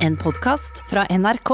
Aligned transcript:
En 0.00 0.16
podkast 0.16 0.78
fra 0.88 1.02
NRK. 1.12 1.50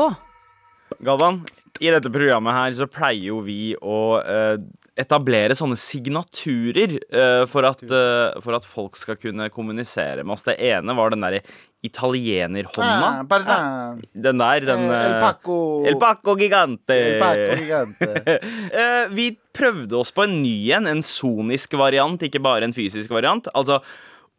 Galvan, 1.03 1.41
i 1.83 1.91
dette 1.91 2.11
programmet 2.15 2.55
her 2.55 2.75
så 2.79 2.87
pleier 2.87 3.33
jo 3.33 3.41
vi 3.43 3.73
å 3.83 4.21
eh, 4.23 4.61
etablere 4.95 5.57
sånne 5.59 5.75
signaturer 5.75 6.95
eh, 6.95 7.43
for, 7.51 7.67
at, 7.67 7.83
eh, 7.83 8.39
for 8.45 8.55
at 8.55 8.69
folk 8.71 8.95
skal 9.01 9.19
kunne 9.19 9.49
kommunisere 9.51 10.23
med 10.23 10.37
oss. 10.37 10.47
Det 10.47 10.55
ene 10.63 10.95
var 10.95 11.11
den 11.11 11.27
derre 11.27 11.43
italienerhånda. 11.87 13.11
Ah. 13.27 13.99
Den 14.15 14.39
der, 14.39 14.71
den 14.71 14.87
Eh, 14.87 14.95
El 14.95 15.17
eh, 15.17 15.21
Paco. 15.27 15.59
El 15.91 15.99
Paco 15.99 16.39
Gigante. 16.39 17.01
El 17.03 17.21
Paco 17.27 17.61
gigante. 17.65 18.39
Eh, 18.77 19.11
vi 19.11 19.33
prøvde 19.57 19.99
oss 19.99 20.15
på 20.15 20.23
en 20.23 20.39
ny 20.43 20.71
en, 20.77 20.87
en 20.87 21.03
sonisk 21.03 21.75
variant, 21.79 22.23
ikke 22.23 22.43
bare 22.47 22.67
en 22.69 22.75
fysisk 22.77 23.11
variant. 23.11 23.51
Altså 23.59 23.83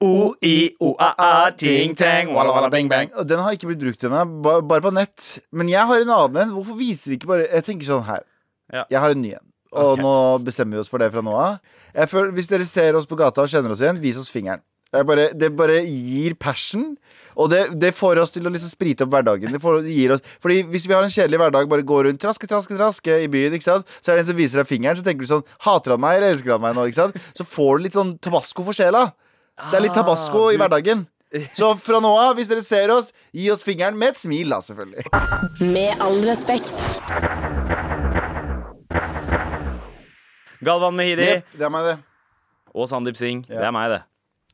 O-I-O-A-A, 0.04 1.52
ting 1.58 1.96
tang, 1.98 2.30
walla 2.36 2.54
walla 2.54 2.70
bing 2.70 2.90
bang. 2.90 3.10
Og 3.18 3.26
den 3.26 3.42
har 3.42 3.56
ikke 3.56 3.72
blitt 3.72 3.82
brukt 3.82 4.04
ennå, 4.06 4.22
bare 4.46 4.84
på 4.86 4.94
nett. 4.94 5.40
Men 5.50 5.72
jeg 5.72 5.90
har 5.90 6.04
en 6.04 6.14
annen 6.14 6.42
en. 6.44 6.56
Hvorfor 6.58 6.78
viser 6.78 7.12
de 7.12 7.18
ikke 7.18 7.32
bare 7.32 7.48
Jeg 7.50 7.66
tenker 7.66 7.90
sånn 7.90 8.06
her. 8.06 8.22
Ja. 8.74 8.86
Jeg 8.94 9.02
har 9.02 9.16
en 9.16 9.24
ny 9.24 9.34
en. 9.40 9.46
Og 9.74 9.96
okay. 9.96 10.04
nå 10.06 10.14
bestemmer 10.46 10.78
vi 10.78 10.84
oss 10.84 10.92
for 10.92 11.02
det 11.02 11.10
fra 11.14 11.24
nå 11.26 11.34
av. 11.34 11.58
Hvis 12.36 12.50
dere 12.52 12.68
ser 12.70 12.98
oss 13.00 13.10
på 13.10 13.18
gata 13.20 13.44
og 13.44 13.52
kjenner 13.52 13.74
oss 13.74 13.82
igjen, 13.82 14.02
vis 14.04 14.20
oss 14.22 14.32
fingeren. 14.32 14.62
Bare, 14.94 15.32
det 15.36 15.50
bare 15.58 15.82
gir 15.84 16.38
passion. 16.40 16.94
Og 17.38 17.52
det, 17.52 17.60
det 17.78 17.92
får 17.94 18.22
oss 18.22 18.32
til 18.34 18.48
å 18.48 18.54
liksom 18.54 18.72
sprite 18.72 19.06
opp 19.06 19.12
hverdagen. 19.14 19.52
Det 19.54 19.62
får, 19.62 19.82
gir 19.92 20.16
oss, 20.16 20.24
fordi 20.42 20.64
Hvis 20.72 20.88
vi 20.90 20.96
har 20.96 21.06
en 21.06 21.14
kjedelig 21.14 21.42
hverdag, 21.42 21.70
bare 21.70 21.86
går 21.86 22.08
rundt 22.08 22.22
traske, 22.22 22.50
traske, 22.50 22.78
traske 22.78 23.20
i 23.26 23.30
byen, 23.30 23.58
så 23.62 23.82
er 23.82 24.18
det 24.18 24.24
en 24.24 24.32
som 24.32 24.40
viser 24.40 24.62
deg 24.62 24.70
fingeren, 24.70 24.98
så 24.98 25.06
tenker 25.06 25.26
du 25.26 25.30
sånn 25.30 25.46
Hater 25.66 25.94
han 25.94 26.02
meg, 26.02 26.18
eller 26.18 26.34
elsker 26.34 26.56
han 26.56 26.64
meg 26.64 26.78
nå? 26.78 26.88
Så 26.94 27.46
får 27.46 27.78
du 27.78 27.86
litt 27.86 27.98
sånn 27.98 28.18
tabasco 28.24 28.66
for 28.66 28.78
sjela. 28.78 29.10
Det 29.58 29.78
er 29.80 29.82
litt 29.88 29.96
tabasco 29.98 30.48
Ah, 30.48 30.54
i 30.54 30.58
hverdagen. 30.62 31.06
Så 31.58 31.74
fra 31.84 32.00
nå 32.04 32.12
av, 32.16 32.36
hvis 32.38 32.48
dere 32.52 32.62
ser 32.64 32.92
oss, 32.94 33.10
gi 33.36 33.50
oss 33.52 33.66
fingeren 33.66 33.98
med 34.00 34.14
et 34.16 34.22
smil, 34.22 34.48
da, 34.54 34.62
selvfølgelig. 34.64 35.08
Med 35.74 36.04
all 36.06 36.22
respekt. 36.28 36.78
Galvan 40.64 40.96
Mehidi 40.98 41.26
Yep, 41.28 41.52
det 41.58 41.66
er 41.68 41.74
meg, 41.74 41.86
det. 41.92 41.98
og 42.74 42.88
Sandeep 42.90 43.18
Singh. 43.20 43.44
Yep. 43.50 43.58
Det 43.60 43.66
er 43.68 43.74
meg, 43.76 43.92
det. 43.94 44.00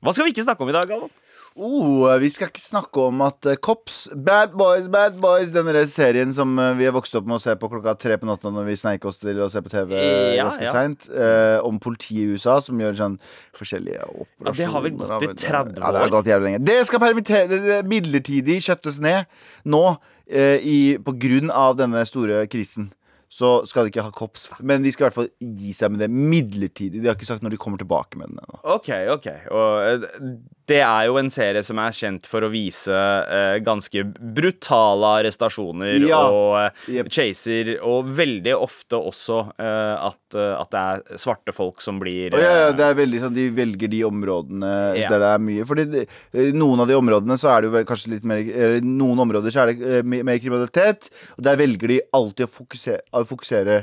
Hva 0.04 0.12
skal 0.16 0.26
vi 0.28 0.34
ikke 0.34 0.44
snakke 0.48 0.66
om 0.66 0.72
i 0.72 0.76
dag, 0.76 0.88
Galvan? 0.90 1.12
Oh, 1.54 2.08
vi 2.18 2.32
skal 2.34 2.50
ikke 2.50 2.62
snakke 2.64 3.04
om 3.12 3.20
at 3.22 3.46
eh, 3.46 3.58
Cops, 3.62 4.08
Bad 4.26 4.56
Boys, 4.58 4.88
Bad 4.90 5.20
Boys 5.22 5.52
Denne 5.54 5.84
serien 5.92 6.32
som 6.34 6.56
eh, 6.58 6.72
vi 6.80 6.88
har 6.88 6.96
vokst 6.96 7.14
opp 7.20 7.28
med 7.30 7.38
å 7.38 7.44
se 7.44 7.54
på 7.62 7.70
klokka 7.70 7.94
tre 8.02 8.18
på 8.18 8.26
natta 8.26 8.50
når 8.50 8.66
vi 8.72 8.78
sneik 8.82 9.06
oss 9.06 9.22
til 9.22 9.38
å 9.38 9.50
se 9.54 9.62
på 9.62 9.70
TV 9.70 9.94
Ja, 9.94 10.48
ganske 10.48 10.66
ja. 10.66 10.72
seint. 10.74 11.06
eh, 11.14 11.60
om 11.62 11.78
politiet 11.84 12.24
i 12.24 12.34
USA 12.34 12.58
som 12.64 12.82
gjør 12.82 12.98
sånn 12.98 13.20
forskjellige 13.60 14.02
operasjoner. 14.02 14.50
Ja, 14.50 14.56
det 14.64 14.72
har 14.74 14.86
vel 14.88 14.98
gått 14.98 15.28
i 15.28 15.32
30 15.46 15.78
år. 15.78 15.78
Ja, 15.78 15.94
det 15.94 16.04
har 16.08 16.16
gått 16.18 16.32
jævlig 16.34 16.50
lenge. 16.50 16.64
Det 16.66 16.80
skal 16.90 17.86
midlertidig 17.94 18.58
kjøttes 18.66 18.98
ned 19.04 19.30
nå 19.70 19.84
eh, 20.26 20.58
i, 20.58 20.80
på 20.98 21.14
grunn 21.22 21.54
av 21.54 21.78
denne 21.78 22.02
store 22.10 22.48
krisen. 22.50 22.90
Så 23.34 23.64
skal 23.66 23.88
de 23.88 23.90
ikke 23.90 24.04
ha 24.06 24.12
kops, 24.14 24.44
men 24.62 24.84
de 24.86 24.92
skal 24.94 25.08
i 25.08 25.08
hvert 25.08 25.16
fall 25.18 25.30
gi 25.42 25.72
seg 25.74 25.90
med 25.90 26.04
det 26.04 26.10
midlertidig. 26.14 27.00
De 27.02 27.10
har 27.10 27.16
ikke 27.18 27.26
sagt 27.26 27.42
når 27.42 27.56
de 27.56 27.60
kommer 27.64 27.82
tilbake 27.82 28.20
med 28.20 28.30
den 28.30 28.44
ennå. 28.44 28.60
Ok, 28.76 28.92
ok. 29.10 29.26
Og 29.50 29.88
eh, 29.88 30.36
det 30.70 30.80
er 30.82 31.06
jo 31.10 31.18
en 31.20 31.30
serie 31.34 31.64
som 31.66 31.80
er 31.84 31.92
kjent 31.96 32.28
for 32.30 32.46
å 32.46 32.50
vise 32.54 32.94
eh, 32.94 33.58
ganske 33.66 34.04
brutale 34.38 35.10
arrestasjoner 35.20 35.98
Ja. 36.08 36.22
og 36.32 36.56
eh, 36.62 36.84
Jep. 36.98 37.10
chaser, 37.12 37.74
og 37.84 38.10
veldig 38.18 38.54
ofte 38.56 38.96
også 39.00 39.40
eh, 39.60 40.06
at, 40.10 40.38
eh, 40.40 40.54
at 40.62 40.72
det 40.74 40.84
er 40.84 41.20
svarte 41.20 41.54
folk 41.56 41.82
som 41.84 42.00
blir 42.02 42.34
oh, 42.36 42.40
ja, 42.42 42.52
ja, 42.52 42.68
eh, 42.70 42.76
det 42.80 42.88
er 42.88 43.00
veldig 43.02 43.22
sånn 43.26 43.36
De 43.38 43.48
velger 43.58 43.92
de 43.92 44.04
områdene 44.08 44.74
Ja. 45.02 45.10
der 45.14 45.20
det 45.26 45.32
er 45.34 45.44
mye. 45.50 45.66
Fordi 45.68 45.88
eh, 46.06 46.52
noen 46.56 46.84
av 46.84 46.88
de 46.92 46.98
områdene 47.00 47.38
så 47.40 47.52
er 47.56 47.62
det 47.68 47.72
jo 47.74 47.86
kanskje 47.90 48.14
litt 48.16 48.28
mer 48.30 48.44
Noen 48.84 49.20
områder 49.28 49.52
så 49.54 49.64
er 49.66 49.74
det 49.74 49.96
eh, 50.00 50.04
mer 50.24 50.40
kriminalitet, 50.44 51.10
og 51.38 51.44
der 51.46 51.60
velger 51.60 51.88
de 51.96 52.02
alltid 52.14 52.48
å 52.48 52.54
fokusere, 52.62 53.02
å 53.14 53.24
fokusere 53.28 53.82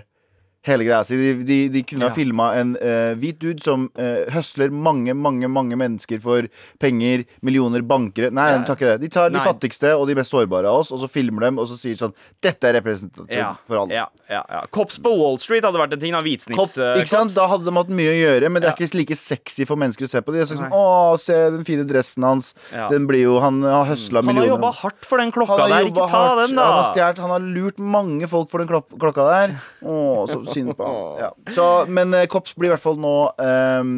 hele 0.67 0.85
greia 0.85 1.05
si. 1.09 1.17
De, 1.17 1.45
de, 1.45 1.59
de 1.73 1.83
kunne 1.89 2.05
ha 2.05 2.11
Ja. 2.11 2.15
filma 2.15 2.47
en 2.61 2.75
uh, 2.77 3.15
hvit 3.17 3.39
dude 3.41 3.63
som 3.65 3.87
uh, 3.97 4.27
høsler 4.35 4.71
mange, 4.71 5.15
mange 5.17 5.49
mange 5.49 5.77
mennesker 5.81 6.21
for 6.21 6.49
penger, 6.79 7.25
millioner, 7.43 7.81
bankere. 7.83 8.31
Nei, 8.31 8.51
Ja. 8.53 8.59
de 8.59 8.67
tar 8.69 8.77
ikke 8.77 8.91
det. 8.93 9.01
De 9.01 9.09
tar 9.15 9.31
de 9.31 9.41
fattigste 9.41 9.95
og 9.97 10.07
de 10.11 10.15
mest 10.19 10.31
sårbare 10.35 10.69
av 10.69 10.83
oss, 10.83 10.91
og 10.93 11.01
så 11.01 11.09
filmer 11.09 11.47
dem, 11.49 11.59
og 11.59 11.67
så 11.71 11.79
sier 11.81 11.97
sånn 11.97 12.13
Dette 12.43 12.69
er 12.69 12.77
representativt 12.81 13.33
ja, 13.33 13.55
for 13.67 13.81
alle. 13.83 13.95
ja, 13.97 14.07
ja, 14.29 14.43
ja. 14.51 14.61
Cops 14.71 14.99
på 15.01 15.13
Wall 15.17 15.39
Street 15.41 15.65
hadde 15.65 15.81
vært 15.81 15.93
en 15.97 16.01
ting. 16.03 16.13
da, 16.13 16.21
Hvitsnips. 16.21 16.77
eh, 16.79 17.01
ikke 17.01 17.09
sant? 17.15 17.35
Da 17.35 17.47
hadde 17.49 17.65
de 17.65 17.73
hatt 17.77 17.89
mye 17.89 18.13
å 18.13 18.19
gjøre, 18.21 18.51
men 18.53 18.61
det 18.63 18.69
er 18.71 18.77
ikke 18.77 18.99
like 19.01 19.17
sexy 19.17 19.65
for 19.69 19.77
mennesker 19.81 20.05
å 20.05 20.11
se 20.13 20.21
på. 20.21 20.33
De 20.37 20.41
er 20.45 20.51
sånn, 20.51 20.61
Nei. 20.61 20.71
Å, 20.77 21.17
se 21.21 21.35
den 21.57 21.65
fine 21.65 21.87
dressen 21.89 22.23
hans. 22.27 22.53
Den 22.91 23.07
blir 23.09 23.23
jo 23.25 23.39
Han 23.41 23.63
har 23.63 23.87
høsla 23.89 24.21
Han 24.21 24.29
har 24.29 24.35
millioner. 24.35 24.57
jobba 24.59 24.73
hardt 24.83 25.05
for 25.09 25.17
den 25.19 25.33
klokka 25.33 25.57
der. 25.69 25.89
Ikke 25.89 26.05
ta 26.09 26.21
hardt. 26.27 26.47
den, 26.49 26.57
da. 26.57 26.65
Han 26.69 26.85
har 26.85 26.93
stjålet, 26.93 27.19
han 27.25 27.31
har 27.31 27.41
lurt 27.41 27.79
mange 27.79 28.29
folk 28.29 28.51
for 28.51 28.59
den 28.59 28.69
klok 28.69 28.89
klokka 28.99 29.25
der. 29.31 29.57
Å, 29.83 30.29
så 30.29 30.45
synd 30.55 30.75
på 30.79 30.87
han. 30.87 31.21
Ja. 31.25 31.31
Så, 31.55 31.67
men 31.89 32.15
eh, 32.15 32.27
Kops 32.31 32.55
blir 32.59 32.71
i 32.71 32.75
hvert 32.75 32.83
fall 32.85 32.99
nå 33.01 33.15
um, 33.39 33.91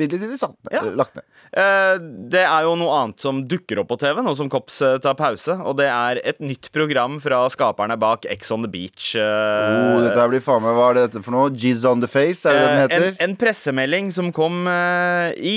midlertidig 0.00 0.38
satt. 0.40 0.56
Ja. 0.72 0.82
Lagt 0.96 1.14
ned. 1.18 1.24
Eh, 1.50 1.96
Det 2.30 2.42
er 2.46 2.66
jo 2.66 2.76
noe 2.78 2.94
annet 3.00 3.20
som 3.22 3.40
dukker 3.50 3.80
opp 3.82 3.88
på 3.90 3.98
TV 4.00 4.20
nå 4.22 4.34
som 4.38 4.50
Kops 4.52 4.80
eh, 4.86 4.98
tar 5.02 5.16
pause. 5.18 5.56
Og 5.66 5.76
det 5.80 5.88
er 5.90 6.20
et 6.24 6.38
nytt 6.42 6.70
program 6.74 7.18
fra 7.22 7.42
skaperne 7.52 7.96
bak 8.00 8.26
Ex 8.30 8.50
on 8.54 8.62
the 8.66 8.70
Beach. 8.70 9.14
eh, 9.18 9.78
Oh, 9.90 10.00
dette 10.04 10.28
blir 10.30 10.42
faen 10.44 10.62
meg 10.64 10.76
Hva 10.78 10.90
er 10.90 10.98
det 11.00 11.04
dette 11.08 11.24
for 11.24 11.34
noe? 11.34 11.50
Jizz 11.50 11.84
on 11.90 12.00
the 12.04 12.08
face, 12.10 12.44
er 12.48 12.54
det 12.54 12.60
det 12.60 12.68
den 12.68 12.78
Eh, 12.80 12.82
heter? 12.86 13.08
En, 13.10 13.30
en 13.30 13.36
pressemelding 13.40 14.10
som 14.14 14.30
kom 14.36 14.66
eh, 14.70 15.32
i, 15.36 15.56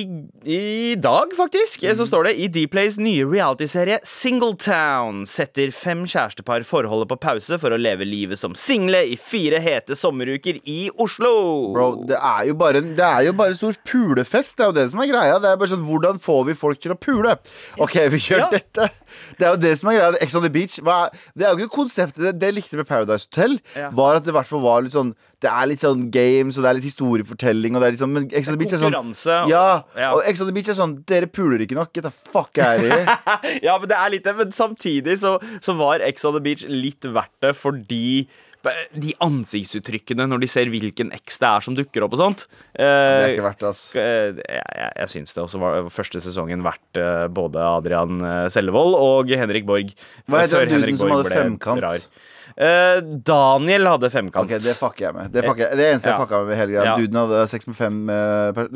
i 0.50 0.96
dag, 1.02 1.32
faktisk. 1.38 1.84
Mm. 1.86 1.96
Så 2.00 2.08
står 2.10 2.30
det 2.30 2.36
i 2.42 2.48
Dplays 2.54 2.98
nye 3.02 3.26
realityserie 3.30 4.00
Singletown 4.08 5.24
setter 5.30 5.72
fem 5.76 6.04
kjærestepar 6.10 6.66
forholdet 6.68 7.10
på 7.12 7.18
pause 7.22 7.58
for 7.62 7.74
å 7.76 7.80
leve 7.80 8.06
livet 8.08 8.40
som 8.40 8.56
single 8.58 9.04
i 9.14 9.16
fire 9.20 9.60
hete 9.64 9.96
sommeruker 10.04 10.60
i 10.70 10.90
Oslo. 11.00 11.32
Bro, 11.74 11.88
det 12.10 12.20
er 12.20 12.50
jo 12.52 12.56
bare, 12.60 12.82
det 12.84 13.06
er 13.08 13.26
jo 13.30 13.34
bare 13.40 13.56
stor 13.58 13.78
pulefest. 13.88 14.58
Det 14.60 14.66
er 14.68 14.72
jo 14.72 14.78
det 14.82 14.86
som 14.94 15.02
er 15.04 15.10
greia. 15.14 15.40
Det 15.42 15.50
er 15.54 15.60
bare 15.62 15.72
sånn, 15.74 15.88
Hvordan 15.88 16.20
får 16.24 16.46
vi 16.52 16.58
folk 16.60 16.80
til 16.84 16.94
å 16.94 17.00
pule? 17.00 17.36
OK, 17.82 17.96
vi 18.14 18.20
gjør 18.28 18.44
Ja. 18.46 18.50
dette. 18.54 18.90
Det 19.40 19.46
er 19.48 19.52
jo 19.56 19.62
det 19.62 19.74
som 19.80 19.90
er 19.92 19.98
greia. 20.00 20.18
Ex 20.22 20.36
on 20.36 20.42
the 20.44 20.50
beach. 20.50 20.80
Er- 20.80 21.12
det 21.38 21.46
er 21.48 21.54
jo 21.56 21.64
ikke 21.66 21.76
konseptet 21.80 22.22
Det, 22.24 22.40
det 22.40 22.48
jeg 22.52 22.56
likte 22.60 22.78
med 22.80 22.88
Paradise 22.88 23.28
Hotel, 23.32 23.60
Ja. 23.76 23.90
var 23.92 24.16
at 24.18 24.24
det 24.26 24.34
i 24.34 24.38
hvert 24.38 24.46
fall 24.50 24.62
var 24.62 24.82
litt 24.82 24.94
sånn 24.94 25.14
Det 25.44 25.50
er 25.52 25.66
litt 25.68 25.82
sånn 25.84 26.10
games, 26.10 26.56
og 26.58 26.64
det 26.64 26.70
er 26.70 26.74
litt 26.80 26.88
historiefortelling, 26.88 27.76
og 27.76 27.82
det 27.84 27.88
er 27.94 27.98
sånn 28.06 28.14
Men 28.14 28.30
Ex 28.32 28.48
on 28.48 28.56
the 28.58 28.62
beach 28.64 28.74
er 28.74 28.80
sånn 28.80 29.50
ja, 29.50 29.84
Ja. 29.98 30.14
og 30.16 30.24
Ex 30.26 30.40
on 30.42 30.48
the 30.48 30.54
Beach 30.54 30.70
er 30.70 30.74
sånn 30.78 31.04
Dere 31.06 31.28
puler 31.28 31.60
ikke 31.66 31.76
nok. 31.76 31.92
Get 31.94 32.04
the 32.04 32.12
fuck 32.12 32.58
out 32.58 32.84
of. 32.84 33.44
Ja, 33.64 33.78
men 33.78 33.90
det 33.90 33.98
er 33.98 34.10
litt 34.10 34.24
det. 34.24 34.36
Men 34.38 34.52
samtidig 34.52 35.18
så, 35.20 35.38
så 35.62 35.76
var 35.78 36.00
Ex 36.02 36.24
on 36.26 36.34
the 36.34 36.40
Beach 36.40 36.64
litt 36.68 37.02
verdt 37.02 37.30
det 37.42 37.56
fordi 37.60 38.28
de 38.96 39.12
ansiktsuttrykkene 39.20 40.24
når 40.30 40.40
de 40.40 40.48
ser 40.48 40.70
hvilken 40.72 41.10
X 41.18 41.36
det 41.42 41.50
er 41.50 41.66
som 41.66 41.76
dukker 41.76 42.06
opp 42.06 42.14
og 42.16 42.22
sånt 42.22 42.44
Det 42.72 42.86
er 42.88 43.34
ikke 43.34 43.42
eh, 43.44 43.48
verdt 43.50 43.64
det, 43.66 43.72
eh, 44.00 44.30
Jeg, 44.40 44.68
jeg, 44.80 44.92
jeg 45.02 45.12
syns 45.18 45.36
det 45.36 45.44
også 45.44 45.60
var 45.60 45.90
første 45.92 46.22
sesongen 46.24 46.64
verdt 46.64 47.00
eh, 47.02 47.26
både 47.28 47.60
Adrian 47.60 48.22
eh, 48.24 48.46
Sellevold 48.54 48.96
og 48.96 49.34
Henrik 49.36 49.66
Borg. 49.68 49.92
Hva 50.32 50.46
heter 50.46 50.64
Før 50.64 50.72
duden 50.78 50.98
som 51.02 51.12
hadde 51.12 51.34
femkant? 51.36 51.84
rar. 51.84 52.08
Daniel 53.26 53.88
hadde 53.90 54.10
femkant. 54.14 54.46
Ok, 54.46 54.60
Det 54.62 54.76
fucker 54.78 55.08
jeg 55.08 55.16
med. 55.16 55.32
Det, 55.34 55.42
fucker 55.44 55.64
jeg. 55.68 55.78
det 55.80 55.86
eneste 55.90 56.10
jeg 56.12 56.14
Ja. 56.16 56.24
fucka 56.24 56.42
med 56.48 56.58
hele 56.60 56.72
greia. 56.76 56.84
Ja. 56.86 56.96
Duden 57.02 57.20
hadde 57.24 57.40
seks 57.50 57.68
med 57.68 57.76
fem 57.76 57.98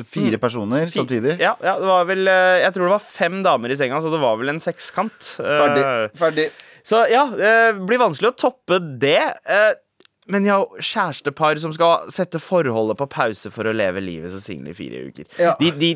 Fire 0.03 0.37
personer 0.41 0.87
Fi- 0.89 0.97
samtidig. 0.99 1.35
Ja, 1.39 1.55
ja, 1.63 1.75
det 1.79 1.85
var 1.87 2.05
vel 2.09 2.25
Jeg 2.25 2.73
tror 2.73 2.87
det 2.89 2.95
var 2.95 3.05
fem 3.05 3.43
damer 3.45 3.69
i 3.71 3.77
senga, 3.77 3.99
så 4.01 4.11
det 4.11 4.19
var 4.19 4.35
vel 4.41 4.49
en 4.49 4.59
sekskant. 4.59 5.35
Ferdig. 5.37 5.85
Ferdig. 6.17 6.49
Så 6.87 7.03
ja, 7.11 7.25
det 7.35 7.51
blir 7.87 7.99
vanskelig 7.99 8.31
å 8.31 8.37
toppe 8.47 8.79
det. 9.01 9.19
Men 9.47 9.83
Men 10.27 10.47
ja, 10.47 10.57
kjærestepar 10.79 11.59
som 11.63 11.71
skal 11.75 12.09
sette 12.11 12.39
forholdet 12.43 12.99
på 12.99 13.07
pause 13.11 13.51
for 13.51 13.67
å 13.67 13.75
leve 13.75 14.01
livet 14.03 14.33
som 14.33 14.43
single 14.43 14.73
i 14.73 14.77
fire 14.77 15.05
uker. 15.07 15.27
Ja. 15.39 15.53
De, 15.59 15.71
de, 15.71 15.91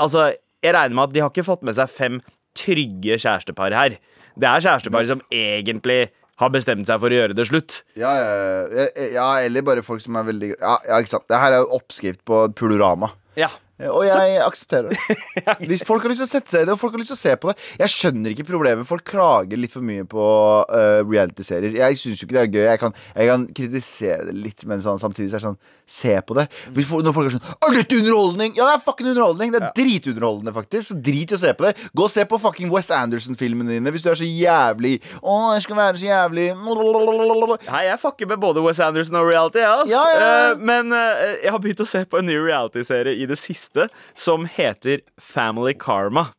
altså, 0.00 0.30
jeg 0.64 0.72
regner 0.76 0.96
med 0.96 1.10
at 1.10 1.16
de 1.16 1.24
har 1.24 1.32
ikke 1.32 1.44
fått 1.44 1.64
med 1.66 1.76
seg 1.76 1.90
fem 1.92 2.20
trygge 2.56 3.18
kjærestepar 3.20 3.76
her. 3.76 3.98
Det 4.36 4.48
er 4.48 4.64
kjærestepar 4.64 5.08
som 5.08 5.20
egentlig 5.32 6.06
har 6.40 6.52
bestemt 6.52 6.88
seg 6.88 7.00
for 7.00 7.12
å 7.12 7.20
gjøre 7.20 7.36
det 7.36 7.46
slutt. 7.48 7.78
Ja, 7.96 8.12
ja, 8.16 8.88
ja, 9.12 9.28
eller 9.44 9.64
bare 9.64 9.84
folk 9.84 10.02
som 10.04 10.16
er 10.20 10.26
veldig 10.28 10.50
Ja, 10.54 10.76
ja 10.88 10.98
ikke 11.00 11.14
sant. 11.14 11.28
Det 11.28 11.40
her 11.40 11.56
er 11.56 11.64
jo 11.64 11.78
oppskrift 11.78 12.24
på 12.28 12.42
Pulorama. 12.56 13.12
Ja. 13.40 13.48
Og 13.76 14.06
jeg 14.08 14.38
aksepterer 14.40 14.88
det. 14.88 15.16
Hvis 15.68 15.84
folk 15.84 16.04
har 16.04 16.12
lyst 16.12 16.22
til 16.22 16.28
å 16.28 16.30
sette 16.30 16.52
seg 16.52 16.64
i 16.64 16.68
det, 16.68 16.72
og 16.72 16.80
folk 16.80 16.94
har 16.96 17.02
lyst 17.02 17.12
til 17.12 17.18
å 17.18 17.20
se 17.20 17.34
på 17.36 17.50
det 17.50 17.56
Jeg 17.82 17.92
skjønner 17.92 18.32
ikke 18.32 18.46
problemet. 18.48 18.88
Folk 18.88 19.04
klager 19.08 19.60
litt 19.60 19.74
for 19.74 19.84
mye 19.84 20.06
på 20.08 20.26
uh, 20.70 21.02
reality-serier. 21.04 21.76
Jeg 21.76 22.00
syns 22.00 22.22
jo 22.22 22.28
ikke 22.28 22.38
det 22.38 22.44
er 22.46 22.52
gøy. 22.54 22.64
Jeg 22.70 22.82
kan, 22.82 22.96
jeg 23.12 23.30
kan 23.32 23.48
kritisere 23.60 24.28
det 24.30 24.36
litt, 24.46 24.64
men 24.68 24.80
sånn, 24.84 25.00
samtidig 25.02 25.28
så 25.32 25.36
er 25.36 25.44
det 25.44 25.48
sånn 25.50 25.60
Se 25.86 26.16
på 26.26 26.34
det. 26.34 26.48
Hvis 26.74 26.88
folk, 26.88 27.04
når 27.06 27.14
folk 27.14 27.28
er 27.28 27.34
sånn 27.36 27.44
Er 27.62 27.76
dette 27.76 27.98
underholdning? 28.00 28.56
Ja, 28.56 28.64
det 28.66 28.78
er 28.80 28.82
fucking 28.82 29.06
underholdning. 29.12 29.52
Det 29.54 29.60
er 29.60 29.74
dritunderholdende, 29.76 30.54
faktisk. 30.56 30.88
Så 30.88 30.96
drit 30.98 31.30
i 31.30 31.36
å 31.36 31.38
se 31.38 31.52
på 31.54 31.68
det. 31.68 31.76
Gå 31.94 32.08
og 32.08 32.10
se 32.10 32.24
på 32.26 32.40
fucking 32.42 32.72
West 32.74 32.90
Anderson-filmene 32.90 33.76
dine 33.76 33.92
hvis 33.94 34.02
du 34.02 34.08
er 34.10 34.18
så 34.18 34.26
jævlig 34.26 34.96
Å, 35.20 35.36
jeg 35.54 35.62
skal 35.62 35.78
være 35.78 36.00
så 36.00 36.08
jævlig 36.08 36.48
Nei, 36.56 37.82
jeg 37.86 38.00
fucker 38.02 38.30
med 38.32 38.40
både 38.42 38.64
Wes 38.64 38.80
Anderson 38.82 39.20
og 39.20 39.30
reality. 39.30 39.62
Ja, 39.62 39.76
ass. 39.84 39.92
Ja, 39.92 40.02
ja, 40.10 40.18
ja. 40.18 40.34
Eh, 40.50 40.64
men 40.72 40.90
uh, 40.90 41.22
jeg 41.44 41.54
har 41.54 41.62
begynt 41.62 41.84
å 41.84 41.88
se 41.88 42.02
på 42.08 42.18
en 42.18 42.26
ny 42.26 42.36
reality-serie 42.40 43.14
i 43.14 43.28
det 43.30 43.38
siste 43.38 43.65
som 44.14 44.46
heter 44.46 45.00
Family 45.20 45.74
Karma. 45.74 46.32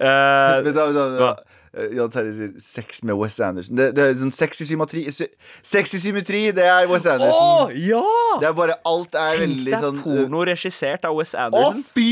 Uh, 0.00 0.62
da, 0.62 0.72
da, 0.94 1.04
da. 1.18 1.28
eh, 1.74 1.88
Jan 1.96 2.10
Terje 2.14 2.32
sier 2.36 2.52
sex 2.62 3.02
med 3.02 3.16
Wes 3.18 3.40
Anderson. 3.42 3.74
Det, 3.76 3.88
det 3.96 4.04
er 4.04 4.14
sånn 4.20 4.30
sexy 4.32 4.64
symmetri 4.68 5.02
sy- 5.10 5.26
Sexy 5.66 5.98
symmetri, 5.98 6.52
det 6.54 6.64
er 6.70 6.86
Wes 6.86 7.06
Anderson. 7.10 7.34
Åh, 7.66 7.72
ja! 7.74 8.02
Det 8.38 8.46
er 8.46 8.54
bare 8.54 8.76
Alt 8.86 9.14
er 9.18 9.32
Tenk 9.34 9.42
veldig 9.42 9.72
deg 9.74 9.82
sånn 9.82 9.98
deg 9.98 10.04
porno 10.06 10.44
regissert 10.46 11.04
av 11.08 11.16
Wes 11.18 11.34
Å, 11.34 11.48
Anderson. 11.48 11.82
fy 11.82 12.10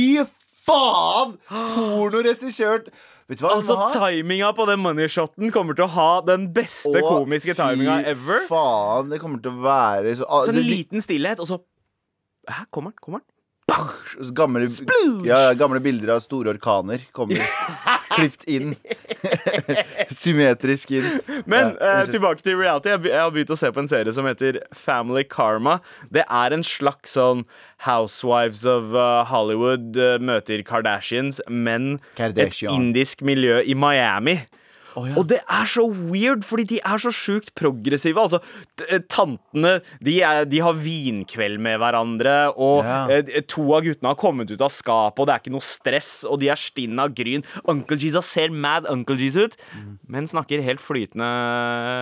faen! 0.67 1.37
Porno 1.49 2.25
regissert 2.27 2.91
Vet 3.27 3.41
du 3.41 3.47
hva 3.47 3.55
Altså, 3.57 3.75
timinga 3.95 4.53
på 4.55 4.67
den 4.69 4.79
moneyshoten 4.83 5.51
kommer 5.55 5.75
til 5.79 5.87
å 5.87 5.91
ha 5.95 6.11
den 6.27 6.45
beste 6.55 6.93
Å, 6.95 7.07
komiske 7.07 7.55
timinga 7.59 8.01
ever. 8.07 8.45
faen, 8.51 9.09
det 9.15 9.19
kommer 9.23 9.41
til 9.43 9.51
å 9.55 9.63
være 9.65 10.13
så, 10.19 10.27
ah, 10.29 10.43
Sånn 10.47 10.59
det- 10.59 10.67
liten 10.67 11.03
stillhet, 11.03 11.39
og 11.43 11.47
så 11.51 11.63
Hæ, 12.47 12.67
kommer 12.71 12.91
den? 12.95 12.99
Kommer 13.03 13.19
den? 13.23 13.27
Gamle, 14.33 14.69
ja, 15.25 15.55
gamle 15.55 15.81
bilder 15.81 16.09
av 16.15 16.21
store 16.21 16.51
orkaner 16.55 17.03
kommer 17.13 17.43
klipt 18.17 18.45
inn. 18.45 18.75
Symmetrisk 20.11 20.91
inn. 20.91 21.09
Men 21.45 21.75
Ja, 21.81 22.01
uh, 22.03 22.11
tilbake 22.11 22.45
til 22.47 22.57
reality. 22.61 22.93
Jeg, 22.95 23.09
jeg 23.11 23.21
har 23.21 23.33
begynt 23.35 23.51
å 23.51 23.59
se 23.59 23.71
på 23.75 23.83
en 23.83 23.91
serie 23.91 24.15
som 24.15 24.29
heter 24.29 24.61
Family 24.71 25.25
Karma. 25.29 25.81
Det 26.15 26.25
er 26.25 26.55
en 26.55 26.63
slags 26.67 27.17
sånn 27.19 27.45
Housewives 27.89 28.65
of 28.71 28.95
uh, 28.95 29.25
Hollywood 29.29 29.99
uh, 29.99 30.17
møter 30.23 30.63
Kardashians, 30.67 31.43
men 31.51 31.97
Kardashian. 32.17 32.71
et 32.71 32.79
indisk 32.79 33.27
miljø 33.27 33.61
i 33.67 33.75
Miami. 33.75 34.39
Å, 34.97 35.03
ja. 35.11 35.15
Og 35.21 35.27
det 35.29 35.39
er 35.45 35.67
så 35.69 35.85
weird, 35.93 36.43
fordi 36.49 36.65
de 36.71 36.79
er 36.81 37.03
så 37.03 37.11
sjukt 37.13 37.51
progressive. 37.59 38.17
Altså, 38.23 38.41
eh, 38.89 39.03
Tantene 39.13 39.75
de, 40.01 40.15
er, 40.25 40.47
de 40.49 40.63
har 40.65 40.73
vinkveld 40.81 41.61
med 41.61 41.79
hverandre, 41.83 42.37
og 42.57 42.83
Ja. 42.87 43.07
eh, 43.13 43.43
to 43.47 43.67
av 43.77 43.85
guttene 43.85 44.09
har 44.15 44.17
kommet 44.17 44.51
ut 44.51 44.61
av 44.65 44.73
skapet, 44.73 45.21
og 45.21 45.27
det 45.29 45.35
er 45.35 45.43
ikke 45.45 45.53
noe 45.53 45.67
stress, 45.67 46.25
og 46.25 46.41
de 46.41 46.49
er 46.49 46.57
stinn 46.57 46.99
av 46.99 47.13
gryn. 47.15 47.45
Uncle 47.69 47.97
Jesus 48.01 48.25
ser 48.27 48.49
mad 48.51 48.87
Uncle 48.89 49.17
Jesus 49.21 49.53
ut, 49.53 49.57
men 50.09 50.25
snakker 50.27 50.63
helt 50.65 50.81
flytende 50.81 51.27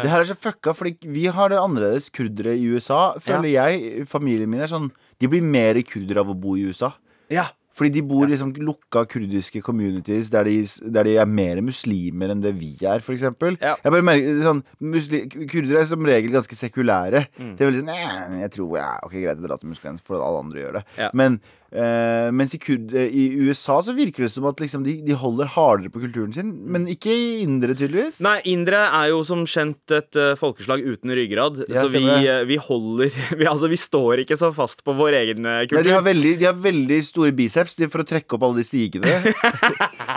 Det 0.04 0.10
her 0.12 0.20
er 0.20 0.30
så 0.30 0.36
fucka, 0.38 0.74
fordi 0.76 0.96
vi 1.02 1.26
har 1.26 1.48
det 1.50 1.58
annerledes 1.58 2.10
kurdere 2.14 2.54
i 2.54 2.64
USA. 2.74 3.14
Føler 3.18 3.50
jeg, 3.56 4.06
familien 4.06 4.48
min 4.50 4.60
er 4.62 4.70
sånn 4.70 4.90
De 5.20 5.26
blir 5.30 5.42
mer 5.42 5.74
kurdere 5.86 6.20
av 6.22 6.30
å 6.30 6.34
bo 6.38 6.54
i 6.58 6.64
USA. 6.68 6.92
Ja. 7.32 7.46
Fordi 7.74 7.90
de 7.96 8.02
bor 8.06 8.30
i 8.30 8.38
sånn 8.38 8.52
lukka 8.62 9.02
kurdiske 9.10 9.62
communities 9.66 10.30
der 10.30 10.46
de, 10.46 10.60
der 10.94 11.08
de 11.08 11.16
er 11.18 11.26
mer 11.26 11.58
muslimer 11.64 12.30
enn 12.30 12.44
det 12.44 12.54
vi 12.60 12.70
er, 12.86 13.02
f.eks. 13.02 13.24
Ja. 13.58 13.74
Jeg 13.82 13.94
bare 13.94 14.06
merker 14.06 14.42
sånn 14.44 14.62
muslim, 14.94 15.26
Kurdere 15.50 15.82
er 15.82 15.90
som 15.90 16.06
regel 16.06 16.34
ganske 16.36 16.58
sekulære. 16.58 17.24
Mm. 17.34 17.52
Det 17.58 17.64
er 17.64 17.70
veldig 17.72 17.82
sånn 17.82 18.38
Jeg 18.44 18.54
tror 18.54 18.78
ja, 18.78 18.88
Ok, 19.02 19.16
greit, 19.16 19.34
jeg 19.34 19.42
drar 19.42 19.62
til 19.62 19.72
muslimen 19.74 19.98
for 19.98 20.20
at 20.20 20.26
alle 20.28 20.44
andre 20.46 20.62
gjør 20.62 20.78
det. 20.78 20.84
Ja. 21.00 21.10
Men 21.18 21.40
eh, 21.74 22.28
mens 22.34 22.54
i, 22.54 22.60
eh, 22.94 23.08
i 23.10 23.24
USA 23.44 23.80
så 23.84 23.94
virker 23.96 24.24
det 24.24 24.30
som 24.32 24.46
at 24.48 24.60
liksom 24.62 24.84
de, 24.86 24.96
de 25.04 25.16
holder 25.18 25.50
hardere 25.56 25.92
på 25.92 26.02
kulturen 26.04 26.32
sin. 26.34 26.52
Men 26.70 26.86
ikke 26.90 27.12
i 27.12 27.26
indre, 27.42 27.74
tydeligvis. 27.76 28.20
Nei, 28.24 28.38
indre 28.50 28.84
er 28.86 29.10
jo 29.12 29.22
som 29.26 29.44
kjent 29.48 29.94
et 29.96 30.20
uh, 30.20 30.32
folkeslag 30.40 30.84
uten 30.84 31.12
ryggrad, 31.16 31.64
Ja, 31.68 31.84
så 31.84 31.90
vi, 31.92 32.04
vi 32.48 32.58
holder 32.60 33.12
vi, 33.40 33.48
Altså, 33.50 33.68
vi 33.70 33.78
står 33.80 34.24
ikke 34.24 34.38
så 34.40 34.50
fast 34.54 34.84
på 34.86 34.94
vår 34.96 35.18
egen 35.20 35.44
kultur. 35.44 35.78
Nei, 35.80 35.86
de, 35.88 35.94
har 35.96 36.06
veldig, 36.06 36.34
de 36.40 36.48
har 36.48 36.58
veldig 36.58 37.00
store 37.06 37.34
biceps 37.36 37.76
de, 37.80 37.90
for 37.92 38.04
å 38.04 38.08
trekke 38.08 38.38
opp 38.38 38.48
alle 38.48 38.62
de 38.62 38.68
stigene. 38.68 39.18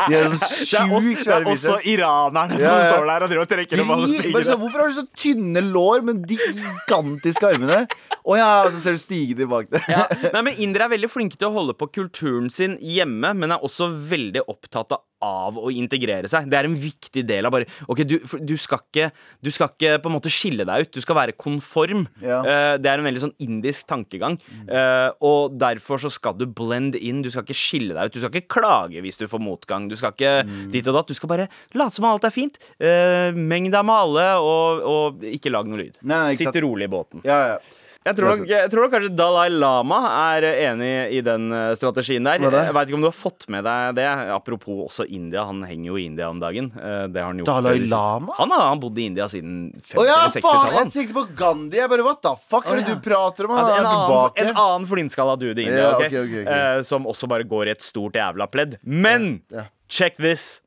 De 0.07 0.13
har 0.13 0.27
sånn 0.29 0.37
det 0.37 0.77
er, 0.77 0.91
oss, 0.93 1.05
sjukt 1.07 1.25
det 1.25 1.33
er 1.33 1.47
også 1.49 1.77
iranerne 1.89 2.59
Ja, 2.61 2.69
som 2.69 2.91
står 2.93 3.07
der 3.09 3.23
og 3.25 3.31
driver 3.31 3.45
og 3.47 3.49
trekker 3.49 3.81
opp 3.81 3.93
alle 3.95 4.09
stigene. 4.11 4.43
så, 4.45 4.57
hvorfor 4.61 4.83
har 4.83 4.91
du 4.91 4.97
så 4.99 5.05
tynne 5.17 5.63
lår, 5.65 6.03
men 6.07 6.21
de 6.27 6.37
gigantiske 6.37 7.49
armene? 7.49 7.79
Å 8.27 8.35
ja, 8.35 8.47
og 8.67 8.73
så 8.75 8.81
ser 8.83 8.97
du 8.97 9.01
stigene 9.01 9.47
bak 9.49 9.69
det. 9.71 9.81
Ja. 9.87 10.03
Nei, 10.33 10.41
men 10.49 10.61
Indere 10.63 10.87
er 10.87 10.93
veldig 10.97 11.09
flinke 11.11 11.39
til 11.39 11.46
å 11.47 11.55
holde 11.55 11.75
på 11.77 11.89
kulturen 11.99 12.51
sin 12.53 12.77
hjemme, 12.83 13.33
men 13.37 13.53
er 13.53 13.63
også 13.65 13.89
veldig 14.09 14.45
opptatt 14.51 14.97
av 15.23 15.57
å 15.57 15.71
integrere 15.73 16.29
seg. 16.29 16.45
Det 16.49 16.57
er 16.59 16.67
en 16.67 16.77
viktig 16.77 17.23
del 17.25 17.47
av 17.47 17.53
bare 17.55 17.65
Ok, 17.89 18.03
du, 18.05 18.17
du, 18.21 18.53
skal, 18.59 18.83
ikke, 18.85 19.09
du 19.41 19.49
skal 19.53 19.71
ikke 19.71 19.95
på 20.03 20.11
en 20.11 20.15
måte 20.17 20.31
skille 20.33 20.65
deg 20.67 20.85
ut. 20.85 20.91
Du 20.93 21.01
skal 21.01 21.17
være 21.17 21.35
konform. 21.37 22.05
Ja. 22.21 22.41
Uh, 22.45 22.73
det 22.81 22.91
er 22.91 23.01
en 23.01 23.07
veldig 23.07 23.23
sånn 23.25 23.35
indisk 23.43 23.87
tankegang. 23.89 24.37
Uh, 24.69 25.09
og 25.25 25.57
derfor 25.57 26.01
så 26.03 26.11
skal 26.13 26.37
du 26.37 26.45
blend 26.45 26.99
in. 26.99 27.23
Du 27.25 27.31
skal 27.33 27.47
ikke 27.47 27.57
skille 27.57 27.97
deg 27.97 28.09
ut. 28.09 28.17
Du 28.17 28.21
skal 28.21 28.35
ikke 28.35 28.59
klage 28.59 29.01
hvis 29.03 29.17
du 29.17 29.25
får 29.31 29.41
motgang. 29.41 29.89
Du 29.89 29.97
skal 29.99 30.13
ikke 30.13 30.35
dit 30.73 30.85
og 30.85 30.99
datt. 30.99 31.09
Du 31.09 31.17
skal 31.17 31.33
bare 31.33 31.49
late 31.77 31.97
som 31.97 32.07
alt 32.09 32.27
er 32.27 32.35
fint. 32.35 32.61
Uh, 32.77 33.33
meng 33.33 33.71
deg 33.73 33.89
med 33.89 33.97
alle, 33.97 34.29
og, 34.43 34.85
og 34.85 35.27
ikke 35.33 35.53
lag 35.53 35.67
noe 35.69 35.81
lyd. 35.81 35.99
Nei. 36.07 36.31
Sitt 36.37 36.61
rolig 36.61 36.89
i 36.89 36.93
båten. 36.93 37.25
Ja, 37.25 37.41
ja. 37.55 37.83
Jeg 38.07 38.15
tror, 38.17 38.29
nok, 38.31 38.43
jeg 38.47 38.69
tror 38.71 38.85
nok 38.85 38.93
kanskje 38.95 39.11
Dalai 39.19 39.47
Lama 39.51 39.97
er 40.33 40.45
enig 40.71 40.89
i 41.17 41.21
den 41.27 41.49
eh, 41.51 41.73
strategien 41.75 42.23
der. 42.27 42.39
Jeg 42.39 42.73
vet 42.77 42.87
ikke 42.87 42.97
om 42.97 43.03
du 43.03 43.09
har 43.09 43.15
fått 43.17 43.45
med 43.51 43.65
deg 43.67 43.97
det. 43.99 44.05
Apropos 44.31 44.85
også 44.87 45.05
India. 45.11 45.43
Han 45.49 45.59
henger 45.67 45.89
jo 45.91 45.97
i 45.99 46.05
India 46.07 46.29
om 46.31 46.39
dagen. 46.39 46.69
Eh, 46.77 47.07
Det 47.11 47.19
har 47.21 47.29
han 47.33 47.41
gjort 47.41 47.49
Dalai. 47.51 47.73
Lama? 47.91 48.33
Han 48.39 48.53
har 48.55 48.63
han 48.69 48.79
bodd 48.83 48.97
i 49.01 49.07
India 49.11 49.27
siden 49.31 49.57
Å 49.75 50.05
ja, 50.07 50.17
50- 50.29 50.39
faen! 50.39 50.53
60-tallet. 50.67 50.77
Jeg 50.79 50.93
tenkte 50.95 51.17
på 51.19 51.25
Gandhi. 51.43 51.81
Jeg 51.81 51.91
bare, 51.91 52.05
What 52.07 52.21
the 52.23 52.33
fuck 52.47 52.65
er 52.71 52.79
det 52.79 52.87
ja. 52.87 52.95
du 52.95 53.03
prater 53.09 53.49
om? 53.49 53.57
Ja, 53.59 53.65
en, 53.81 53.89
annen, 53.91 54.31
en 54.45 54.53
annen 54.63 54.87
flintskalla 54.89 55.35
dude 55.41 55.59
i 55.61 55.67
India, 55.67 55.83
Ja, 55.83 55.95
Okay, 55.97 56.07
okay, 56.07 56.23
ok, 56.23 56.47
ok. 56.47 56.53
Eh, 56.55 56.83
som 56.87 57.05
også 57.11 57.27
bare 57.27 57.43
går 57.47 57.67
i 57.67 57.75
et 57.75 57.83
stort 57.83 58.15
jævla 58.15 58.47
pledd. 58.51 58.77
Men 58.83 59.41
Ja, 59.51 59.65
ja. 59.65 59.67
check 59.91 60.15
this! 60.21 60.61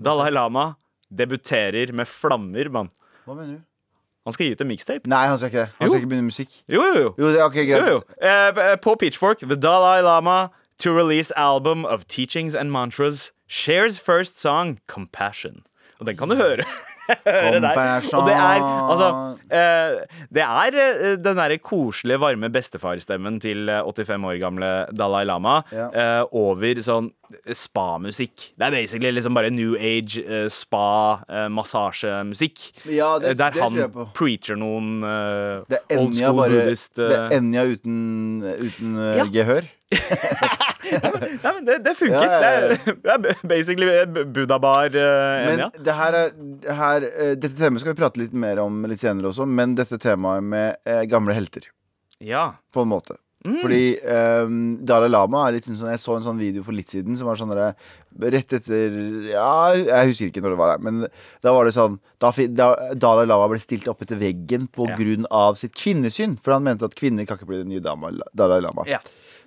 Dalai 0.00 0.30
Lama 0.32 0.76
debuterer 1.10 1.90
med 1.92 2.06
flammer, 2.08 2.68
mann. 2.72 2.88
Hva 3.26 3.34
mener 3.36 3.58
du? 3.58 3.64
Han 4.26 4.32
skal 4.32 4.46
gi 4.46 4.52
ut 4.52 4.60
en 4.60 4.68
mixtape. 4.68 5.08
Nei, 5.08 5.26
han 5.26 5.38
skal 5.38 5.48
ikke 5.48 5.58
det. 5.64 5.70
Han 5.78 5.86
Jo. 5.86 5.90
skal 5.92 6.00
ikke 6.02 6.08
begynne 6.10 6.28
musikk. 6.28 6.48
Jo, 6.68 6.82
jo, 6.84 7.00
jo. 7.02 7.14
Jo, 7.18 7.28
det, 7.32 7.42
ok, 7.42 7.54
greit. 7.54 7.68
Jo, 7.80 7.86
jo. 7.86 8.02
Eh, 8.22 8.76
på 8.82 8.94
Pitchfork, 9.00 9.38
The 9.40 9.56
Dalai 9.56 10.02
Lama 10.02 10.48
to 10.78 10.92
release 10.92 11.30
album 11.36 11.84
of 11.84 12.06
teachings 12.06 12.54
and 12.54 12.70
mantras 12.72 13.32
shares 13.48 13.98
first 13.98 14.40
song, 14.40 14.78
Compassion. 14.86 15.62
Og 16.00 16.06
den 16.06 16.16
kan 16.16 16.28
du 16.28 16.34
høre. 16.36 16.64
høre 17.26 17.60
der. 17.60 17.76
Og 18.16 18.26
det 18.26 18.34
er 18.36 18.60
altså 18.64 19.36
eh, 19.50 19.90
Det 20.32 20.42
er 20.46 20.70
eh, 20.82 21.16
den 21.20 21.36
derre 21.40 21.58
koselige, 21.58 22.20
varme 22.22 22.48
bestefarstemmen 22.52 23.40
til 23.42 23.68
eh, 23.68 23.82
85 23.86 24.24
år 24.30 24.38
gamle 24.42 24.70
Dalai 24.96 25.24
Lama 25.28 25.60
Ja. 25.72 25.88
eh, 25.92 26.24
over 26.32 26.74
sånn 26.84 27.10
spa-musikk. 27.54 28.36
Det 28.58 28.64
er 28.66 28.70
basically 28.74 29.10
liksom 29.14 29.34
bare 29.38 29.50
new 29.54 29.74
age 29.78 30.18
eh, 30.26 30.48
spa-massasjemusikk. 30.50 32.58
Ja, 32.90 33.12
det, 33.22 33.36
der 33.38 33.50
det 33.54 33.62
han 33.62 33.76
preacher 34.16 34.56
noen 34.58 35.02
eh, 35.06 35.62
Det 35.70 35.78
old 35.98 36.14
school 36.18 36.36
bare 36.40 36.50
buddhist 36.56 36.94
Det 36.98 37.10
eh, 37.10 37.14
er 37.20 37.30
Enja 37.38 37.62
uten, 37.70 37.98
uten 38.60 38.88
eh, 38.98 39.16
Ja. 39.20 39.24
gehør. 39.30 39.64
Nei, 39.90 41.52
men 41.54 41.64
det, 41.66 41.78
det 41.84 41.94
funket. 41.98 42.22
Ja, 42.22 42.40
ja, 42.42 42.50
ja. 42.74 43.16
Det, 43.20 43.32
er, 43.34 43.40
basically 43.50 43.88
Buddha-bar 44.34 44.94
uh, 44.94 45.46
Men 45.46 45.54
Enja. 45.56 45.70
det 45.86 45.96
her 45.98 46.18
er 46.20 46.30
det 46.64 46.76
her, 46.78 47.06
uh, 47.10 47.32
Dette 47.38 47.56
temaet 47.58 47.82
skal 47.84 47.94
vi 47.94 48.00
prate 48.02 48.22
litt 48.22 48.36
mer 48.46 48.62
om 48.62 48.84
litt 48.90 49.02
senere 49.02 49.30
også, 49.32 49.46
men 49.50 49.74
dette 49.78 49.98
temaet 50.02 50.46
med 50.46 50.78
uh, 50.88 51.02
gamle 51.10 51.34
helter, 51.36 51.66
Ja. 52.22 52.52
på 52.74 52.84
en 52.86 52.90
måte. 52.94 53.18
Mm. 53.40 53.54
Fordi 53.62 53.84
um, 54.44 54.56
Dalai 54.84 55.08
Lama 55.08 55.46
er 55.48 55.54
litt 55.56 55.64
sånn 55.64 55.88
Jeg 55.88 56.00
så 56.02 56.18
en 56.18 56.24
sånn 56.26 56.36
video 56.36 56.60
for 56.60 56.76
litt 56.76 56.92
siden 56.92 57.14
som 57.16 57.24
var 57.30 57.38
sånn 57.40 57.48
der, 57.56 57.70
Rett 58.34 58.52
etter 58.58 58.98
Ja, 59.30 59.70
jeg 59.78 60.10
husker 60.10 60.28
ikke 60.28 60.42
når 60.44 60.52
det 60.52 60.58
var 60.60 60.74
der, 60.74 60.82
men 60.84 60.98
da 61.40 61.54
var 61.56 61.64
det 61.64 61.72
sånn 61.72 61.96
da, 62.20 62.34
da 62.52 62.66
Dalai 63.00 63.24
Lama 63.30 63.46
ble 63.48 63.62
stilt 63.62 63.88
opp 63.88 64.04
etter 64.04 64.20
veggen 64.20 64.68
på 64.68 64.90
Ja. 64.90 64.98
grunn 64.98 65.24
av 65.32 65.56
sitt 65.56 65.72
kvinnesyn. 65.72 66.36
For 66.36 66.52
han 66.52 66.66
mente 66.68 66.84
at 66.84 66.98
kvinner 66.98 67.24
kan 67.24 67.40
ikke 67.40 67.48
bli 67.48 67.62
den 67.62 67.72
nye 67.72 67.80
Dalai 67.80 68.60
Lama. 68.60 68.84
Ja. 68.90 69.00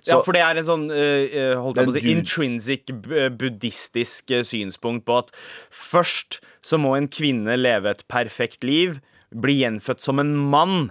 Så- 0.04 0.10
ja, 0.12 0.20
for 0.22 0.32
det 0.36 0.42
er 0.44 0.58
en 0.60 0.64
sånn 0.68 0.90
eh, 0.92 1.54
holdt 1.56 1.76
jeg 1.80 1.86
på 1.86 1.90
å 1.90 1.96
si, 1.96 2.00
intrinsic 2.12 2.90
buddhistisk 3.38 4.30
eh, 4.36 4.42
synspunkt 4.44 5.04
på 5.08 5.16
at 5.22 5.30
først 5.72 6.40
så 6.62 6.78
må 6.80 6.94
en 6.96 7.08
kvinne 7.08 7.56
leve 7.56 7.90
et 7.94 8.04
perfekt 8.08 8.64
liv, 8.64 9.00
bli 9.34 9.56
gjenfødt 9.62 10.00
som 10.04 10.20
en 10.20 10.34
mann. 10.36 10.90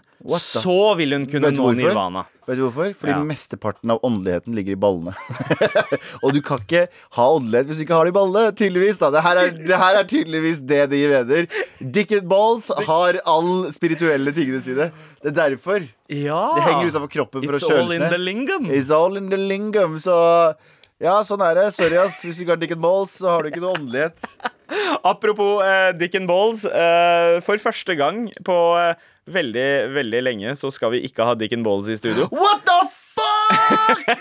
Så 0.65 0.95
vil 0.97 1.11
hun 1.15 1.25
kunne 1.29 1.51
nå 1.55 1.69
nirvana. 1.85 2.25
Vet 2.47 2.57
du 2.59 2.63
hvorfor? 2.65 2.89
Fordi 2.99 3.13
Ja. 3.13 3.23
mesteparten 3.23 3.91
av 3.93 3.99
åndeligheten 4.03 4.53
ligger 4.57 4.73
i 4.75 4.79
ballene. 4.83 5.13
og 6.23 6.33
du 6.35 6.41
kan 6.43 6.59
ikke 6.59 6.87
ha 7.15 7.27
åndelighet 7.37 7.69
hvis 7.69 7.79
du 7.79 7.83
ikke 7.85 7.95
har 7.95 8.03
det 8.09 8.11
i 8.13 8.17
ballene. 8.17 8.51
Tydeligvis 8.59 8.99
da 8.99 9.09
Det 9.15 9.21
her 9.23 9.39
er, 9.43 9.51
det 9.71 9.79
her 9.79 9.99
er 10.01 10.03
tydeligvis 10.09 10.59
det 10.67 10.81
de 10.91 11.01
mener. 11.13 11.47
Dick 11.79 12.11
and 12.19 12.27
balls 12.27 12.67
har 12.87 13.19
all 13.25 13.71
spirituelle 13.71 14.33
tingene 14.35 14.61
sine. 14.65 14.89
Det 15.23 15.31
er 15.31 15.37
derfor. 15.55 15.87
Ja! 16.11 16.41
Det 16.57 16.65
henger 16.67 16.91
utenfor 16.91 17.11
kroppen 17.15 17.45
for 17.47 17.55
It's 17.55 17.63
å 17.63 17.71
all 17.71 17.87
kjøles 17.87 17.95
in 17.95 18.07
the 18.09 18.17
ned. 18.17 18.27
lingam. 18.27 18.65
It's 18.71 18.91
all 18.91 19.15
in 19.17 19.29
the 19.31 19.39
lingam. 19.39 19.95
Så 20.03 20.13
ja, 21.03 21.17
sånn 21.23 21.41
er 21.47 21.55
det. 21.61 21.69
Sorry, 21.75 21.95
ass. 21.99 22.21
Hvis 22.23 22.37
du 22.37 22.43
ikke 22.43 22.57
har 22.57 22.61
dick 22.61 22.75
and 22.75 22.83
balls, 22.83 23.15
så 23.19 23.31
har 23.37 23.43
du 23.43 23.49
ikke 23.53 23.63
noe 23.63 23.77
åndelighet. 23.79 24.27
Apropos 25.03 25.61
eh, 25.63 25.91
Dick 25.97 26.15
and 26.15 26.27
Balls. 26.29 26.65
eh, 26.65 27.39
for 27.45 27.61
første 27.61 27.95
gang 27.99 28.25
på 28.45 28.57
eh, 28.79 28.95
veldig, 29.31 29.67
veldig 29.95 30.21
lenge 30.25 30.55
så 30.59 30.71
skal 30.73 30.95
vi 30.95 31.03
ikke 31.07 31.27
ha 31.27 31.35
Dick 31.39 31.53
and 31.55 31.65
Balls 31.65 31.89
i 31.91 31.97
studio. 31.99 32.27
What 32.31 32.65
the! 32.67 32.72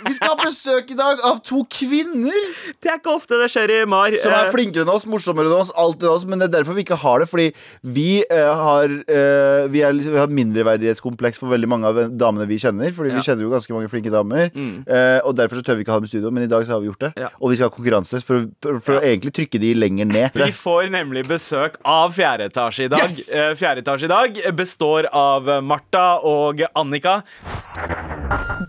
Vi 0.06 0.14
skal 0.16 0.32
ha 0.32 0.37
besøk 0.44 0.90
i 0.92 0.96
dag 0.99 1.20
av 1.26 1.38
to 1.46 1.62
kvinner 1.72 2.34
Det 2.82 2.90
er 2.90 2.99
ikke 2.99 3.12
ofte 3.14 3.38
det 3.40 3.49
skjer 3.52 3.72
i 3.75 3.78
Mar. 3.88 4.14
som 4.22 4.32
er 4.34 4.46
Eh, 4.49 4.52
flinkere 4.54 4.82
enn 4.84 4.90
oss, 4.92 5.04
morsommere 5.08 5.49
enn 5.50 5.56
oss, 5.61 5.70
alt 5.78 6.02
enn 6.02 6.11
oss, 6.12 6.25
men 6.28 6.40
det 6.42 6.49
er 6.49 6.54
derfor 6.58 6.75
vi 6.76 6.82
ikke 6.84 6.99
har 6.99 7.22
det. 7.22 7.28
Fordi 7.30 7.46
vi 7.82 8.22
uh, 8.30 8.52
har 8.58 8.84
uh, 8.90 9.68
vi, 9.72 9.82
har 9.84 9.92
liksom- 9.96 10.34
mindreverdighetskompleks 10.38 11.38
for 11.40 11.52
veldig 11.52 11.68
mange 11.70 11.87
av 11.90 12.00
damene 12.18 12.46
vi 12.50 12.58
kjenner. 12.62 12.92
Fordi 12.94 13.12
Ja. 13.12 13.16
vi 13.20 13.26
kjenner 13.26 13.46
jo 13.46 13.50
ganske 13.54 13.75
mange 13.76 13.90
flinke 13.92 14.11
damer. 14.12 14.50
Eh, 14.52 15.20
og 15.25 15.37
derfor 15.38 15.61
så 15.61 15.66
tør 15.66 15.76
vi 15.78 15.84
ikke 15.84 15.94
ha 15.94 16.00
dem 16.00 16.08
i 16.08 16.12
studio, 16.12 16.30
men 16.30 16.44
i 16.44 16.50
dag 16.50 16.66
så 16.66 16.75
har 16.76 16.80
vi 16.80 16.90
gjort 16.90 17.00
det. 17.06 17.12
Ja. 17.22 17.28
Og 17.40 17.50
vi 17.52 17.56
skal 17.56 17.70
ha 17.70 17.76
konkurranse 17.76 18.22
for, 18.22 18.49
for, 18.62 18.80
for 18.80 18.99
å 18.99 19.02
egentlig 19.02 19.32
trykke 19.37 19.61
de 19.62 19.75
lenger 19.75 20.06
ned. 20.11 20.30
Vi 20.34 20.50
får 20.52 20.90
nemlig 20.90 21.26
besøk 21.28 21.78
av 21.84 22.12
fjerde 22.16 22.50
etasje 22.50 22.87
i 22.87 22.92
dag. 22.92 23.06
Yes! 23.06 23.30
Fjerde 23.58 23.82
etasje 23.84 24.08
i 24.08 24.12
dag 24.12 24.42
består 24.56 25.08
av 25.12 25.49
Martha 25.62 26.18
og 26.22 26.62
Annika. 26.75 27.22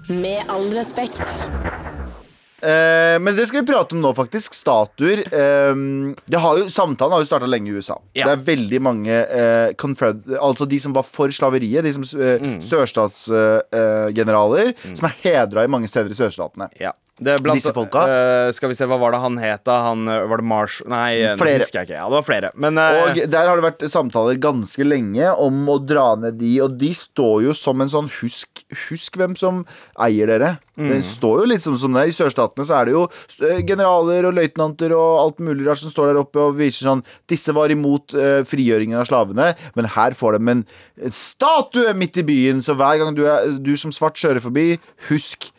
Med 0.09 0.43
all 0.51 0.67
respekt. 0.75 1.23
Eh, 2.63 3.19
men 3.19 3.35
det 3.35 3.43
skal 3.49 3.59
vi 3.61 3.67
prate 3.73 3.91
om 3.91 3.99
nå, 4.03 4.13
faktisk. 4.15 4.53
Statuer. 4.55 5.19
Eh, 5.27 5.75
det 6.31 6.39
har 6.39 6.57
jo, 6.61 6.69
samtalen 6.71 7.11
har 7.17 7.21
jo 7.23 7.27
starta 7.27 7.47
lenge 7.49 7.67
i 7.67 7.73
USA. 7.75 7.97
Ja. 8.15 8.25
Det 8.29 8.33
er 8.37 8.43
veldig 8.53 8.79
mange 8.81 9.11
eh, 9.11 9.75
Altså 10.39 10.65
de 10.71 10.79
som 10.79 10.93
var 10.95 11.03
for 11.03 11.27
slaveriet, 11.35 11.83
de 11.83 11.91
som 11.97 12.03
eh, 12.21 12.39
Mm. 12.43 12.59
sørstatsgeneraler, 12.63 14.71
som 14.95 15.07
er 15.09 15.13
hedra 15.23 15.63
i 15.67 15.71
mange 15.71 15.87
steder 15.91 16.11
i 16.11 16.15
sørstatene. 16.17 16.67
Ja. 16.79 16.91
Det 17.21 17.35
blant, 17.45 17.59
Disse 17.59 17.69
folka? 17.75 18.03
Uh, 18.09 18.49
skal 18.57 18.71
vi 18.71 18.75
se, 18.77 18.87
hva 18.89 18.97
var 18.97 19.13
det 19.13 19.19
han 19.21 19.35
het 19.37 19.61
da? 19.69 19.75
Han, 19.85 20.07
eh, 20.09 20.23
var 20.29 20.41
det 20.41 20.47
Marsh... 20.49 20.81
Nei, 20.89 21.21
eh, 21.21 21.35
Flere. 21.37 21.61
husker 21.61 21.83
jeg 21.83 21.91
ikke. 21.91 21.99
Ja, 21.99 22.07
det 22.09 22.17
var 22.17 22.25
flere. 22.25 22.49
Men 22.57 22.79
uh, 22.81 23.03
Og 23.03 23.19
der 23.29 23.49
har 23.49 23.59
det 23.59 23.65
vært 23.67 23.85
samtaler 23.93 24.39
ganske 24.41 24.87
lenge 24.87 25.29
om 25.37 25.59
å 25.69 25.77
dra 25.77 26.07
ned 26.17 26.39
de, 26.41 26.55
og 26.65 26.73
de 26.81 26.89
står 26.97 27.45
jo 27.45 27.53
som 27.57 27.83
en 27.85 27.91
sånn 27.91 28.09
Husk, 28.17 28.63
husk 28.87 29.17
hvem 29.19 29.37
som 29.37 29.61
eier 30.01 30.29
dere. 30.29 30.55
Mm. 30.73 30.89
Den 30.89 31.05
står 31.05 31.43
jo 31.43 31.51
litt 31.53 31.63
som, 31.65 31.77
som 31.77 31.93
det. 31.93 32.07
I 32.09 32.15
sørstatene 32.17 32.65
så 32.65 32.79
er 32.79 32.89
det 32.89 32.95
jo 32.95 33.05
generaler 33.67 34.29
og 34.29 34.37
løytnanter 34.39 34.95
og 34.97 35.21
alt 35.21 35.43
mulig 35.45 35.67
rart 35.67 35.83
som 35.83 35.93
står 35.93 36.11
der 36.11 36.21
oppe 36.23 36.41
og 36.41 36.57
viser 36.57 36.89
sånn 36.89 37.05
Disse 37.29 37.53
var 37.55 37.73
imot 37.73 38.15
uh, 38.17 38.41
frigjøringen 38.47 38.97
av 38.97 39.05
slavene, 39.09 39.51
men 39.77 39.91
her 39.93 40.17
får 40.17 40.39
de 40.39 40.55
en 40.55 40.65
en 41.01 41.13
statue 41.15 41.93
midt 41.97 42.17
i 42.21 42.25
byen, 42.25 42.61
så 42.63 42.75
hver 42.77 42.99
gang 43.01 43.15
du, 43.17 43.25
er, 43.25 43.55
du 43.57 43.73
som 43.79 43.93
svart 43.95 44.19
kjører 44.19 44.43
forbi, 44.43 44.77
husk 45.09 45.49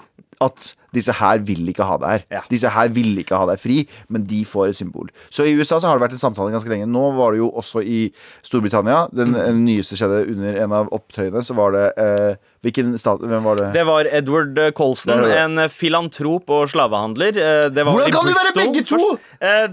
at 0.41 0.75
disse 0.95 1.13
her 1.13 1.39
vil 1.43 1.69
ikke 1.69 1.85
ha 1.87 1.97
deg 1.99 2.09
her. 2.09 2.25
Ja. 2.31 2.41
Disse 2.51 2.71
her 2.71 2.89
vil 2.95 3.19
ikke 3.19 3.37
ha 3.37 3.47
deg 3.51 3.59
fri, 3.59 3.89
men 4.09 4.25
de 4.31 4.45
får 4.45 4.69
et 4.71 4.77
symbol. 4.79 5.09
Så 5.31 5.45
i 5.47 5.55
USA 5.59 5.79
så 5.81 5.89
har 5.91 5.99
det 5.99 6.07
vært 6.09 6.17
en 6.19 6.23
samtale 6.23 6.53
ganske 6.55 6.71
lenge. 6.71 6.87
Nå 6.87 7.17
var 7.17 7.33
det 7.35 7.39
jo 7.43 7.51
også 7.51 7.83
i 7.83 8.13
Storbritannia. 8.43 9.09
Den 9.13 9.35
Mm. 9.35 9.41
eh, 9.41 9.53
nyeste 9.53 9.97
skjedde 9.99 10.29
under 10.31 10.57
en 10.63 10.73
av 10.73 10.89
opptøyene. 10.93 11.43
Så 11.45 11.55
var 11.55 11.73
det 11.73 11.93
eh, 11.99 12.37
stat 12.99 13.21
Hvem 13.21 13.45
var 13.45 13.57
det? 13.57 13.73
det 13.75 13.85
var 13.85 14.07
Edward 14.07 14.59
eh, 14.59 14.71
Colston, 14.71 15.25
en 15.31 15.69
filantrop 15.69 16.51
og 16.51 16.69
slavehandler. 16.73 17.37
Eh, 17.37 17.69
Det 17.71 17.85
var 17.85 17.93
Hvordan 17.93 18.13
kan 18.13 18.27
du 18.27 18.33
være 18.33 18.55
begge 18.59 18.85
to?! 18.89 19.19
Eh, 19.41 19.69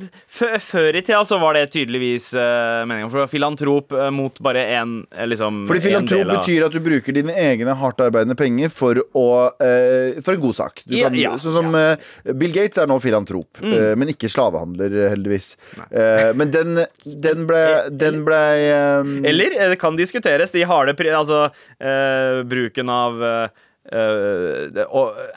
Før 0.61 0.95
i 0.95 1.01
tida 1.01 1.21
så 1.27 1.37
var 1.39 1.53
det 1.55 1.71
tydeligvis 1.71 2.31
uh, 2.35 2.83
meningen. 2.87 3.09
For 3.11 3.27
filantrop 3.31 3.91
eh, 3.95 4.09
mot 4.13 4.37
bare 4.43 4.63
én 4.79 4.95
eh, 5.15 5.27
liksom, 5.27 5.65
Fordi 5.69 5.83
filantrop 5.85 6.25
av- 6.25 6.33
betyr 6.39 6.65
at 6.67 6.75
du 6.75 6.79
bruker 6.83 7.15
dine 7.15 7.35
egne 7.35 7.75
hardtarbeidende 7.77 8.35
penger 8.39 8.71
for, 8.73 8.99
å, 9.15 9.25
eh, 9.61 10.19
for 10.23 10.35
en 10.35 10.43
god 10.43 10.57
sak. 10.57 10.83
Du 10.85 10.95
kan, 10.97 11.15
ja, 11.19 11.35
sånn 11.41 11.55
som 11.59 11.75
ja. 11.77 11.95
Bill 12.33 12.53
Gates 12.55 12.79
er 12.81 12.89
nå 12.89 12.97
filantrop, 13.03 13.61
eh, 13.63 13.93
men 13.99 14.11
ikke 14.13 14.29
slavehandler, 14.31 14.95
eh, 15.05 15.09
heldigvis. 15.13 15.53
Eh, 15.89 16.31
men 16.37 16.51
den, 16.53 16.83
den 17.05 17.45
ble, 17.49 17.61
den 18.03 18.23
ble 18.27 18.41
eh, 18.65 19.13
Eller 19.31 19.55
eh, 19.57 19.69
det 19.75 19.79
kan 19.81 19.97
diskuteres. 19.99 20.51
De 20.55 20.63
harde 20.67 20.95
altså, 21.15 21.45
eh, 21.79 22.41
bruken 22.47 22.80
av 22.89 23.51
Uh, 23.81 24.69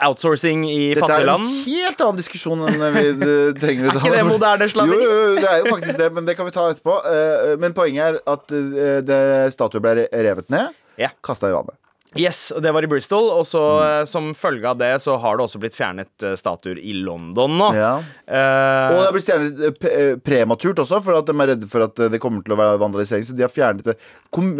outsourcing 0.05 0.67
i 0.69 0.95
fattige 1.01 1.25
land. 1.25 1.47
Dette 1.49 1.63
er 1.65 1.79
en 1.79 1.87
helt 1.89 2.03
annen 2.05 2.19
diskusjon 2.21 2.61
enn 2.69 2.83
vi 2.93 3.05
eh, 3.09 3.55
trenger 3.57 3.89
å 3.89 3.95
Er 3.95 3.97
ikke 3.97 4.11
det 4.13 4.25
moderne 4.29 4.69
slaveri? 4.69 4.99
Jo, 5.01 5.15
jo, 5.17 5.31
det 5.39 5.47
er 5.49 5.63
jo 5.63 5.71
faktisk 5.73 6.03
det, 6.03 6.09
men 6.13 6.29
det 6.29 6.35
kan 6.37 6.51
vi 6.51 6.53
ta 6.53 6.67
etterpå. 6.75 6.99
Uh, 7.09 7.55
Men 7.63 7.73
poenget 7.75 8.05
er 8.05 8.19
at 8.35 8.53
uh, 8.53 9.01
det 9.09 9.23
statuen 9.57 9.83
ble 9.83 10.05
revet 10.13 10.53
ned, 10.53 10.77
yeah. 11.01 11.17
kasta 11.25 11.49
i 11.49 11.57
vannet. 11.57 11.79
Yes, 12.21 12.53
det 12.63 12.71
var 12.77 12.85
i 12.85 12.91
Bristol. 12.93 13.31
Og 13.33 13.47
så 13.49 13.63
Mm. 13.81 14.07
som 14.07 14.35
følge 14.39 14.69
av 14.71 14.79
det 14.79 14.93
så 15.03 15.17
har 15.19 15.37
det 15.37 15.49
også 15.49 15.59
blitt 15.59 15.75
fjernet 15.75 16.27
statuer 16.39 16.79
i 16.79 16.93
London 16.93 17.57
nå. 17.59 17.73
Ja. 17.75 17.97
Uh, 18.29 18.93
Og 18.93 19.01
det 19.01 19.07
har 19.09 19.17
blitt 19.17 19.89
eh, 19.89 20.17
prematurt 20.23 20.79
også, 20.79 21.01
for 21.03 21.19
at 21.19 21.27
de 21.27 21.35
er 21.35 21.55
redde 21.55 21.67
for 21.67 21.89
at 21.89 21.97
det 21.97 22.21
kommer 22.23 22.45
til 22.45 22.55
å 22.55 22.61
være 22.61 22.79
vandalisering. 22.79 23.25
Så 23.27 23.35
de 23.35 23.43
har 23.43 23.51
fjernet 23.51 23.89
det. 23.89 23.97
Kom, 24.31 24.55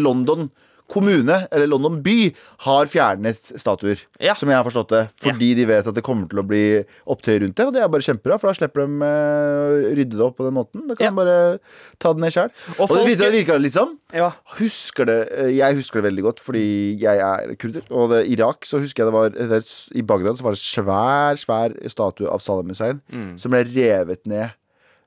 London 0.00 0.50
kommune, 0.88 1.48
eller 1.50 1.66
London 1.66 2.00
by, 2.02 2.32
har 2.66 2.86
fjernet 2.86 3.52
statuer. 3.58 4.00
Ja. 4.22 4.34
Som 4.38 4.48
jeg 4.52 4.56
har 4.56 4.64
forstått 4.64 4.92
det. 4.94 5.00
Fordi 5.22 5.48
de 5.58 5.64
vet 5.66 5.86
at 5.90 5.94
det 5.96 6.04
kommer 6.06 6.28
til 6.30 6.38
å 6.38 6.46
bli 6.46 6.84
opptøy 7.10 7.40
rundt 7.42 7.56
det. 7.58 7.66
Og 7.66 7.72
det 7.74 7.82
er 7.82 7.88
bare 7.90 8.06
kjempebra, 8.06 8.38
for 8.38 8.48
da 8.52 8.54
slipper 8.58 8.86
de 8.86 9.08
eh, 9.08 9.88
rydde 9.98 10.14
det 10.16 10.24
opp 10.26 10.36
på 10.38 10.46
den 10.46 10.54
måten. 10.54 10.86
Da 10.88 10.94
kan 10.94 11.06
Ja. 11.06 11.10
de 11.10 11.16
bare 11.16 11.58
ta 11.98 12.12
det 12.12 12.22
ned 12.22 12.32
sjøl. 12.36 12.50
Og 12.78 12.90
Og, 12.90 13.06
det 13.06 13.32
virka, 13.32 13.58
litt 13.58 13.74
sånn. 13.74 13.96
ja. 14.14 14.30
Husker 14.58 15.04
det, 15.06 15.18
eh, 15.32 15.50
jeg 15.56 15.74
husker 15.80 16.00
det 16.02 16.10
veldig 16.12 16.22
godt, 16.22 16.40
fordi 16.40 16.98
jeg 17.00 17.18
er 17.18 17.54
kurder. 17.56 17.82
Og 17.90 18.10
det, 18.10 18.26
i 18.28 18.36
Irak 18.36 18.64
så 18.64 18.78
husker 18.80 19.04
jeg 19.04 19.12
det 19.12 19.16
var 19.18 19.30
det, 19.30 19.64
I 19.94 20.02
Bagdad 20.02 20.38
så 20.38 20.42
var 20.46 20.52
det 20.52 20.62
svær, 20.62 21.34
svær 21.36 21.74
statue 21.90 22.28
av 22.30 22.38
Saddam 22.40 22.68
Hussein 22.70 23.00
Mm. 23.12 23.38
som 23.38 23.50
ble 23.50 23.64
revet 23.64 24.24
ned. 24.26 24.50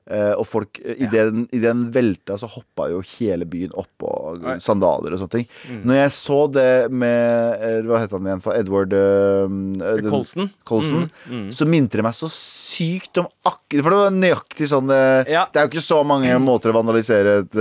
Eh, 0.08 0.32
og 0.34 0.46
folk, 0.48 0.80
eh, 0.82 1.04
i 1.04 1.06
den, 1.10 1.44
i 1.54 1.60
den 1.62 1.84
velta 1.94 2.34
så 2.40 2.48
hoppa 2.50 2.88
jo 2.90 2.98
hele 3.12 3.46
byen 3.46 3.70
opp, 3.78 3.92
og 4.02 4.46
sandaler 4.62 5.14
og 5.14 5.20
sånne 5.20 5.34
ting. 5.36 5.46
Mm. 5.68 5.82
Når 5.86 5.98
jeg 6.00 6.14
så 6.16 6.38
det 6.50 6.72
med 6.90 7.60
eh, 7.60 7.76
Hva 7.86 8.00
het 8.02 8.14
han 8.16 8.26
igjen? 8.26 8.42
For 8.42 8.56
Edward 8.56 8.96
uh. 8.96 10.08
Colson, 10.10 10.50
Mm, 11.30 11.48
så 11.54 11.66
minte 11.68 11.98
det 11.98 12.04
meg 12.04 12.14
så 12.14 12.28
sykt 12.30 13.18
om 13.20 13.26
akkurat 13.46 13.84
For 13.84 13.92
det 13.92 13.98
var 13.98 14.12
nøyaktig 14.14 14.66
sånn 14.70 14.90
Ja. 14.90 15.42
Det 15.50 15.58
er 15.58 15.66
jo 15.66 15.70
ikke 15.70 15.82
så 15.82 15.98
mange 16.06 16.32
måter 16.42 16.70
å 16.70 16.76
vandalisere 16.76 17.34
et, 17.42 17.56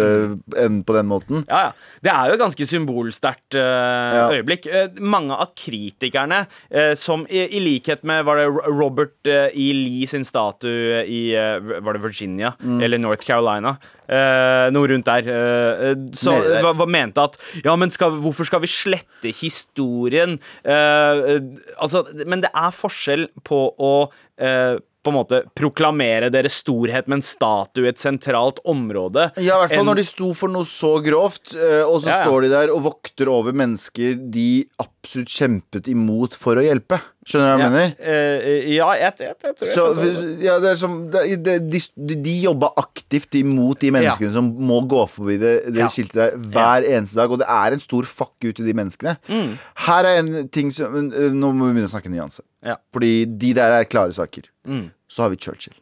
enn 0.60 0.79
på 0.86 0.96
den 0.96 1.10
måten. 1.10 1.43
Ja, 1.50 1.69
ja. 1.69 1.89
Det 2.05 2.12
er 2.13 2.29
jo 2.29 2.38
et 2.38 2.41
ganske 2.41 2.67
symbolsterkt 2.69 3.58
uh, 3.58 4.31
øyeblikk. 4.36 4.67
Mange 5.01 5.36
av 5.36 5.51
kritikerne, 5.58 6.43
uh, 6.72 6.93
som 7.00 7.25
i, 7.29 7.43
i 7.58 7.63
likhet 7.63 8.05
med 8.08 8.25
Var 8.27 8.41
det 8.41 8.48
Robert 8.69 9.29
E. 9.29 9.69
Lee 9.75 10.08
sin 10.10 10.25
statue 10.27 11.03
i 11.05 11.22
Var 11.34 11.98
det 11.98 12.03
Virginia 12.05 12.28
Mm. 12.38 12.81
eller 12.86 13.01
North 13.01 13.25
Carolina? 13.25 13.77
Eh, 14.09 14.67
noe 14.74 14.88
rundt 14.89 15.05
der. 15.05 15.27
eh, 15.29 15.95
så 16.17 16.33
Nede 16.38 16.62
hva, 16.65 16.74
hva 16.79 16.88
mente 16.89 17.21
at 17.21 17.38
Ja, 17.65 17.75
men 17.77 17.91
skal, 17.93 18.12
hvorfor 18.21 18.45
skal 18.50 18.62
vi 18.63 18.67
slette 18.71 19.33
historien? 19.38 20.39
Eh, 20.63 21.24
eh, 21.36 21.41
altså, 21.81 22.05
men 22.25 22.41
det 22.45 22.51
er 22.53 22.71
forskjell 22.75 23.27
på 23.45 23.63
å 23.77 23.93
eh, 24.39 24.77
på 25.00 25.13
en 25.13 25.15
måte 25.15 25.38
proklamere 25.55 26.27
deres 26.33 26.57
storhet 26.59 27.07
med 27.07 27.21
en 27.21 27.24
statue 27.24 27.86
i 27.86 27.89
et 27.93 28.01
sentralt 28.01 28.57
område. 28.67 29.29
Ja, 29.39 29.55
i 29.55 29.62
hvert 29.62 29.71
fall 29.71 29.86
en... 29.86 29.88
når 29.93 30.01
de 30.01 30.03
sto 30.09 30.33
for 30.36 30.51
noe 30.51 30.67
så 30.67 30.98
grovt, 31.05 31.53
eh, 31.55 31.86
og 31.88 32.01
så 32.03 32.09
Ja, 32.12 32.17
ja. 32.17 32.25
står 32.27 32.41
de 32.43 32.50
der 32.51 32.74
og 32.74 32.83
vokter 32.83 33.31
over 33.31 33.55
mennesker 33.55 34.17
de 34.33 34.65
absolutt 34.75 34.99
kjempet 35.08 35.88
imot 35.88 36.36
for 36.38 36.60
å 36.60 36.63
hjelpe. 36.63 36.98
Skjønner 37.29 37.46
du 37.46 37.50
hva 37.50 37.53
jeg 37.53 37.62
ja, 37.62 37.70
mener? 37.70 37.94
Uh, 38.00 38.72
ja, 38.74 38.88
jeg, 38.98 39.13
jeg, 39.22 39.36
jeg 39.46 39.56
tror 39.56 39.68
jeg 39.68 39.74
Så, 39.75 39.86
skjønner. 39.96 40.29
ja, 40.44 40.56
det 40.63 40.74
som, 40.82 40.96
det, 41.13 41.24
det, 41.46 41.56
de, 41.72 42.18
de 42.25 42.36
jobba 42.44 42.72
aktivt 42.82 43.38
imot 43.39 43.79
de 43.84 43.91
menneskene 43.96 44.32
som 44.34 44.50
må 44.70 44.82
gå 44.89 45.03
forbi 45.13 45.38
det, 45.41 45.53
det 45.74 45.84
Ja. 45.84 45.89
skiltet 45.94 46.18
der 46.20 46.38
hver 46.53 46.88
eneste 46.89 47.20
dag. 47.22 47.32
Og 47.32 47.39
det 47.44 47.50
er 47.50 47.77
en 47.77 47.84
stor 47.84 48.03
fuck 48.10 48.36
ut 48.44 48.56
til 48.60 48.65
de 48.68 48.75
menneskene. 48.75 49.15
Mm. 49.29 49.51
Her 49.88 50.10
er 50.12 50.22
en 50.24 50.48
ting 50.50 50.72
som 50.75 50.96
eh, 51.10 51.29
Nå 51.36 51.51
må 51.53 51.70
vi 51.70 51.77
begynne 51.77 51.91
å 51.91 51.96
snakke 51.96 52.12
nyanse. 52.13 52.44
Ja. 52.65 52.75
Fordi 52.96 53.13
de 53.39 53.53
der 53.58 53.77
er 53.79 53.88
klare 53.89 54.12
saker. 54.15 54.50
Mm. 54.68 54.89
Så 55.10 55.24
har 55.25 55.32
vi 55.34 55.39
Churchill. 55.41 55.77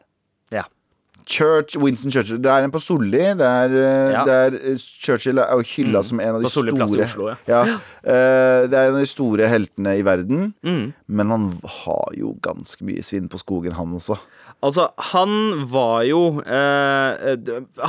Church, 1.28 1.76
Winston 1.76 2.14
Churchill. 2.14 2.40
Det 2.42 2.52
er 2.52 2.66
en 2.66 2.74
på 2.74 2.82
Solli. 2.84 3.24
Det 3.38 3.48
er, 3.48 3.76
eh, 3.76 4.12
Ja. 4.16 4.24
det 4.28 4.38
er 4.46 4.58
eh, 4.72 4.78
Churchill 4.80 5.42
er 5.44 5.64
hylla 5.68 6.00
mm. 6.00 6.08
som 6.10 6.20
en 6.24 6.36
av 6.36 6.42
de 6.42 6.52
store 6.52 6.74
Oslo, 6.88 7.30
ja. 7.30 7.38
ja. 7.48 7.64
uh, 8.08 8.68
Det 8.68 8.74
er 8.74 8.88
en 8.88 8.96
av 8.96 9.04
de 9.04 9.12
store 9.12 9.48
heltene 9.52 9.98
i 10.00 10.06
verden. 10.08 10.54
Mm. 10.64 10.94
Men 11.08 11.36
han 11.36 11.48
har 11.84 12.16
jo 12.18 12.36
ganske 12.42 12.84
mye 12.88 13.04
svinn 13.04 13.28
på 13.30 13.42
skogen, 13.44 13.76
han 13.78 13.94
også. 13.98 14.18
Altså, 14.66 14.88
han 15.12 15.68
var 15.70 16.02
jo 16.08 16.40
eh, 16.42 17.36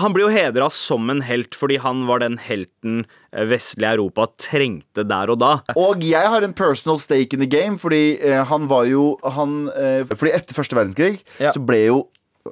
Han 0.02 0.12
blir 0.12 0.26
jo 0.26 0.32
hedra 0.34 0.66
som 0.68 1.08
en 1.08 1.22
helt 1.24 1.56
fordi 1.56 1.78
han 1.80 2.02
var 2.10 2.20
den 2.20 2.36
helten 2.42 3.06
vestlige 3.32 3.48
vestlig 3.48 3.88
Europa 3.88 4.26
trengte 4.40 5.04
der 5.04 5.30
og 5.32 5.40
da. 5.40 5.50
Og 5.76 6.02
jeg 6.04 6.28
har 6.32 6.44
en 6.44 6.54
personal 6.56 7.00
stake 7.00 7.36
in 7.36 7.40
the 7.40 7.48
game, 7.48 7.78
fordi 7.78 8.18
eh, 8.20 8.44
han 8.48 8.68
var 8.68 8.86
jo 8.88 9.18
han, 9.22 9.68
eh, 9.76 10.04
Fordi 10.08 10.32
etter 10.32 10.56
første 10.56 10.76
verdenskrig 10.76 11.20
Ja. 11.38 11.52
så 11.52 11.60
ble 11.64 11.86
jo 11.86 11.98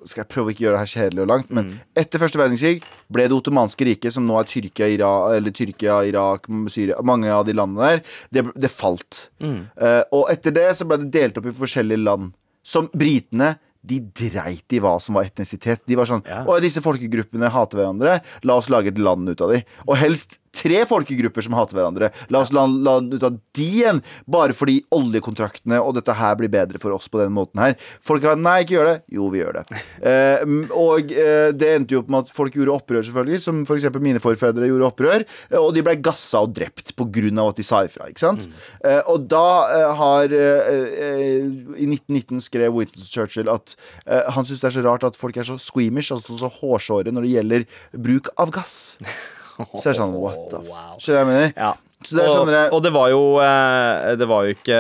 skal 0.05 0.25
jeg 0.25 0.29
prøve 0.33 0.51
å 0.51 0.55
ikke 0.55 0.65
gjøre 0.67 0.77
det 0.79 0.83
her 0.85 0.93
kjedelig 0.93 1.23
og 1.25 1.29
langt, 1.33 1.51
men 1.51 1.65
Mm. 1.71 1.79
etter 1.97 2.19
første 2.23 2.39
verdenskrig 2.39 2.83
ble 3.13 3.27
det 3.29 3.37
ottomanske 3.37 3.85
riket, 3.89 4.13
som 4.13 4.27
nå 4.27 4.39
er 4.41 4.45
Tyrkia, 4.45 4.87
Irak, 4.93 5.37
eller 5.37 5.51
Tyrkia, 5.51 6.01
Irak, 6.09 6.47
Syria 6.69 7.01
Mange 7.03 7.29
av 7.33 7.45
de 7.47 7.53
landene 7.53 7.89
der, 7.89 8.03
det, 8.33 8.47
det 8.57 8.71
falt. 8.71 9.29
Mm. 9.41 9.69
Uh, 9.81 10.03
og 10.13 10.31
etter 10.31 10.51
det 10.53 10.67
så 10.77 10.85
ble 10.87 10.99
det 11.05 11.11
delt 11.15 11.39
opp 11.39 11.47
i 11.47 11.55
forskjellige 11.57 12.03
land. 12.05 12.33
Som 12.67 12.89
britene 12.93 13.57
de 13.87 14.01
dreit 14.01 14.73
i 14.75 14.81
hva 14.83 14.97
som 15.01 15.15
var 15.15 15.29
etnisitet. 15.29 15.85
De 15.87 15.95
var 15.95 16.07
sånn 16.11 16.25
Ja. 16.27 16.41
Å, 16.43 16.57
disse 16.61 16.83
folkegruppene 16.83 17.47
hater 17.55 17.79
hverandre. 17.79 18.17
La 18.43 18.57
oss 18.59 18.67
lage 18.69 18.89
et 18.91 18.99
land 18.99 19.29
ut 19.31 19.41
av 19.41 19.53
dem. 19.53 19.63
Og 19.87 19.95
helst 20.01 20.39
tre 20.57 20.83
folkegrupper 20.89 21.47
som 21.47 21.57
hater 21.59 21.79
hverandre. 21.79 22.11
La 22.33 22.43
oss 22.45 22.53
la, 22.55 22.67
la 22.67 22.99
ut 23.05 23.27
av 23.27 23.39
de 23.57 23.67
igjen, 23.67 24.03
bare 24.31 24.57
fordi 24.57 24.81
oljekontraktene 24.95 25.81
og 25.83 25.97
dette 25.99 26.17
her 26.17 26.37
blir 26.39 26.53
bedre 26.53 26.81
for 26.83 26.95
oss 26.97 27.11
på 27.13 27.21
den 27.23 27.35
måten 27.37 27.63
her. 27.63 27.77
Folk 28.05 28.25
har 28.27 28.39
nei, 28.41 28.61
ikke 28.65 28.79
gjør 28.79 28.91
det. 28.93 28.97
Jo, 29.13 29.31
vi 29.33 29.43
gjør 29.45 29.61
det. 29.61 29.67
Eh, 30.07 30.43
og 30.77 31.11
eh, 31.11 31.49
det 31.57 31.69
endte 31.73 31.97
jo 31.97 32.01
opp 32.03 32.11
med 32.13 32.27
at 32.27 32.31
folk 32.35 32.55
gjorde 32.55 32.75
opprør, 32.77 33.03
selvfølgelig, 33.07 33.41
som 33.43 33.63
f.eks. 33.67 33.87
mine 34.03 34.21
forfedre 34.23 34.69
gjorde 34.69 34.87
opprør, 34.87 35.25
eh, 35.49 35.57
og 35.59 35.73
de 35.75 35.83
ble 35.87 35.97
gassa 36.05 36.45
og 36.45 36.53
drept 36.55 36.93
av 36.97 37.49
at 37.51 37.59
de 37.59 37.67
sa 37.67 37.83
ifra, 37.87 38.09
ikke 38.11 38.23
sant? 38.23 38.47
Eh, 38.85 39.01
og 39.11 39.27
da 39.31 39.47
eh, 39.73 39.95
har 40.01 40.35
eh, 40.37 41.47
I 41.77 41.89
1919 41.89 42.45
skrev 42.45 42.77
Winston 42.77 43.09
Churchill 43.09 43.51
at 43.53 43.77
han 44.07 44.47
syns 44.47 44.63
det 44.63 44.71
er 44.71 44.77
så 44.77 44.85
rart 44.87 45.07
at 45.07 45.19
folk 45.19 45.37
er 45.37 45.47
så 45.47 45.57
squeamish, 45.61 46.13
altså 46.15 46.37
så 46.39 46.51
hårsåre, 46.61 47.13
når 47.15 47.27
det 47.27 47.35
gjelder 47.35 47.67
bruk 48.07 48.31
av 48.41 48.55
gass. 48.55 48.77
Så 49.57 49.83
er 49.83 49.91
det 49.93 49.97
sånn, 49.99 50.15
what 50.21 50.39
the 50.53 50.61
f... 50.63 50.71
Skjønner 51.01 51.01
du 51.01 51.13
hva 51.13 51.21
jeg 51.23 51.29
mener? 51.33 51.53
Ja. 51.57 51.73
Det 52.07 52.25
og, 52.31 52.51
og 52.77 52.83
det 52.85 52.93
var 52.95 53.09
jo 53.11 53.21
eh, 53.43 54.13
Det 54.21 54.27
var 54.31 54.45
jo 54.47 54.55
ikke 54.55 54.79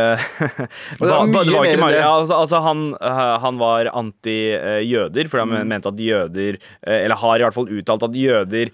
det 1.00 1.10
var 1.10 1.26
mye 1.26 1.42
ikke 1.42 1.62
mer 1.62 1.72
enn 1.72 1.84
det. 1.90 1.98
Ja, 1.98 2.10
altså, 2.20 2.36
altså 2.44 2.60
han, 2.62 2.82
eh, 3.00 3.32
han 3.42 3.58
var 3.58 3.90
anti-jøder, 3.92 5.28
for 5.32 5.42
han 5.42 5.46
Mm. 5.56 5.68
mente 5.70 5.88
at 5.88 6.00
jøder 6.02 6.56
eh, 6.58 7.04
Eller 7.04 7.16
har 7.16 7.38
i 7.38 7.44
hvert 7.44 7.54
fall 7.54 7.68
uttalt 7.70 8.02
at 8.08 8.16
jøder 8.18 8.70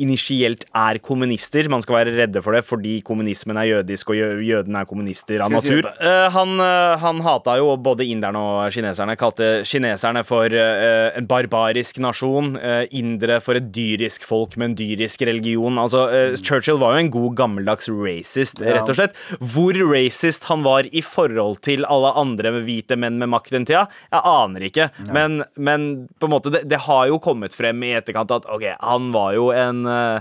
initielt 0.00 0.64
er 0.76 0.98
kommunister. 1.02 1.68
Man 1.72 1.82
skal 1.82 1.96
være 1.96 2.12
redde 2.18 2.42
for 2.44 2.54
det 2.54 2.62
fordi 2.68 3.00
kommunismen 3.06 3.58
er 3.60 3.68
jødisk, 3.70 4.12
og 4.12 4.18
jø 4.18 4.28
jødene 4.44 4.82
er 4.82 4.88
kommunister 4.88 5.42
av 5.44 5.52
natur. 5.52 5.88
Han, 6.34 6.60
han 7.02 7.20
hata 7.24 7.56
jo 7.60 7.72
både 7.80 8.06
inderne 8.12 8.38
og 8.40 8.72
kineserne. 8.74 9.16
Kalte 9.20 9.50
kineserne 9.68 10.22
for 10.28 10.52
en 10.52 11.26
barbarisk 11.30 11.98
nasjon. 12.02 12.54
indere 12.90 13.40
for 13.44 13.58
et 13.58 13.70
dyrisk 13.74 14.24
folk 14.28 14.56
med 14.60 14.70
en 14.70 14.76
dyrisk 14.78 15.22
religion. 15.26 15.78
Altså, 15.82 16.06
Churchill 16.42 16.78
var 16.80 16.96
jo 16.96 17.04
en 17.04 17.10
god 17.14 17.34
gammeldags 17.40 17.89
racist, 17.90 18.60
Ja. 18.60 18.76
rett 18.78 18.88
og 18.88 18.96
slett. 18.98 19.16
Hvor 19.40 19.76
racist 19.90 20.46
han 20.50 20.62
var 20.66 20.88
i 20.90 21.02
forhold 21.04 21.60
til 21.66 21.84
alle 21.84 22.12
andre 22.18 22.52
med 22.54 22.64
hvite 22.68 22.96
menn 23.00 23.18
med 23.18 23.30
makt 23.32 23.50
den 23.56 23.66
tida, 23.68 23.86
jeg 24.12 24.22
aner 24.24 24.66
ikke. 24.68 24.90
Men, 25.12 25.42
men 25.56 25.88
på 26.18 26.28
en 26.28 26.34
måte, 26.34 26.52
det, 26.54 26.64
det 26.70 26.82
har 26.86 27.08
jo 27.10 27.18
kommet 27.22 27.56
frem 27.56 27.82
i 27.86 27.94
etterkant 27.98 28.30
at 28.34 28.48
ok, 28.50 28.68
han 28.80 29.10
var 29.14 29.34
jo 29.36 29.50
en 29.54 29.84
uh, 29.86 30.20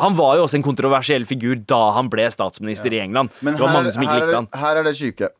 Han 0.00 0.16
var 0.16 0.36
jo 0.36 0.46
også 0.46 0.58
en 0.60 0.64
kontroversiell 0.66 1.26
figur 1.28 1.58
da 1.68 1.92
han 1.96 2.08
ble 2.12 2.28
statsminister 2.32 2.92
i 2.92 3.00
England. 3.02 3.34
Men 3.40 3.56
det 3.56 3.62
var 3.62 3.72
her, 3.72 3.80
mange 3.80 3.92
som 3.94 4.04
ikke 4.06 4.20
likte 4.20 4.38
han. 4.38 4.48
Her 4.56 4.80
er 4.80 4.88
det 4.88 4.94
syke. 4.98 5.32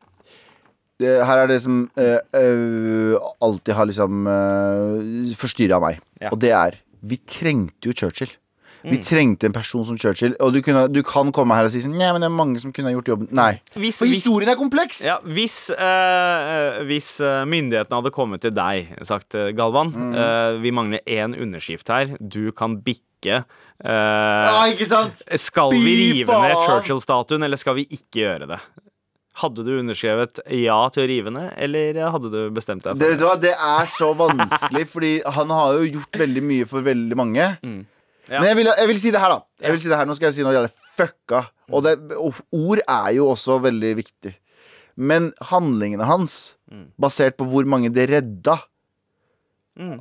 Her 1.01 1.43
er 1.43 1.51
det 1.51 1.59
som 1.61 1.83
uh, 2.01 2.19
uh, 2.33 3.31
alltid 3.45 3.75
har 3.77 3.89
liksom 3.91 4.29
uh, 4.29 5.33
forstyrra 5.37 5.81
meg. 5.83 6.01
Ja. 6.23 6.33
Og 6.33 6.41
det 6.41 6.53
er 6.57 6.79
Vi 7.07 7.19
trengte 7.29 7.91
jo 7.91 7.93
Churchill. 7.95 8.33
Mm. 8.87 8.93
Vi 8.95 8.99
trengte 9.03 9.49
en 9.49 9.53
person 9.57 9.83
som 9.85 9.97
Churchill. 9.99 10.37
Og 10.39 10.53
du, 10.55 10.61
kunne, 10.63 10.85
du 10.95 11.01
kan 11.03 11.33
komme 11.35 11.57
her 11.59 11.67
og 11.67 11.73
si 11.75 11.81
sånn 11.83 11.97
Nei, 11.99 12.13
men 12.15 12.23
det 12.23 12.29
er 12.31 12.35
mange 12.37 12.61
som 12.63 12.71
kunne 12.73 12.87
ha 12.93 12.95
gjort 12.95 13.09
jobben. 13.11 13.29
Nei. 13.35 13.57
Hvis- 13.75 13.99
For 13.99 14.07
historien 14.07 14.49
er 14.53 14.55
kompleks! 14.61 15.01
Ja, 15.05 15.17
hvis, 15.27 15.57
øh, 15.75 16.85
hvis 16.87 17.09
eh, 17.21 17.43
myndighetene 17.51 17.99
hadde 17.99 18.13
kommet 18.15 18.45
til 18.47 18.55
deg, 18.55 18.93
sagt 19.03 19.35
eh, 19.35 19.51
Galvan 19.59 19.91
Mm. 19.97 20.15
øh, 20.15 20.63
Vi 20.63 20.71
mangler 20.71 21.01
én 21.09 21.35
underskrift 21.43 21.89
her. 21.91 22.05
Du 22.23 22.53
kan 22.53 22.79
bikke. 22.81 23.43
Øh, 23.83 23.91
Ja, 23.91 24.65
ikke 24.71 24.87
sant? 24.87 25.23
skal 25.41 25.71
Fy 25.75 25.83
vi 25.83 25.95
rive 26.23 26.31
ned! 26.33 26.57
Churchill-statuen, 26.69 27.43
eller 27.45 27.57
skal 27.57 27.75
vi 27.75 27.87
ikke 27.91 28.23
gjøre 28.23 28.47
det? 28.55 28.61
Hadde 29.37 29.65
du 29.67 29.73
underskrevet 29.77 30.39
ja 30.49 30.79
til 30.95 31.03
å 31.05 31.09
rive 31.11 31.31
ned, 31.35 31.51
eller 31.61 31.99
hadde 32.11 32.31
du 32.33 32.39
bestemt 32.57 32.87
deg? 32.87 32.97
Det, 33.03 33.19
for 33.21 33.37
det 33.37 33.51
er 33.53 33.85
så 33.93 34.15
vanskelig, 34.17 34.87
fordi 34.89 35.11
han 35.27 35.51
har 35.53 35.75
jo 35.77 35.91
gjort 35.99 36.17
veldig 36.23 36.43
mye 36.43 36.65
for 36.71 36.81
veldig 36.87 37.19
mange. 37.21 37.51
Mm. 37.63 37.83
Ja. 38.29 38.41
Men 38.41 38.49
jeg 38.51 38.57
vil, 38.59 38.67
jeg 38.79 38.89
vil 38.91 38.99
si 39.01 39.11
det 39.15 39.21
her, 39.23 39.29
da. 39.37 39.41
Jeg 39.63 39.73
vil 39.77 39.81
si 39.85 39.89
det 39.89 39.97
her, 40.01 40.07
Nå 40.09 40.15
skal 40.19 40.27
jeg 40.31 40.35
si 40.35 40.43
noe 40.47 40.55
jævlig 40.57 40.73
fucka. 40.97 41.45
Og, 41.71 41.83
det, 41.87 41.93
og 42.19 42.35
ord 42.53 42.81
er 42.89 43.13
jo 43.15 43.29
også 43.33 43.61
veldig 43.63 43.93
viktig. 44.03 44.33
Men 44.97 45.33
handlingene 45.53 46.05
hans, 46.09 46.55
Mm. 46.67 46.89
basert 46.99 47.37
på 47.39 47.45
hvor 47.47 47.63
mange 47.65 47.93
det 47.95 48.09
redda, 48.11 48.57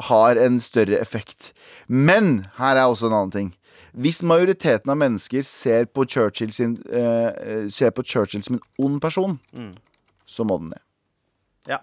har 0.07 0.35
en 0.39 0.59
større 0.63 0.97
effekt. 0.97 1.51
Men 1.87 2.45
her 2.57 2.75
er 2.79 2.87
også 2.89 3.05
en 3.09 3.13
annen 3.13 3.31
ting. 3.31 3.49
Hvis 3.93 4.23
majoriteten 4.23 4.89
av 4.89 4.97
mennesker 4.97 5.43
ser 5.45 5.85
på 5.85 6.07
Churchill, 6.09 6.51
sin, 6.55 6.77
eh, 6.89 7.27
eh, 7.27 7.67
ser 7.69 7.91
på 7.91 8.03
Churchill 8.03 8.41
som 8.43 8.55
en 8.55 8.61
ond 8.85 9.01
person, 9.01 9.39
så 10.25 10.43
må 10.43 10.57
den 10.59 10.69
ned. 10.73 10.81
Ja. 11.67 11.77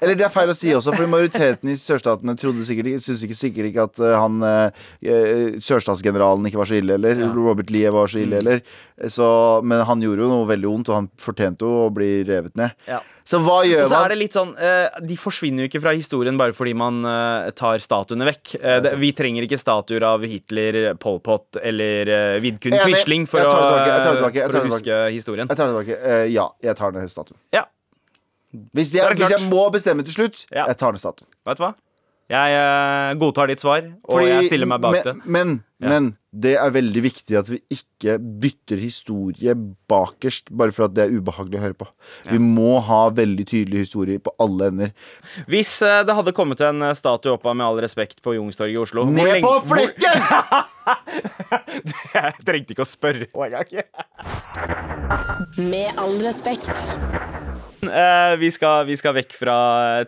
Eller 0.00 0.14
det 0.14 0.26
er 0.26 0.32
feil 0.32 0.52
å 0.52 0.56
si 0.56 0.70
også, 0.74 0.94
for 0.94 1.10
majoriteten 1.10 1.70
i 1.72 1.76
sørstatene 1.78 2.36
trodde 2.38 2.66
sikkert 2.66 2.92
ikke, 2.92 3.02
syntes 3.02 3.24
ikke 3.26 3.38
sikkert 3.38 3.70
ikke 3.70 3.86
at 3.88 4.02
eh, 4.02 4.14
han 4.22 4.44
eh, 4.46 5.56
sørstatsgeneralen 5.64 6.46
ikke 6.48 6.60
var 6.62 6.70
så 6.70 6.78
ille, 6.78 6.98
eller 6.98 7.18
Ja. 7.24 7.30
Mm. 7.30 7.34
Robert 7.38 7.70
Lee 7.74 7.90
var 7.94 8.10
så 8.10 8.20
ille, 8.22 8.38
eller. 8.42 8.62
Så, 9.10 9.26
men 9.66 9.82
han 9.88 10.02
gjorde 10.02 10.22
jo 10.22 10.30
noe 10.30 10.46
veldig 10.46 10.70
vondt, 10.70 10.92
og 10.92 11.00
han 11.00 11.10
fortjente 11.18 11.66
jo 11.66 11.88
å 11.88 11.90
bli 11.94 12.22
revet 12.26 12.54
ned. 12.58 12.74
Ja. 12.86 13.00
Så 13.24 13.40
hva 13.40 13.62
gjør 13.64 13.86
man? 13.86 13.88
så 13.88 14.00
er 14.04 14.12
det 14.12 14.16
litt 14.20 14.34
sånn 14.36 14.50
eh, 14.60 14.98
De 15.08 15.14
forsvinner 15.16 15.64
jo 15.64 15.70
ikke 15.70 15.80
fra 15.80 15.94
historien 15.96 16.36
bare 16.36 16.52
fordi 16.52 16.74
man 16.76 16.98
eh, 17.08 17.48
tar 17.56 17.80
statuene 17.80 18.28
vekk. 18.28 18.54
Eh, 18.60 18.80
det, 18.84 18.92
vi 19.00 19.14
trenger 19.16 19.46
ikke 19.46 19.58
statuer 19.60 20.04
av 20.06 20.26
Hitler, 20.28 20.92
Pol 21.00 21.22
Pot 21.24 21.58
eller 21.62 22.12
Vidkun 22.44 22.76
Quisling 22.82 23.24
for, 23.30 23.40
å, 23.48 23.54
huske 24.68 24.98
historien. 25.14 25.48
Jeg 25.48 25.56
tar 25.56 25.70
det 25.70 25.72
tilbake. 25.72 25.96
Eh, 26.04 26.26
ja, 26.34 26.50
jeg 26.62 26.76
tar 26.78 26.92
ned 26.94 27.08
statuen. 27.10 27.40
Ja, 27.56 27.64
Hvis, 28.72 28.92
jeg, 28.94 29.02
det 29.16 29.18
hvis 29.24 29.34
jeg 29.38 29.48
må 29.50 29.66
bestemme 29.74 30.04
til 30.06 30.14
slutt, 30.14 30.44
Ja. 30.52 30.66
jeg 30.70 30.76
tar 30.78 30.92
ned 30.94 31.00
statuen. 31.02 31.28
vet 31.46 31.58
du 31.58 31.64
hva? 31.66 31.74
Jeg 32.32 32.54
uh, 32.56 33.10
godtar 33.20 33.50
ditt 33.50 33.60
svar, 33.60 33.82
og 34.08 34.22
jeg 34.24 34.46
stiller 34.46 34.64
meg 34.70 34.80
bak 34.80 34.94
det. 35.04 35.12
men, 35.26 35.26
men, 35.28 35.50
Ja. 35.84 35.88
men 35.92 36.06
det 36.32 36.54
er 36.56 36.70
veldig 36.72 37.02
viktig 37.04 37.36
at 37.36 37.50
vi 37.52 37.58
ikke 37.70 38.14
bytter 38.40 38.80
historie 38.80 39.52
bakerst 39.92 40.48
bare 40.50 40.72
for 40.72 40.86
at 40.86 40.94
det 40.96 41.04
er 41.04 41.12
ubehagelig 41.20 41.58
å 41.60 41.62
høre 41.66 41.76
på. 41.82 41.86
Vi 42.30 42.38
må 42.40 42.78
ha 42.86 43.02
veldig 43.12 43.44
tydelig 43.50 43.82
historie 43.84 44.18
på 44.24 44.32
alle 44.40 44.70
ender. 44.72 44.94
Hvis 45.52 45.74
uh, 45.84 46.00
det 46.08 46.16
hadde 46.16 46.32
kommet 46.32 46.64
en 46.64 46.80
eh, 46.88 46.94
statue 46.96 47.34
opp 47.36 47.44
av 47.44 47.58
Med 47.60 47.66
all 47.66 47.82
respekt 47.84 48.22
på 48.24 48.32
Youngstorget 48.38 48.72
i 48.72 48.80
Oslo 48.80 49.04
Ned 49.04 49.20
lenge- 49.20 49.44
på 49.44 49.52
hvor- 49.60 49.68
flekken! 49.76 50.16
Jeg 52.14 52.34
trengte 52.48 52.72
ikke 52.72 52.86
å 52.86 52.88
spørre. 52.88 53.28
Med 55.60 55.92
all 56.00 56.16
respekt. 56.24 56.72
Eh, 57.88 58.36
vi, 58.40 58.50
skal, 58.54 58.84
vi 58.88 58.96
skal 58.98 59.16
vekk 59.18 59.34
fra 59.38 59.56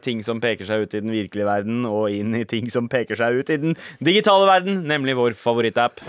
ting 0.03 0.23
som 0.27 0.41
peker 0.43 0.69
seg 0.69 0.87
ut 0.87 0.97
i 0.97 1.03
den 1.05 1.15
virkelige 1.15 1.49
verden, 1.49 1.85
og 1.89 2.11
inn 2.15 2.35
i 2.37 2.45
ting 2.49 2.71
som 2.73 2.91
peker 2.93 3.19
seg 3.19 3.41
ut 3.41 3.53
i 3.53 3.61
den 3.63 3.77
digitale 4.05 4.49
verden, 4.49 4.85
nemlig 4.89 5.17
vår 5.19 5.37
favorittapp. 5.39 6.01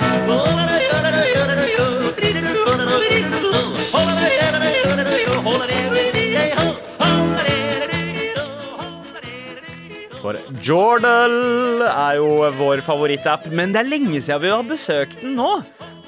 For 10.28 10.36
Jordal 10.60 11.86
er 11.88 12.18
jo 12.20 12.50
vår 12.58 12.82
favorittapp, 12.84 13.46
men 13.56 13.72
det 13.72 13.80
er 13.80 13.88
lenge 13.88 14.20
siden 14.20 14.42
vi 14.44 14.50
har 14.52 14.66
besøkt 14.68 15.22
den 15.22 15.38
nå. 15.40 15.54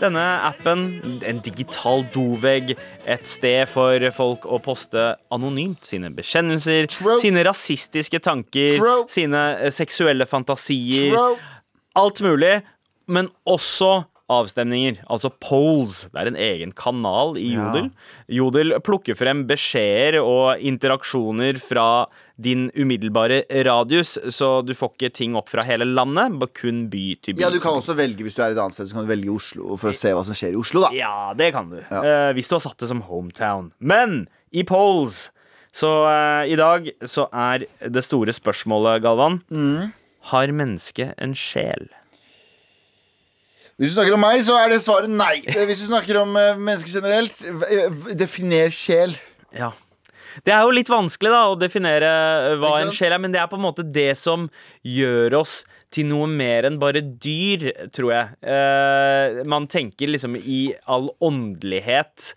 Denne 0.02 0.24
appen, 0.44 0.82
en 1.24 1.40
digital 1.44 2.04
dovegg, 2.12 2.74
et 3.08 3.24
sted 3.32 3.64
for 3.72 4.04
folk 4.16 4.44
å 4.44 4.60
poste 4.64 5.06
anonymt 5.32 5.88
sine 5.88 6.12
bekjennelser, 6.16 6.90
True. 6.92 7.16
sine 7.24 7.46
rasistiske 7.48 8.20
tanker, 8.28 8.76
True. 8.82 9.08
sine 9.12 9.46
eh, 9.56 9.72
seksuelle 9.76 10.28
fantasier. 10.28 11.14
Bro. 11.16 11.26
Alt 12.04 12.20
mulig, 12.24 12.58
men 13.08 13.32
også 13.48 14.02
avstemninger, 14.30 15.00
altså 15.10 15.32
polls. 15.42 16.04
Det 16.12 16.20
er 16.22 16.28
en 16.34 16.44
egen 16.52 16.76
kanal 16.76 17.38
i 17.40 17.54
Ja. 17.56 17.70
Jodel. 17.72 17.88
Jodel 18.28 18.76
plukker 18.84 19.16
frem 19.18 19.48
beskjeder 19.50 20.20
og 20.22 20.60
interaksjoner 20.60 21.58
fra 21.64 21.88
din 22.40 22.70
umiddelbare 22.80 23.42
radius, 23.68 24.14
så 24.32 24.62
du 24.66 24.72
får 24.74 24.94
ikke 24.96 25.10
ting 25.14 25.36
opp 25.36 25.50
fra 25.52 25.66
hele 25.68 25.84
landet, 25.86 26.38
bare 26.40 26.54
kun 26.56 26.86
by 26.90 27.04
til 27.22 27.36
by. 27.36 27.42
Ja, 27.44 27.50
Du 27.52 27.60
kan 27.60 27.76
også 27.76 27.96
velge 27.98 28.24
hvis 28.24 28.36
du 28.38 28.42
er 28.46 28.54
et 28.54 28.58
annet 28.64 28.74
sted, 28.78 28.88
så 28.88 28.96
kan 28.96 29.04
du 29.08 29.12
velge 29.12 29.34
Oslo 29.34 29.76
for 29.78 29.92
å 29.92 29.96
se 29.96 30.14
hva 30.16 30.24
som 30.24 30.34
skjer 30.40 30.56
i 30.56 30.60
Oslo. 30.62 30.82
da 30.88 30.92
Ja, 30.96 31.34
det 31.36 31.52
kan 31.54 31.70
du. 31.70 31.82
Ja. 31.92 32.00
Eh, 32.02 32.34
hvis 32.38 32.48
du 32.48 32.56
har 32.56 32.64
satt 32.64 32.78
det 32.80 32.88
som 32.88 33.02
hometown. 33.10 33.72
Men 33.80 34.28
i 34.52 34.64
polls 34.64 35.30
Så 35.72 35.86
eh, 36.10 36.50
i 36.50 36.56
dag 36.58 36.88
så 37.06 37.28
er 37.32 37.68
det 37.86 38.02
store 38.08 38.34
spørsmålet, 38.34 39.04
Galvan 39.04 39.42
Mm. 39.52 39.92
Har 40.32 40.48
mennesket 40.52 41.14
en 41.18 41.36
sjel? 41.38 41.90
Hvis 43.80 43.94
du 43.94 43.96
snakker 43.96 44.16
om 44.18 44.20
meg, 44.26 44.42
så 44.44 44.58
er 44.60 44.74
det 44.74 44.82
svaret 44.84 45.10
nei. 45.12 45.38
Eh, 45.48 45.62
Hvis 45.70 45.80
du 45.84 45.88
snakker 45.88 46.18
om 46.24 46.34
eh, 46.36 46.58
mennesker 46.60 46.92
generelt, 47.00 47.38
v- 47.62 48.16
definer 48.20 48.74
sjel. 48.76 49.14
Ja. 49.56 49.70
Det 50.46 50.54
er 50.54 50.64
jo 50.66 50.76
litt 50.76 50.92
vanskelig 50.92 51.32
da 51.34 51.42
å 51.52 51.58
definere 51.60 52.10
eh, 52.52 52.56
hva 52.62 52.76
en 52.82 52.94
sjel 52.96 53.16
er, 53.16 53.22
men 53.22 53.34
det 53.34 53.42
er 53.42 53.50
på 53.52 53.60
en 53.60 53.66
måte 53.66 53.86
det 53.86 54.12
som 54.20 54.48
gjør 54.86 55.40
oss 55.42 55.62
til 55.94 56.10
noe 56.12 56.28
mer 56.30 56.68
enn 56.70 56.78
bare 56.82 57.02
dyr, 57.02 57.70
tror 57.96 58.14
jeg. 58.14 58.38
Uh, 58.46 59.42
man 59.50 59.66
tenker 59.72 60.12
liksom 60.12 60.38
i 60.38 60.70
all 60.86 61.10
åndelighet 61.26 62.34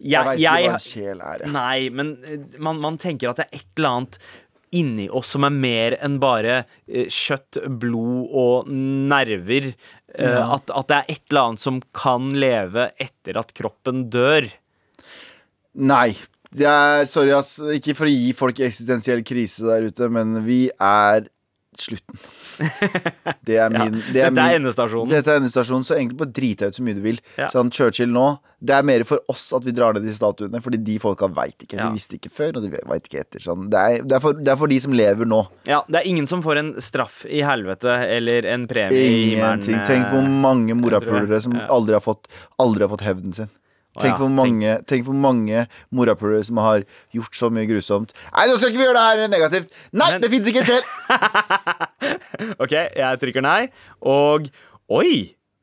Jeg 0.00 0.12
jeg, 0.12 0.26
veit 0.28 0.42
ikke 0.42 0.52
hva 0.52 0.74
en 0.74 0.84
sjel 0.84 1.24
er. 1.24 1.46
Ja. 1.46 1.50
Nei, 1.56 1.88
men 1.94 2.14
eh, 2.24 2.46
man, 2.60 2.80
man 2.82 3.00
tenker 3.00 3.32
at 3.32 3.40
det 3.40 3.48
er 3.48 3.60
et 3.62 3.68
eller 3.80 4.00
annet 4.00 4.22
inni 4.70 5.08
oss 5.10 5.32
som 5.34 5.42
er 5.42 5.50
mer 5.50 5.96
enn 5.98 6.20
bare 6.22 6.60
kjøtt, 6.86 7.58
blod 7.82 8.28
og 8.30 8.68
nerver. 8.70 9.72
Ja. 10.14 10.44
at, 10.56 10.70
at 10.74 10.88
det 10.90 10.96
er 10.96 11.10
et 11.12 11.24
eller 11.30 11.48
annet 11.48 11.62
som 11.62 11.80
kan 11.94 12.30
leve 12.38 12.88
etter 13.02 13.38
at 13.40 13.50
kroppen 13.56 14.08
dør. 14.14 14.46
Nei. 15.74 16.14
Det 16.50 16.66
er, 16.66 17.04
sorry, 17.06 17.30
ass. 17.36 17.56
Ikke 17.76 17.94
for 17.94 18.10
å 18.10 18.14
gi 18.14 18.32
folk 18.36 18.58
eksistensiell 18.66 19.22
krise 19.26 19.68
der 19.68 19.86
ute, 19.90 20.08
men 20.10 20.40
vi 20.46 20.64
er 20.82 21.28
slutten. 21.78 22.18
Det 23.46 23.54
er 23.56 23.70
Ja. 23.72 23.84
det 23.86 23.86
er 23.86 23.92
Dette 24.12 24.24
er 24.26 24.32
min 24.34 24.56
endestasjonen. 24.58 25.10
Dette 25.14 25.30
er 25.32 25.38
endestasjonen, 25.40 25.84
så 25.86 25.94
egentlig 25.96 26.18
bare 26.18 26.32
drit 26.34 26.58
deg 26.60 26.72
ut 26.72 26.76
så 26.76 26.82
mye 26.84 26.96
du 26.98 27.00
vil. 27.04 27.20
Ja. 27.38 27.46
Sånn 27.52 27.70
Churchill 27.72 28.10
nå, 28.12 28.24
det 28.60 28.74
er 28.76 28.82
mer 28.84 29.04
for 29.08 29.22
oss 29.32 29.46
at 29.56 29.64
vi 29.64 29.72
drar 29.72 29.94
ned 29.96 30.04
de 30.04 30.12
statuene, 30.12 30.60
fordi 30.60 30.80
de 30.84 30.96
folka 31.00 31.28
veit 31.32 31.62
ikke. 31.64 31.78
Ja. 31.78 31.86
De 31.88 31.96
visste 31.96 32.18
ikke 32.18 32.32
før, 32.34 32.58
og 32.58 32.66
de 32.66 32.72
veit 32.74 33.06
ikke 33.08 33.22
etter. 33.22 33.40
Sånn. 33.46 33.68
Det, 33.72 33.78
er, 33.80 34.02
det, 34.02 34.18
er 34.18 34.24
for, 34.26 34.34
det 34.36 34.52
er 34.52 34.58
for 34.60 34.72
de 34.74 34.80
som 34.82 34.92
lever 34.98 35.30
nå. 35.30 35.40
Ja, 35.70 35.80
Det 35.88 36.02
er 36.02 36.10
ingen 36.10 36.26
som 36.30 36.42
får 36.44 36.60
en 36.64 36.72
straff 36.84 37.22
i 37.30 37.40
helvete 37.46 37.94
eller 38.18 38.50
en 38.50 38.66
premie 38.70 38.98
i 38.98 39.06
himmelen. 39.14 39.62
Ingenting. 39.62 39.80
Tenk 39.88 40.10
hvor 40.10 40.26
eh, 40.26 40.36
mange 40.44 40.76
morapulere 40.76 41.40
som 41.46 41.54
aldri 41.70 41.96
har 41.96 42.04
fått, 42.04 42.26
aldri 42.60 42.84
har 42.84 42.92
fått 42.92 43.06
hevden 43.06 43.32
sin. 43.38 43.54
Tenk 43.98 44.20
hvor 44.20 44.30
mange, 44.30 44.76
tenk 44.86 45.02
hvor 45.08 45.16
mange 45.18 45.64
morapulere 45.90 46.44
som 46.46 46.60
har 46.62 46.84
gjort 47.16 47.34
så 47.34 47.48
mye 47.50 47.66
grusomt. 47.66 48.14
Nei, 48.36 48.44
nå 48.46 48.54
skal 48.60 48.70
ikke 48.70 48.78
vi 48.78 48.86
gjøre 48.86 49.00
det 49.00 49.08
her 49.24 49.32
negativt! 49.32 49.74
Nei, 49.90 50.12
Men- 50.12 50.22
det 50.22 50.30
fins 50.30 50.46
ikke 50.52 50.62
en 50.62 50.68
sjel! 50.68 50.86
OK, 52.62 52.72
jeg 52.72 53.20
trykker 53.24 53.44
nei. 53.44 53.60
Og 54.06 54.46
oi! 54.94 55.12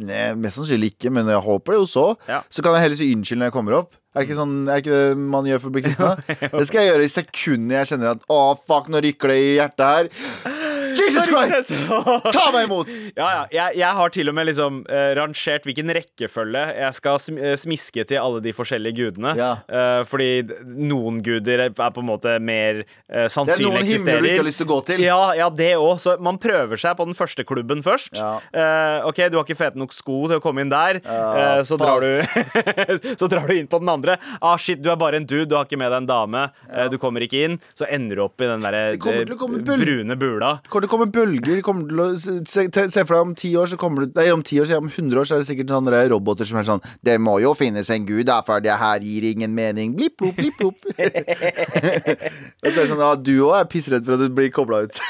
nei, 0.02 0.21
mest 0.39 0.60
sannsynlig 0.60 0.93
ikke, 0.95 1.12
men 1.13 1.30
jeg 1.30 1.43
håper 1.45 1.76
det 1.76 1.82
jo 1.82 1.89
så. 1.91 2.06
Ja. 2.30 2.41
Så 2.54 2.63
kan 2.65 2.78
jeg 2.78 2.88
heller 2.88 3.00
si 3.02 3.10
unnskyld 3.13 3.41
når 3.41 3.52
jeg 3.52 3.58
kommer 3.58 3.78
opp. 3.82 3.97
Er 4.12 4.21
det 4.21 4.28
ikke, 4.28 4.39
sånn, 4.41 4.56
er 4.65 4.74
det, 4.74 4.82
ikke 4.84 4.97
det 4.97 5.28
man 5.36 5.45
gjør 5.47 5.62
for 5.63 5.71
å 5.71 5.76
bli 5.76 5.84
kristna? 5.86 6.10
det 6.60 6.65
skal 6.67 6.82
jeg 6.82 6.91
gjøre 6.91 7.06
i 7.08 7.12
sekundet 7.13 7.78
jeg 7.78 7.91
kjenner 7.93 8.15
at 8.15 8.26
å, 8.28 8.39
fuck, 8.60 8.89
nå 8.91 9.04
rykker 9.06 9.32
det 9.32 9.38
i 9.39 9.54
hjertet 9.60 9.86
her. 9.88 10.10
Jesus 10.97 11.27
Christ! 11.30 11.71
Ta 12.36 12.47
meg 12.54 12.67
imot! 12.67 12.89
Ja, 13.15 13.27
ja. 13.27 13.43
Jeg, 13.51 13.77
jeg 13.82 13.97
har 13.97 14.13
til 14.13 14.32
og 14.32 14.36
med 14.38 14.47
liksom 14.49 14.82
uh, 14.88 15.12
rangert 15.17 15.67
hvilken 15.67 15.91
rekkefølge 15.95 16.63
jeg 16.77 16.97
skal 16.97 17.19
sm 17.21 17.39
eh, 17.39 17.56
smiske 17.60 18.06
til 18.10 18.19
alle 18.21 18.41
de 18.43 18.54
forskjellige 18.56 18.97
gudene. 18.97 19.34
Ja. 19.39 19.51
Uh, 19.69 20.01
fordi 20.10 20.30
noen 20.65 21.21
guder 21.25 21.67
er 21.67 21.73
på 21.75 22.01
en 22.01 22.08
måte 22.08 22.38
mer 22.43 22.84
uh, 22.84 23.27
Det 23.27 23.58
er 23.58 23.63
noen 23.63 23.88
himler 23.88 24.21
du 24.21 24.30
ikke 24.30 24.41
har 24.41 24.47
lyst 24.47 24.62
til 24.62 24.69
å 24.69 24.71
gå 24.73 24.80
til. 24.91 25.04
Ja, 25.06 25.19
ja, 25.38 25.49
det 25.54 25.71
òg. 25.80 25.93
Så 26.04 26.15
man 26.23 26.39
prøver 26.41 26.80
seg 26.82 26.97
på 26.99 27.08
den 27.10 27.17
første 27.17 27.45
klubben 27.47 27.84
først. 27.86 28.17
Ja. 28.17 28.34
Eh, 28.51 29.08
OK, 29.08 29.19
du 29.32 29.38
har 29.39 29.45
ikke 29.45 29.60
fete 29.60 29.80
nok 29.80 29.93
sko 29.95 30.23
til 30.30 30.39
å 30.39 30.43
komme 30.43 30.63
inn 30.63 30.71
der. 30.71 31.01
Så, 31.67 31.77
drar 31.80 32.04
du, 32.04 32.21
så 33.19 33.30
drar 33.32 33.47
du 33.49 33.56
inn 33.56 33.69
på 33.71 33.82
den 33.82 33.91
andre. 33.91 34.17
Ah, 34.39 34.58
shit, 34.62 34.82
du 34.82 34.91
er 34.91 34.99
bare 34.99 35.19
en 35.21 35.27
dude, 35.27 35.47
du 35.51 35.56
har 35.58 35.67
ikke 35.67 35.80
med 35.80 35.91
deg 35.91 36.04
en 36.04 36.10
dame. 36.10 36.45
Du 36.91 36.97
kommer 37.01 37.25
ikke 37.25 37.43
inn. 37.47 37.60
Så 37.77 37.88
ender 37.89 38.19
du 38.19 38.25
opp 38.25 38.41
i 38.41 38.49
den 38.49 38.65
derre 38.65 38.84
Det 38.95 40.81
kommer 40.88 40.88
til 40.88 40.89
å 40.89 40.94
komme 40.96 41.12
bølger 41.13 41.62
til 41.62 42.02
å, 42.02 42.08
se, 42.17 42.65
se 42.72 43.04
for 43.06 43.15
deg 43.15 43.26
om 43.26 43.34
ti 43.38 43.52
år 43.58 43.70
så 43.72 43.78
kommer 43.80 44.06
det, 44.06 44.15
Nei, 44.17 44.28
om 44.34 44.44
ti 44.46 44.60
år, 44.62 44.67
så 44.70 44.80
om 44.82 44.89
100 44.89 45.20
år 45.20 45.28
så 45.28 45.36
er 45.36 45.44
det 45.44 45.50
sikkert 45.50 45.74
sånne 45.74 46.02
roboter 46.12 46.48
som 46.48 46.60
er 46.62 46.67
sånn 46.67 46.84
Det 47.04 47.17
må 47.22 47.38
jo 47.44 47.54
finnes 47.58 47.89
en 47.94 48.06
gud, 48.08 48.26
da, 48.30 48.39
for 48.46 48.63
det 48.63 48.74
her 48.82 49.04
gir 49.06 49.26
ingen 49.32 49.54
mening. 49.56 49.96
Blipp, 49.98 50.17
blopp, 50.22 50.36
blipp, 50.38 50.58
blopp. 50.60 50.86
Og 52.62 52.67
så 52.67 52.76
er 52.76 52.82
det 52.82 52.89
sånn 52.91 53.04
Ja, 53.04 53.13
du 53.15 53.34
òg 53.48 53.56
er 53.60 53.70
pissredd 53.72 54.08
for 54.08 54.17
at 54.17 54.24
du 54.24 54.36
blir 54.36 54.52
kobla 54.54 54.84
ut. 54.88 55.02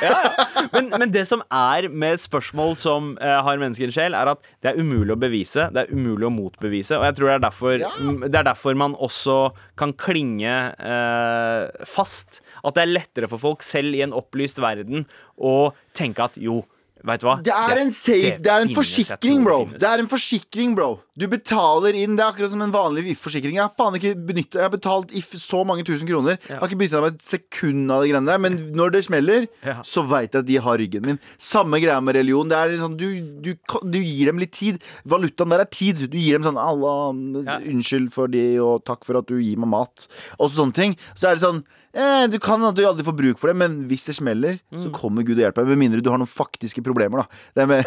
Men, 0.71 0.89
men 1.01 1.11
det 1.13 1.23
som 1.27 1.43
er 1.51 1.87
med 1.91 2.15
et 2.17 2.23
spørsmål 2.23 2.75
som 2.79 3.11
uh, 3.21 3.39
har 3.45 3.59
menneskens 3.61 3.95
sjel, 3.97 4.15
er 4.17 4.31
at 4.33 4.43
det 4.63 4.71
er 4.71 4.79
umulig 4.81 5.15
å 5.15 5.19
bevise. 5.19 5.67
Det 5.75 5.83
er 5.85 5.91
umulig 5.93 6.27
å 6.29 6.33
motbevise. 6.33 6.97
Og 6.99 7.05
jeg 7.09 7.17
tror 7.17 7.31
det 7.31 7.35
er 7.37 7.45
derfor, 7.47 7.77
Ja. 7.81 7.91
det 8.27 8.39
er 8.41 8.47
derfor 8.47 8.77
man 8.79 8.95
også 8.95 9.37
kan 9.79 9.93
klinge 9.99 10.55
uh, 10.79 11.85
fast. 11.89 12.41
At 12.63 12.77
det 12.77 12.85
er 12.85 12.93
lettere 12.95 13.31
for 13.31 13.41
folk, 13.41 13.65
selv 13.65 13.95
i 13.97 14.03
en 14.05 14.15
opplyst 14.15 14.61
verden, 14.63 15.05
å 15.41 15.71
tenke 15.97 16.23
at 16.29 16.37
jo, 16.39 16.61
veit 17.07 17.21
du 17.21 17.27
hva? 17.27 17.37
Det 17.43 17.53
er 17.55 17.79
en 17.81 17.91
safe, 17.95 18.35
det 18.43 18.51
er 18.51 18.65
en 18.65 18.73
forsikring, 18.75 19.43
bro. 19.45 19.59
Det 19.73 19.87
er 19.87 20.03
en 20.03 20.09
forsikring, 20.11 20.75
bro. 20.77 20.91
Du 21.17 21.25
betaler 21.29 21.95
inn. 21.99 22.15
Det 22.17 22.23
er 22.23 22.31
akkurat 22.31 22.53
som 22.53 22.61
en 22.63 22.71
vanlig 22.73 23.03
If-forsikring. 23.13 23.57
Jeg 23.57 23.61
har 23.65 23.73
faen 23.77 23.97
ikke 23.97 24.13
benyttet 24.15 24.57
Jeg 24.57 24.63
har 24.65 24.71
betalt 24.73 25.11
If 25.17 25.33
så 25.37 25.59
mange 25.67 25.83
tusen 25.85 26.07
kroner. 26.09 26.37
Jeg 26.47 26.57
har 26.57 26.69
ikke 26.69 26.79
bytta 26.79 27.01
meg 27.03 27.17
et 27.17 27.25
sekund 27.33 27.91
av 27.93 28.05
de 28.05 28.13
greiene 28.13 28.31
der. 28.31 28.39
Men 28.41 28.55
når 28.77 28.93
det 28.95 29.03
smeller, 29.09 29.45
så 29.87 30.05
veit 30.07 30.31
jeg 30.33 30.45
at 30.45 30.47
de 30.47 30.57
har 30.63 30.79
ryggen 30.81 31.05
min. 31.05 31.19
Samme 31.41 31.81
greia 31.83 31.99
med 32.01 32.15
religion. 32.17 32.49
Det 32.49 32.57
er 32.57 32.77
sånn, 32.81 32.95
du, 32.97 33.07
du, 33.43 33.51
du 33.83 33.99
gir 33.99 34.31
dem 34.31 34.41
litt 34.41 34.55
tid. 34.55 34.79
Valutaen 35.05 35.51
der 35.53 35.65
er 35.65 35.69
tid. 35.71 36.05
Du 36.07 36.17
gir 36.17 36.39
dem 36.39 36.47
sånn 36.47 36.61
Allah, 36.61 37.11
unnskyld 37.59 38.09
for 38.15 38.31
de, 38.31 38.45
og 38.63 38.85
takk 38.87 39.05
for 39.07 39.19
at 39.19 39.29
du 39.29 39.37
gir 39.41 39.59
meg 39.61 39.73
mat. 39.75 40.07
Og 40.39 40.49
sånne 40.55 40.77
ting. 40.77 40.97
Så 41.13 41.29
er 41.29 41.37
det 41.37 41.43
sånn 41.45 41.63
Eh, 41.93 42.27
du 42.31 42.37
kan 42.39 42.63
at 42.63 42.75
du 42.77 42.85
aldri 42.87 43.03
får 43.03 43.17
bruk 43.17 43.39
for 43.41 43.51
det, 43.51 43.57
men 43.59 43.81
hvis 43.89 44.05
det 44.07 44.15
smeller, 44.15 44.59
så 44.71 44.87
Mm. 44.87 44.93
kommer 44.95 45.23
Gud 45.27 45.35
og 45.37 45.43
hjelper 45.43 45.65
deg. 45.65 45.73
Med 45.75 45.81
mindre 45.83 46.01
du 46.01 46.09
har 46.09 46.17
noen 46.21 46.29
faktiske 46.31 46.81
problemer, 46.85 47.25
da. 47.25 47.27
Det 47.55 47.67
med, 47.67 47.85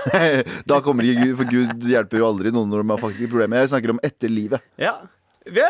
da 0.71 0.81
kommer 0.85 1.05
ikke 1.09 1.25
Gud, 1.31 1.37
for 1.40 1.45
Gud 1.51 1.88
hjelper 1.88 2.19
jo 2.21 2.27
aldri 2.29 2.53
noen 2.53 2.69
når 2.69 2.83
de 2.85 2.90
har 2.93 2.99
faktiske 3.01 3.31
problemer. 3.33 3.62
Jeg 3.64 3.73
snakker 3.73 3.95
om 3.97 4.01
etter 4.05 4.29
livet. 4.29 4.61
Ja. 4.77 4.99
Vi, 5.45 5.61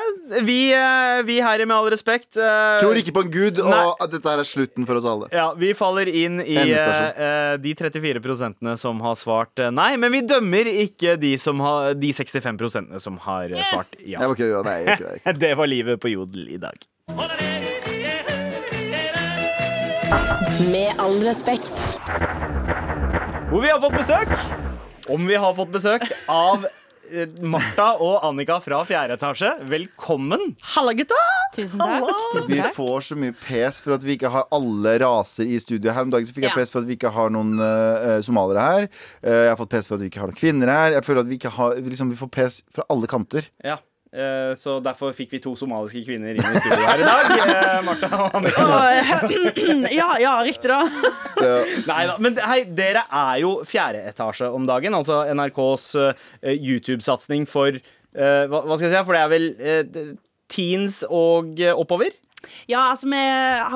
vi, 0.47 0.59
eh, 0.71 1.21
vi 1.27 1.41
her 1.43 1.59
i 1.59 1.65
Med 1.67 1.75
all 1.75 1.89
respekt 1.91 2.37
eh, 2.39 2.77
Tror 2.79 2.95
ikke 2.95 3.11
på 3.17 3.25
en 3.25 3.31
gud, 3.35 3.59
og 3.59 3.73
Nei. 3.73 3.81
at 4.05 4.13
dette 4.13 4.31
her 4.31 4.39
er 4.39 4.47
slutten 4.47 4.87
for 4.87 4.95
oss 5.01 5.05
alle. 5.11 5.27
Ja, 5.35 5.49
Vi 5.59 5.73
faller 5.75 6.07
inn 6.07 6.39
i 6.45 6.55
eh, 6.55 7.57
de 7.59 7.75
34 7.75 8.23
prosentene 8.23 8.77
som 8.79 9.03
har 9.03 9.19
svart 9.19 9.59
nei. 9.75 9.97
Men 9.99 10.15
vi 10.15 10.23
dømmer 10.31 10.71
ikke 10.71 11.17
de, 11.19 11.35
som 11.43 11.59
har, 11.59 11.91
de 11.99 12.13
65 12.15 12.55
prosentene 12.63 13.03
som 13.03 13.19
har 13.27 13.51
svart 13.73 13.99
ja. 13.99 14.21
Det 14.23 14.31
var 14.31 14.39
ikke, 14.39 14.53
ja, 14.55 14.63
nei, 14.63 14.79
ikke, 14.95 15.15
ikke 15.19 15.33
det. 15.35 15.41
Det 15.43 15.55
var 15.59 15.67
livet 15.75 15.99
på 16.07 16.15
Jodel 16.15 16.55
i 16.55 16.63
dag. 16.63 17.74
Med 20.09 20.93
all 21.01 21.17
respekt. 21.25 21.73
Hvor 23.49 23.63
vi 23.63 23.71
har 23.71 23.79
fått 23.81 23.95
besøk, 23.97 24.33
om 25.15 25.25
vi 25.29 25.37
har 25.41 25.55
fått 25.57 25.71
besøk, 25.73 26.05
av 26.29 26.67
eh, 26.67 27.31
Martha 27.41 27.87
og 28.03 28.19
Annika 28.27 28.59
fra 28.65 28.83
4. 28.85 29.15
etasje. 29.17 29.53
Velkommen. 29.71 30.53
Halla, 30.75 30.93
gutta! 30.99 31.17
Tusen 31.57 31.81
takk. 31.81 32.05
Tusen 32.35 32.53
Vi 32.53 32.61
får 32.77 33.07
så 33.09 33.17
mye 33.21 33.37
pes 33.47 33.81
for 33.85 33.97
at 33.97 34.05
vi 34.05 34.19
ikke 34.19 34.33
har 34.35 34.45
alle 34.53 34.97
raser 35.05 35.49
i 35.49 35.57
studio. 35.63 35.95
Her 35.97 36.05
om 36.09 36.13
dagen 36.13 36.29
så 36.29 36.37
fikk 36.37 36.49
jeg 36.51 36.53
Ja. 36.53 36.59
pes 36.61 36.75
for 36.75 36.83
at 36.85 36.91
vi 36.91 36.99
ikke 36.99 37.15
har 37.15 37.33
noen 37.33 37.55
uh, 37.63 38.21
somaliere 38.27 38.69
her. 38.69 38.89
Uh, 39.25 39.33
jeg 39.47 39.51
har 39.55 39.61
fått 39.63 39.73
pes 39.73 39.89
for 39.89 39.97
at 39.97 40.05
vi 40.05 40.11
ikke 40.13 40.21
har 40.25 40.33
noen 40.33 40.41
kvinner 40.43 40.75
her. 40.75 40.99
Jeg 40.99 41.07
føler 41.09 41.25
at 41.25 41.33
Vi 41.33 41.41
ikke 41.41 41.55
har, 41.57 41.81
liksom, 41.81 42.13
vi 42.13 42.21
får 42.21 42.33
pes 42.35 42.61
fra 42.75 42.85
alle 42.93 43.09
kanter. 43.09 43.49
Ja, 43.65 43.79
så 44.59 44.77
derfor 44.85 45.11
fikk 45.17 45.33
vi 45.35 45.41
to 45.43 45.55
somaliske 45.59 46.05
kvinner 46.07 46.37
inn 46.37 46.45
i 46.45 46.61
studio 46.63 46.85
her 46.87 47.01
i 47.03 47.07
dag. 47.09 47.33
Eh, 47.45 47.79
Martha 47.87 48.11
og 48.23 48.37
Annika. 48.39 48.67
Ja, 49.95 50.11
ja, 50.23 50.35
riktig, 50.47 50.71
da. 50.71 50.81
Eh, 51.43 51.73
Nei 51.89 52.03
da. 52.11 52.15
Men 52.23 52.39
hei, 52.47 52.61
dere 52.79 53.03
er 53.11 53.41
jo 53.43 53.57
fjerde 53.67 54.05
etasje 54.13 54.51
om 54.55 54.67
dagen. 54.71 54.95
Altså 54.95 55.23
NRKs 55.35 55.89
eh, 55.99 56.55
YouTube-satsing 56.55 57.49
for 57.51 57.75
eh, 57.75 58.45
hva, 58.47 58.63
hva 58.63 58.77
skal 58.79 58.89
jeg 58.91 58.95
si? 58.95 59.03
For 59.09 59.17
det 59.19 59.25
er 59.25 59.33
vel 59.35 59.49
eh, 59.59 60.13
teens 60.55 61.03
og 61.09 61.59
eh, 61.59 61.75
oppover? 61.75 62.15
Ja, 62.69 62.91
altså 62.93 63.09
vi, 63.11 63.21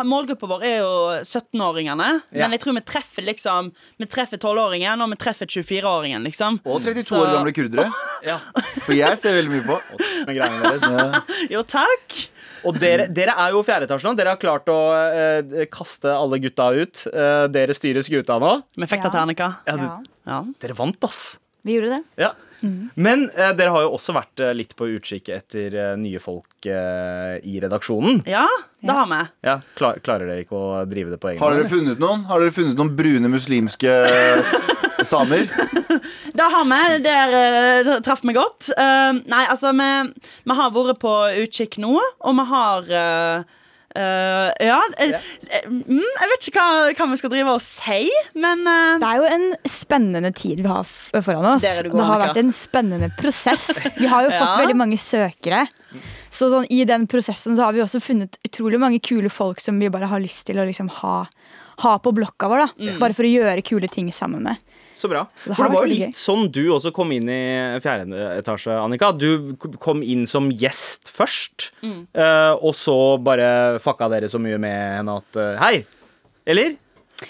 Målgruppa 0.08 0.46
vår 0.50 0.64
er 0.64 0.76
jo 0.78 0.92
17-åringene. 1.22 2.08
Ja. 2.32 2.44
Men 2.46 2.56
jeg 2.56 2.60
tror 2.64 2.74
vi 2.78 2.82
treffer 2.88 3.26
liksom 3.26 3.72
Vi 3.98 4.06
treffer 4.10 4.38
12-åringen, 4.40 5.02
og 5.04 5.10
vi 5.12 5.18
treffer 5.20 5.46
24-åringen, 5.46 6.24
liksom. 6.28 6.60
og 6.64 6.82
32 6.84 7.04
Så- 7.08 7.20
år 7.22 7.32
gamle 7.36 7.52
kurdere. 7.56 7.88
Ja. 8.28 8.38
For 8.82 8.92
jeg 8.98 9.14
ser 9.20 9.36
veldig 9.38 9.52
mye 9.52 9.66
på. 9.68 9.76
Deres. 10.26 10.82
Jo, 11.54 11.62
takk. 11.62 12.16
Og 12.66 12.74
dere, 12.82 13.04
dere 13.14 13.36
er 13.38 13.52
jo 13.54 13.60
fjerde 13.62 13.86
etasje 13.86 14.08
nå. 14.08 14.16
Dere 14.18 14.32
har 14.34 14.40
klart 14.42 14.66
å 14.72 14.78
eh, 14.98 15.66
kaste 15.70 16.10
alle 16.10 16.40
gutta 16.42 16.66
ut. 16.74 17.04
Eh, 17.12 17.44
dere 17.54 17.76
styrer 17.78 18.02
skuta 18.02 18.40
nå. 18.42 18.56
Vi 18.74 18.88
fikk 18.90 19.06
Ja. 19.06 19.12
Ternika. 19.14 19.48
Ja, 19.70 19.76
Ja, 19.78 20.00
Ja. 20.26 20.40
dere 20.60 20.74
vant, 20.74 20.98
ass. 21.06 21.36
vi 21.64 21.76
gjorde 21.78 21.94
det. 21.98 22.02
Ja. 22.24 22.32
Men 22.60 23.26
eh, 23.36 23.52
dere 23.54 23.70
har 23.74 23.84
jo 23.86 23.92
også 23.96 24.14
vært 24.16 24.40
eh, 24.42 24.52
litt 24.56 24.72
på 24.78 24.88
utkikk 24.96 25.28
etter 25.36 25.74
eh, 25.78 25.92
nye 26.00 26.18
folk 26.22 26.66
eh, 26.66 27.36
i 27.46 27.60
redaksjonen. 27.62 28.22
ja, 28.26 28.46
det 28.80 28.86
Ja. 28.88 28.94
har 28.94 29.06
vi. 29.10 29.20
Ja, 29.46 29.56
klar, 29.78 29.98
Klarer 30.02 30.26
dere 30.30 30.44
ikke 30.44 30.58
å 30.58 30.84
drive 30.86 31.10
det 31.14 31.18
på 31.22 31.30
egen 31.32 31.40
Har 31.42 31.54
dere 31.54 31.68
funnet 31.70 31.98
noen? 32.02 32.24
Har 32.30 32.40
dere 32.42 32.54
funnet 32.54 32.78
noen 32.78 32.92
brune 32.98 33.30
muslimske 33.32 33.94
Samer. 35.06 35.46
Det 36.38 36.42
har 36.52 36.64
vi. 36.66 36.98
Der 37.04 37.34
uh, 37.86 38.00
traff 38.02 38.20
vi 38.26 38.34
godt. 38.36 38.68
Eh, 38.74 39.12
nei, 39.30 39.44
altså, 39.50 39.70
vi, 39.74 39.88
vi 40.46 40.56
har 40.58 40.72
vært 40.74 40.98
på 41.02 41.12
utkikk 41.44 41.78
nå, 41.82 41.94
og 41.98 42.36
vi 42.38 42.44
har 42.50 42.90
eh, 43.02 43.57
eh, 43.98 44.66
ja, 44.68 44.78
eh, 45.02 45.14
eh, 45.50 45.66
mm, 45.68 45.98
Jeg 45.98 46.30
vet 46.32 46.46
ikke 46.50 46.62
hva, 46.62 46.92
hva 46.98 47.06
vi 47.12 47.18
skal 47.20 47.32
drive 47.32 47.54
og 47.56 47.62
si, 47.64 48.06
men 48.38 48.62
uh, 48.68 48.98
Det 49.02 49.08
er 49.10 49.20
jo 49.22 49.28
en 49.36 49.46
spennende 49.68 50.30
tid 50.38 50.62
vi 50.64 50.68
har 50.70 50.86
foran 50.86 51.48
oss. 51.54 51.62
Det, 51.66 51.74
det, 51.82 51.90
du 51.90 51.96
det 51.98 52.06
har 52.08 52.22
vært 52.22 52.40
en 52.42 52.52
spennende 52.54 53.10
prosess. 53.18 53.70
Vi 53.98 54.06
har 54.10 54.28
jo 54.28 54.32
fått 54.38 54.54
Ja. 54.54 54.60
veldig 54.62 54.78
mange 54.78 54.98
søkere. 55.02 55.64
Så 56.30 56.50
sånn, 56.52 56.66
i 56.70 56.82
den 56.88 57.06
prosessen 57.10 57.56
så 57.56 57.64
har 57.68 57.72
vi 57.76 57.82
også 57.84 58.00
funnet 58.04 58.36
utrolig 58.46 58.78
mange 58.80 59.00
kule 59.04 59.30
folk 59.32 59.60
som 59.64 59.78
vi 59.80 59.88
bare 59.92 60.06
har 60.10 60.20
lyst 60.22 60.46
til 60.50 60.60
å 60.60 60.66
liksom 60.68 60.90
ha, 61.00 61.14
ha 61.84 61.92
på 62.04 62.12
blokka 62.14 62.50
vår. 62.52 62.64
da 62.64 62.68
Mm. 62.78 62.98
Bare 63.00 63.16
for 63.16 63.24
å 63.26 63.30
gjøre 63.32 63.64
kule 63.64 63.88
ting 63.90 64.10
sammen 64.14 64.42
med. 64.44 64.56
Så 64.98 65.06
bra. 65.10 65.20
Så 65.38 65.52
det 65.52 65.56
For 65.56 65.68
det 65.68 65.74
var 65.76 65.84
jo 65.86 65.90
litt 65.92 66.08
litt 66.08 66.18
sånn 66.18 66.48
du 66.50 66.64
også 66.74 66.90
kom 66.96 67.12
inn 67.14 67.28
i 67.30 67.38
fjerde 67.84 68.18
etasje, 68.40 68.74
Annika. 68.74 69.12
Du 69.14 69.54
kom 69.78 70.00
inn 70.02 70.24
som 70.26 70.48
gjest 70.50 71.12
først, 71.14 71.68
Mm. 71.86 72.00
eh, 72.18 72.54
og 72.58 72.74
så 72.74 72.96
bare 73.22 73.78
fucka 73.78 74.08
dere 74.10 74.26
så 74.32 74.40
mye 74.42 74.58
med 74.58 74.96
henne 74.98 75.16
at 75.22 75.36
eh, 75.38 75.54
Hei! 75.62 75.84
Eller? 76.48 76.74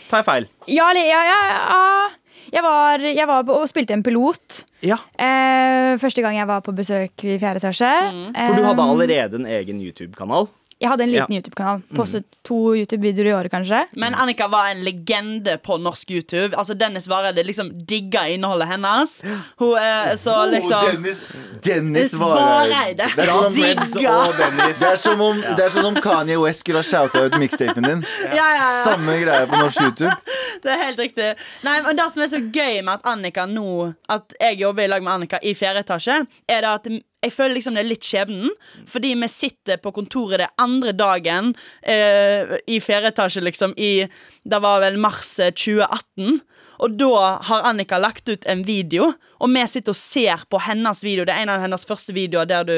Tar 0.09 0.23
jeg 0.23 0.27
feil? 0.31 0.47
Ja, 0.69 0.89
ja, 0.97 1.05
ja, 1.05 1.39
ja. 1.51 2.09
Jeg 2.53 2.63
var, 2.65 2.99
jeg 3.05 3.27
var 3.29 3.43
på, 3.45 3.53
og 3.61 3.69
spilte 3.69 3.93
en 3.93 4.03
pilot. 4.03 4.63
Ja. 4.81 4.97
Eh, 5.21 5.99
første 6.01 6.23
gang 6.25 6.37
jeg 6.39 6.47
var 6.49 6.63
på 6.65 6.73
besøk 6.73 7.13
i 7.29 7.37
fjerde 7.41 7.61
etasje. 7.61 7.91
Mm. 8.15 8.31
For 8.33 8.55
du 8.57 8.63
hadde 8.65 8.81
Eh, 8.81 8.93
allerede 8.95 9.35
en 9.43 9.45
egen 9.59 9.81
YouTube-kanal. 9.85 10.49
Jeg 10.81 10.89
hadde 10.93 11.03
en 11.03 11.11
liten 11.11 11.33
Ja. 11.35 11.41
YouTube-kanal. 11.41 11.81
Postet 11.97 12.25
to 12.47 12.55
YouTube-videoer 12.77 13.27
i 13.27 13.33
året, 13.35 13.51
kanskje. 13.51 13.81
Men 13.99 14.15
Annika 14.15 14.47
var 14.49 14.69
en 14.71 14.85
legende 14.87 15.57
på 15.59 15.77
norsk 15.83 16.11
YouTube. 16.11 16.55
Altså 16.57 16.75
Dennis 16.79 17.09
Vareide 17.11 17.43
liksom 17.45 17.73
digga 17.87 18.29
innholdet 18.29 18.69
hennes. 18.69 19.23
Hun 19.59 19.75
er 19.79 20.15
så 20.17 20.37
liksom 20.51 20.79
Oh, 20.79 20.93
Dennis, 20.93 21.21
Dennis 21.65 22.15
Vareide. 22.15 23.09
Det 23.17 23.27
som 23.27 23.45
om- 23.45 23.55
Digga. 23.55 24.69
Det 24.79 24.93
er 24.93 24.97
som 24.97 25.21
om, 25.21 25.41
det 25.57 25.65
er 25.65 25.69
som 25.71 25.85
om 25.85 25.95
Kanye 25.95 26.37
West 26.39 26.61
skulle 26.61 26.79
ha 26.79 26.83
shouta 26.87 27.25
ut 27.27 27.33
mixtapen 27.39 27.83
din. 27.83 28.05
Ja, 28.25 28.35
ja, 28.37 28.53
ja. 28.55 28.85
Samme 28.85 29.19
greie 29.23 29.47
på 29.47 29.57
norsk 29.59 29.81
YouTube. 29.83 30.15
Det 30.63 30.71
er 30.73 30.85
helt 30.85 30.99
riktig. 30.99 31.35
Nei, 31.65 31.81
men 31.83 31.97
Det 31.97 32.07
som 32.13 32.23
er 32.23 32.29
så 32.31 32.39
gøy 32.53 32.83
med 32.85 32.95
at 32.95 33.07
Annika 33.07 33.47
nå 33.47 33.95
At 34.09 34.33
jeg 34.41 34.59
jobber 34.61 34.83
i 34.85 34.87
lag 34.87 35.03
med 35.03 35.13
Annika 35.13 35.39
i 35.43 35.55
fjerde 35.55 35.83
etasje, 35.85 36.27
er 36.49 36.61
det 36.61 36.71
at 36.71 36.87
jeg 37.25 37.35
føler 37.35 37.57
liksom 37.57 37.75
det 37.75 37.83
er 37.83 37.91
litt 37.91 38.07
skjebnen. 38.07 38.53
Fordi 38.89 39.15
vi 39.19 39.31
sitter 39.33 39.81
på 39.83 39.93
kontoret 39.97 40.43
det 40.45 40.51
andre 40.63 40.95
dagen 40.97 41.55
eh, 41.83 42.59
i 42.71 42.79
fjerde 42.83 43.13
etasje, 43.13 43.43
liksom, 43.45 43.75
i 43.77 44.07
Det 44.49 44.63
var 44.63 44.83
vel 44.85 45.01
mars 45.03 45.39
eh, 45.43 45.51
2018. 45.51 46.41
Og 46.79 46.95
da 46.95 47.39
har 47.49 47.65
Annika 47.67 47.99
lagt 47.99 48.31
ut 48.31 48.45
en 48.47 48.63
video, 48.63 49.11
og 49.43 49.51
vi 49.51 49.65
sitter 49.67 49.91
og 49.91 49.99
ser 49.99 50.45
på 50.47 50.61
hennes 50.63 51.03
video. 51.03 51.25
Det 51.27 51.35
er 51.35 51.43
en 51.43 51.51
av 51.57 51.65
hennes 51.65 51.87
første 51.89 52.15
videoer 52.15 52.47
der 52.47 52.69
du 52.69 52.77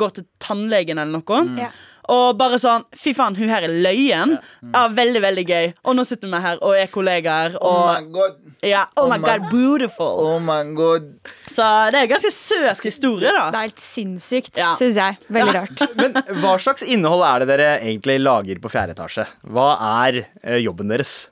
går 0.00 0.14
til 0.16 0.24
tannlegen 0.40 0.96
eller 0.96 1.20
noe. 1.20 1.42
Ja. 1.60 1.68
Og 2.12 2.36
bare 2.36 2.58
sånn 2.60 2.82
Fy 3.00 3.14
faen, 3.16 3.36
hun 3.38 3.48
her 3.48 3.64
er 3.64 3.72
løyen. 3.84 4.34
Ja, 4.74 4.82
Veldig, 4.92 5.20
veldig 5.24 5.44
gøy. 5.48 5.70
Og 5.88 5.94
nå 5.96 6.04
sitter 6.04 6.28
vi 6.28 6.40
her 6.44 6.58
og 6.60 6.74
er 6.76 6.90
kollegaer. 6.92 7.54
Oh 7.64 7.86
my 7.88 8.02
god. 8.12 8.34
ja, 8.62 8.82
oh 9.00 9.08
my 9.08 9.16
my- 9.18 9.24
god, 9.24 9.46
beautiful. 9.50 10.20
Oh 10.26 10.38
my 10.42 10.60
god. 10.76 11.06
Så 11.48 11.64
det 11.90 12.00
er 12.02 12.02
en 12.04 12.12
ganske 12.12 12.32
søt 12.36 12.82
historie, 12.84 13.32
da. 13.32 13.46
Det 13.54 13.60
er 13.62 13.68
helt 13.70 13.80
sinnssykt, 13.86 14.56
Ja. 14.60 14.74
syns 14.76 14.96
jeg. 15.00 15.16
Veldig 15.32 15.54
rart. 15.56 15.84
Men 16.00 16.12
hva 16.42 16.56
slags 16.60 16.82
innhold 16.84 17.24
er 17.24 17.44
det 17.44 17.48
dere 17.54 17.70
egentlig 17.80 18.18
lager 18.20 18.60
på 18.60 18.72
fjerde 18.72 18.92
etasje? 18.98 19.24
Hva 19.48 19.70
er 20.04 20.20
eh, 20.42 20.60
jobben 20.64 20.92
deres? 20.92 21.30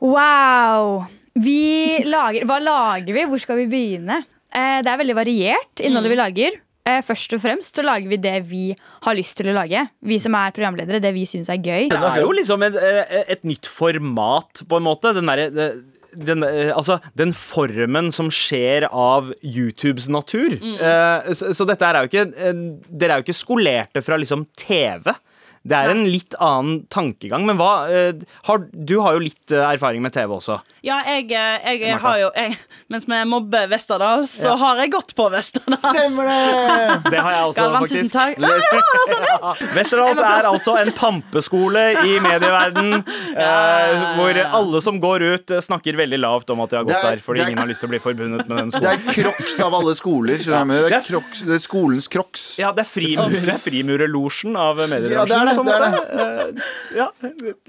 Wow! 0.00 1.04
Vi 1.40 2.02
lager 2.08 2.46
Hva 2.48 2.56
lager 2.62 3.14
vi? 3.14 3.24
Hvor 3.28 3.38
skal 3.42 3.60
vi 3.62 3.66
begynne? 3.70 4.22
Eh, 4.50 4.80
det 4.82 4.90
er 4.90 4.98
veldig 4.98 5.14
variert, 5.18 5.82
innholdet 5.86 6.10
vi 6.10 6.18
lager. 6.18 6.56
Eh, 6.90 7.02
først 7.06 7.36
og 7.36 7.42
fremst 7.44 7.78
så 7.78 7.84
lager 7.86 8.10
vi 8.10 8.18
det 8.20 8.36
vi 8.50 8.64
har 9.04 9.16
lyst 9.18 9.38
til 9.38 9.50
å 9.52 9.56
lage. 9.56 9.86
Vi 10.02 10.18
som 10.22 10.36
er 10.38 10.54
programledere. 10.56 11.02
Det 11.02 11.14
vi 11.16 11.26
syns 11.28 11.50
er 11.52 11.62
gøy. 11.62 11.88
Det 11.92 12.00
er 12.00 12.20
jo 12.24 12.34
liksom 12.36 12.66
et, 12.66 12.76
eh, 12.76 13.24
et 13.36 13.44
nytt 13.46 13.70
format, 13.70 14.64
på 14.66 14.80
en 14.80 14.86
måte. 14.88 15.14
Den 15.14 15.30
derre 15.30 15.50
den, 16.16 16.42
eh, 16.42 16.72
altså, 16.74 16.98
den 17.14 17.32
formen 17.36 18.10
som 18.12 18.30
skjer 18.30 18.88
av 18.90 19.32
YouTubes 19.42 20.08
natur. 20.08 20.56
Eh, 20.58 21.32
så, 21.34 21.52
så 21.54 21.66
dette 21.68 21.86
er 21.86 22.00
jo 22.00 22.10
ikke 22.10 22.26
Dere 22.90 23.14
er 23.14 23.20
jo 23.20 23.26
ikke 23.28 23.38
skolerte 23.38 24.02
fra 24.04 24.18
liksom 24.20 24.46
TV. 24.58 25.12
Det 25.62 25.76
er 25.76 25.90
en 25.92 26.06
litt 26.08 26.32
annen 26.40 26.86
tankegang. 26.88 27.42
Men 27.44 27.58
hva 27.60 27.84
eh, 27.92 28.12
har, 28.48 28.62
Du 28.72 28.94
har 29.04 29.12
jo 29.18 29.20
litt 29.26 29.52
eh, 29.52 29.60
erfaring 29.74 30.00
med 30.00 30.14
TV 30.14 30.32
også. 30.38 30.56
Ja, 30.82 31.02
jeg, 31.04 31.26
eh, 31.36 31.74
jeg 31.82 31.98
har 32.00 32.16
jo 32.16 32.30
jeg, 32.32 32.54
Mens 32.88 33.04
vi 33.04 33.18
mobber 33.28 33.66
Vesterdals, 33.68 34.32
så 34.40 34.54
har 34.56 34.78
jeg 34.80 34.90
gått 34.94 35.12
på 35.18 35.26
Vesterdals. 35.30 35.82
Stemmer 35.84 36.24
det! 36.30 37.10
Det 37.12 37.20
har 37.20 37.32
jeg 37.36 37.44
også, 37.50 37.60
Galvan, 37.60 37.84
faktisk. 37.84 38.08
tusen 38.08 38.14
takk. 38.16 38.40
Les, 38.40 39.70
Westerdals 39.76 40.22
er 40.24 40.48
altså 40.48 40.76
en 40.80 40.92
pampeskole 40.96 41.82
i 42.08 42.16
medieverden 42.28 42.94
eh, 43.36 44.06
hvor 44.16 44.40
alle 44.46 44.80
som 44.84 44.98
går 45.02 45.26
ut, 45.34 45.54
snakker 45.64 45.98
veldig 46.00 46.20
lavt 46.24 46.50
om 46.54 46.64
at 46.64 46.72
de 46.72 46.80
har 46.80 46.88
gått 46.88 46.96
er- 46.96 47.18
der 47.18 47.22
fordi 47.24 47.44
er- 47.44 47.52
ingen 47.52 47.62
har 47.64 47.68
lyst 47.70 47.84
til 47.84 47.90
å 47.90 47.94
bli 47.94 48.00
forbundet 48.02 48.48
med 48.48 48.62
den 48.64 48.72
skolen. 48.72 48.88
det 48.88 48.96
er 48.96 49.20
crocs 49.20 49.58
av 49.68 49.76
alle 49.80 49.94
skoler. 49.98 50.40
Skjønner 50.40 50.80
du? 50.80 50.88
Det 50.88 50.88
Det 50.88 50.96
er, 50.96 51.04
er- 51.04 51.08
crocs, 51.10 51.44
det 51.50 51.56
er 51.58 51.64
skolens 51.68 52.08
crocs. 52.16 52.46
Ja, 52.60 52.72
det 52.72 52.86
er, 52.86 52.90
frimur, 52.90 53.36
det 53.36 53.54
er 53.58 53.62
frimurerlosjen 53.68 54.56
av 54.56 54.80
Ja, 54.80 54.88
mediebransjen. 54.96 55.49
Det. 55.50 55.56
på 55.56 55.64
en 55.64 55.70
det, 55.70 55.78
måte. 55.90 56.64
Ja. 56.96 57.06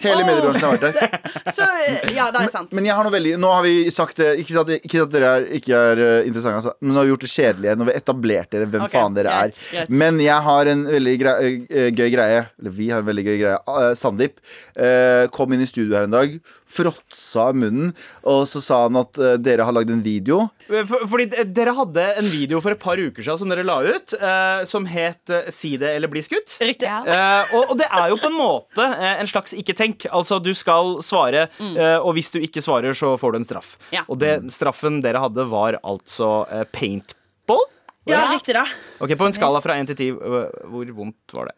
Hele 0.01 0.25
mediebransjen 0.27 0.65
har 0.67 0.77
vært 0.77 0.85
der. 0.85 1.31
Så 1.57 1.65
eh, 1.65 2.13
ja, 2.15 2.29
det 2.33 2.45
er 2.45 2.53
sant. 2.53 2.71
Men 2.75 2.87
jeg 2.87 2.95
har 2.97 3.05
noe 3.07 3.13
veldig 3.13 3.33
Nå 3.41 3.49
har 3.51 3.63
vi 3.65 3.73
sagt 3.93 4.19
det 4.21 4.29
Ikke 4.41 4.61
at, 4.61 4.69
ikke 4.81 5.03
at 5.03 5.11
dere 5.13 5.31
er, 5.37 5.45
ikke 5.57 5.77
er 5.91 6.01
eh, 6.01 6.27
interessante, 6.29 6.61
altså, 6.61 6.73
men 6.81 6.93
nå 6.93 7.01
har 7.01 7.07
vi 7.07 7.13
gjort 7.13 7.25
det 7.25 7.31
kjedelige. 7.33 7.75
Nå 7.75 7.85
har 7.85 7.91
vi 7.91 7.97
etablert 8.01 8.55
dere 8.55 8.69
hvem 8.71 8.85
Ok, 8.87 8.93
faen 8.95 9.17
dere 9.17 9.35
greit, 9.35 9.59
er. 9.59 9.75
greit. 9.75 9.93
Men 10.03 10.19
jeg 10.23 10.47
har 10.47 10.71
en 10.73 10.85
veldig 10.95 11.15
grei, 11.21 11.35
eh, 11.69 11.89
gøy 11.91 12.09
greie. 12.15 12.41
Eller 12.61 12.75
vi 12.81 12.89
har 12.93 13.03
en 13.03 13.09
veldig 13.11 13.25
gøy 13.29 13.37
greie. 13.43 13.59
Eh, 13.75 13.91
Sandeep 13.99 14.41
eh, 14.75 15.25
kom 15.35 15.53
inn 15.55 15.63
i 15.65 15.69
studio 15.69 15.97
her 15.97 16.09
en 16.09 16.15
dag, 16.17 16.37
fråtsa 16.71 17.49
av 17.51 17.57
munnen, 17.59 17.91
og 18.23 18.45
så 18.49 18.61
sa 18.63 18.79
han 18.85 18.95
at 19.01 19.17
eh, 19.19 19.35
dere 19.43 19.65
har 19.67 19.75
lagd 19.75 19.91
en 19.93 20.01
video. 20.05 20.45
For, 20.69 21.03
fordi 21.11 21.25
d- 21.33 21.43
dere 21.57 21.73
hadde 21.77 22.05
en 22.21 22.29
video 22.31 22.61
for 22.63 22.71
et 22.75 22.79
par 22.81 22.97
uker 23.01 23.21
siden 23.25 23.41
som 23.43 23.51
dere 23.51 23.65
la 23.67 23.75
ut, 23.83 24.13
eh, 24.15 24.63
som 24.71 24.85
het 24.87 25.29
eh, 25.29 25.49
'Si 25.51 25.75
det 25.77 25.91
eller 25.97 26.07
bli 26.07 26.21
skutt'. 26.23 26.57
Riktig. 26.63 26.87
Ja. 26.87 27.01
Eh, 27.05 27.53
og, 27.55 27.71
og 27.71 27.77
det 27.77 27.87
er 27.91 28.09
jo 28.09 28.17
på 28.21 28.31
en 28.31 28.39
måte 28.39 28.87
eh, 28.87 29.19
en 29.21 29.27
slags 29.27 29.53
ikke 29.53 29.75
tenk. 29.75 30.07
Altså 30.11 30.39
Du 30.41 30.53
skal 30.55 30.97
svare, 31.03 31.49
eh, 31.59 31.97
og 31.99 32.13
hvis 32.15 32.31
du 32.31 32.39
ikke 32.39 32.61
svarer, 32.63 32.93
så 32.95 33.17
får 33.19 33.31
du 33.31 33.37
en 33.41 33.47
straff. 33.51 33.75
Ja. 33.91 34.01
Og 34.07 34.17
det 34.19 34.39
straffen 34.51 35.01
dere 35.03 35.19
hadde, 35.19 35.45
var 35.51 35.77
altså 35.83 36.47
eh, 36.51 36.63
paintball. 36.71 37.67
Ja, 38.09 38.23
riktig 38.33 38.55
da 38.57 38.63
Ok, 38.99 39.11
På 39.13 39.27
en 39.27 39.33
skala 39.33 39.59
fra 39.61 39.75
1 39.77 39.91
til 39.91 39.95
10, 39.95 40.07
øh, 40.25 40.47
hvor 40.73 40.89
vondt 40.97 41.35
var 41.37 41.45
det? 41.51 41.53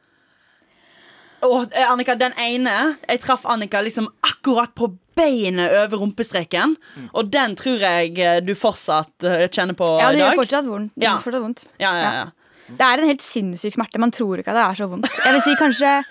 Åh, 1.43 1.63
eh, 1.71 1.91
Annika, 1.91 2.15
den 2.15 2.33
ene 2.39 2.97
Jeg 3.07 3.21
traff 3.23 3.45
Annika 3.45 3.81
liksom 3.83 4.09
akkurat 4.43 4.73
på 4.75 4.89
beinet 5.15 5.71
over 5.85 6.01
rumpestreken. 6.03 6.75
Og 7.13 7.29
den 7.31 7.55
tror 7.55 7.79
jeg 7.79 8.17
eh, 8.19 8.39
du 8.43 8.53
fortsatt 8.57 9.23
eh, 9.23 9.45
kjenner 9.47 9.77
på 9.77 9.87
Ja, 10.01 10.09
i 10.09 10.15
det 10.17 10.19
dag. 10.19 10.33
gjør 10.33 10.41
fortsatt 10.43 10.65
vondt. 10.67 10.91
Det 10.95 11.03
Ja. 11.07 11.13
gjør 11.15 11.23
fortsatt 11.23 11.43
vondt. 11.45 11.63
Ja, 11.79 11.93
ja, 11.95 12.11
ja. 12.13 12.25
Det 12.73 12.81
er 12.81 12.97
en 13.03 13.07
helt 13.07 13.21
sinnssyk 13.21 13.73
smerte. 13.75 13.99
Man 13.99 14.11
tror 14.11 14.39
ikke 14.41 14.51
at 14.51 14.57
det 14.57 14.65
er 14.65 14.77
så 14.83 14.89
vondt. 14.89 15.07
Jeg 15.23 15.33
vil 15.35 15.41
si 15.45 15.55
kanskje, 15.59 16.03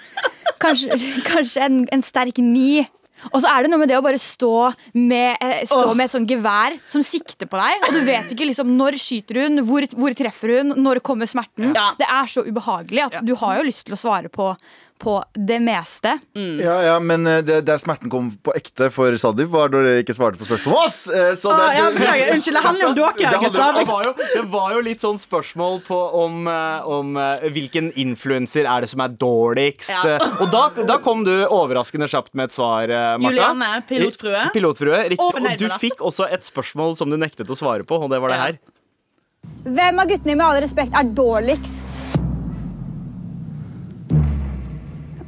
kanskje, 0.62 0.98
kanskje 1.30 1.64
en, 1.66 1.78
en 1.92 2.02
sterk 2.02 2.38
ni. 2.38 2.86
Og 3.32 3.38
så 3.42 3.46
er 3.52 3.62
det 3.62 3.70
noe 3.70 3.78
med 3.78 3.88
det 3.90 3.96
å 3.98 4.02
bare 4.02 4.18
stå 4.18 4.72
med, 4.98 5.36
eh, 5.40 5.60
stå 5.70 5.92
med 5.94 6.06
et 6.08 6.14
sånt 6.14 6.28
gevær 6.30 6.74
som 6.90 7.02
sikter 7.06 7.46
på 7.46 7.54
deg, 7.60 7.84
og 7.86 7.94
du 7.94 8.00
vet 8.06 8.32
ikke 8.34 8.48
liksom 8.48 8.72
når 8.78 8.96
skyter 8.98 9.44
hun, 9.44 9.60
hvor, 9.68 9.86
hvor 9.94 10.14
treffer 10.18 10.56
hun, 10.58 10.72
når 10.82 10.98
kommer 11.06 11.26
smerten. 11.30 11.70
Ja. 11.74 11.92
Det 11.98 12.06
er 12.10 12.26
så 12.32 12.42
ubehagelig 12.42 13.04
at 13.06 13.20
du 13.26 13.34
har 13.38 13.60
jo 13.60 13.68
lyst 13.68 13.84
til 13.86 13.94
å 13.94 14.00
svare 14.00 14.26
på, 14.32 14.48
på 15.02 15.16
det 15.34 15.58
meste. 15.62 16.12
Ja, 16.38 16.76
ja, 16.86 16.94
Men 17.02 17.26
eh, 17.26 17.40
det, 17.42 17.56
der 17.66 17.80
smerten 17.82 18.10
kom 18.12 18.28
på 18.46 18.54
ekte 18.54 18.88
for 18.94 19.14
Sandeep, 19.18 19.50
var 19.52 19.72
da 19.72 19.80
dere 19.82 20.04
ikke 20.04 20.14
svarte 20.16 20.38
på 20.40 20.46
spørsmålet 20.46 20.78
om 20.78 20.86
oss. 20.86 21.00
Eh, 21.10 21.32
Så 21.38 21.50
ah, 21.50 21.58
det, 21.58 21.76
ja, 21.80 21.88
beklager. 21.96 22.30
Unnskyld, 22.36 22.58
det 22.58 22.64
handler 22.66 22.86
om 22.88 22.94
dere, 22.94 23.12
Det 23.18 23.40
om- 23.40 23.52
Det 23.52 23.86
var, 23.90 24.04
jo, 24.06 24.12
det 24.34 24.44
var 24.54 24.74
jo 24.76 24.80
litt 24.86 25.02
sånn 25.02 25.18
spørsmål 25.22 25.80
på 25.86 25.98
om, 26.22 26.46
eh, 26.46 26.88
om 26.96 27.14
hvilken 27.52 27.90
influenser 27.98 28.68
er 28.70 28.86
det 28.86 28.90
som 28.92 29.00
er 29.04 29.08
dårligst. 29.20 29.90
Ja. 29.92 30.18
Og 30.40 30.50
da, 30.54 30.64
da 30.86 30.98
kom 31.02 31.24
du 31.26 31.32
overraskende 31.46 32.08
kjapt 32.10 32.34
med 32.38 32.50
et 32.50 32.56
svar, 32.56 32.86
Marta. 32.88 33.18
Martha. 33.18 33.32
Julianne, 33.32 33.72
pilotfrue. 33.88 34.44
Pilotfrue, 34.54 35.02
riktig. 35.12 35.18
Og 35.26 35.42
Og 35.42 35.58
du 35.58 35.68
fikk 35.82 36.00
også 36.00 36.30
et 36.32 36.46
spørsmål 36.46 36.96
som 36.96 37.10
du 37.10 37.16
nektet 37.20 37.50
å 37.50 37.56
svare 37.58 37.82
på, 37.84 37.98
og 37.98 38.10
det 38.10 38.20
var 38.22 38.28
det 38.34 38.38
her. 38.46 38.58
Hvem 39.66 39.98
av 39.98 40.06
guttene 40.10 40.36
med 40.38 40.46
all 40.46 40.60
respekt 40.62 40.94
er 40.94 41.08
dårligst? 41.18 41.91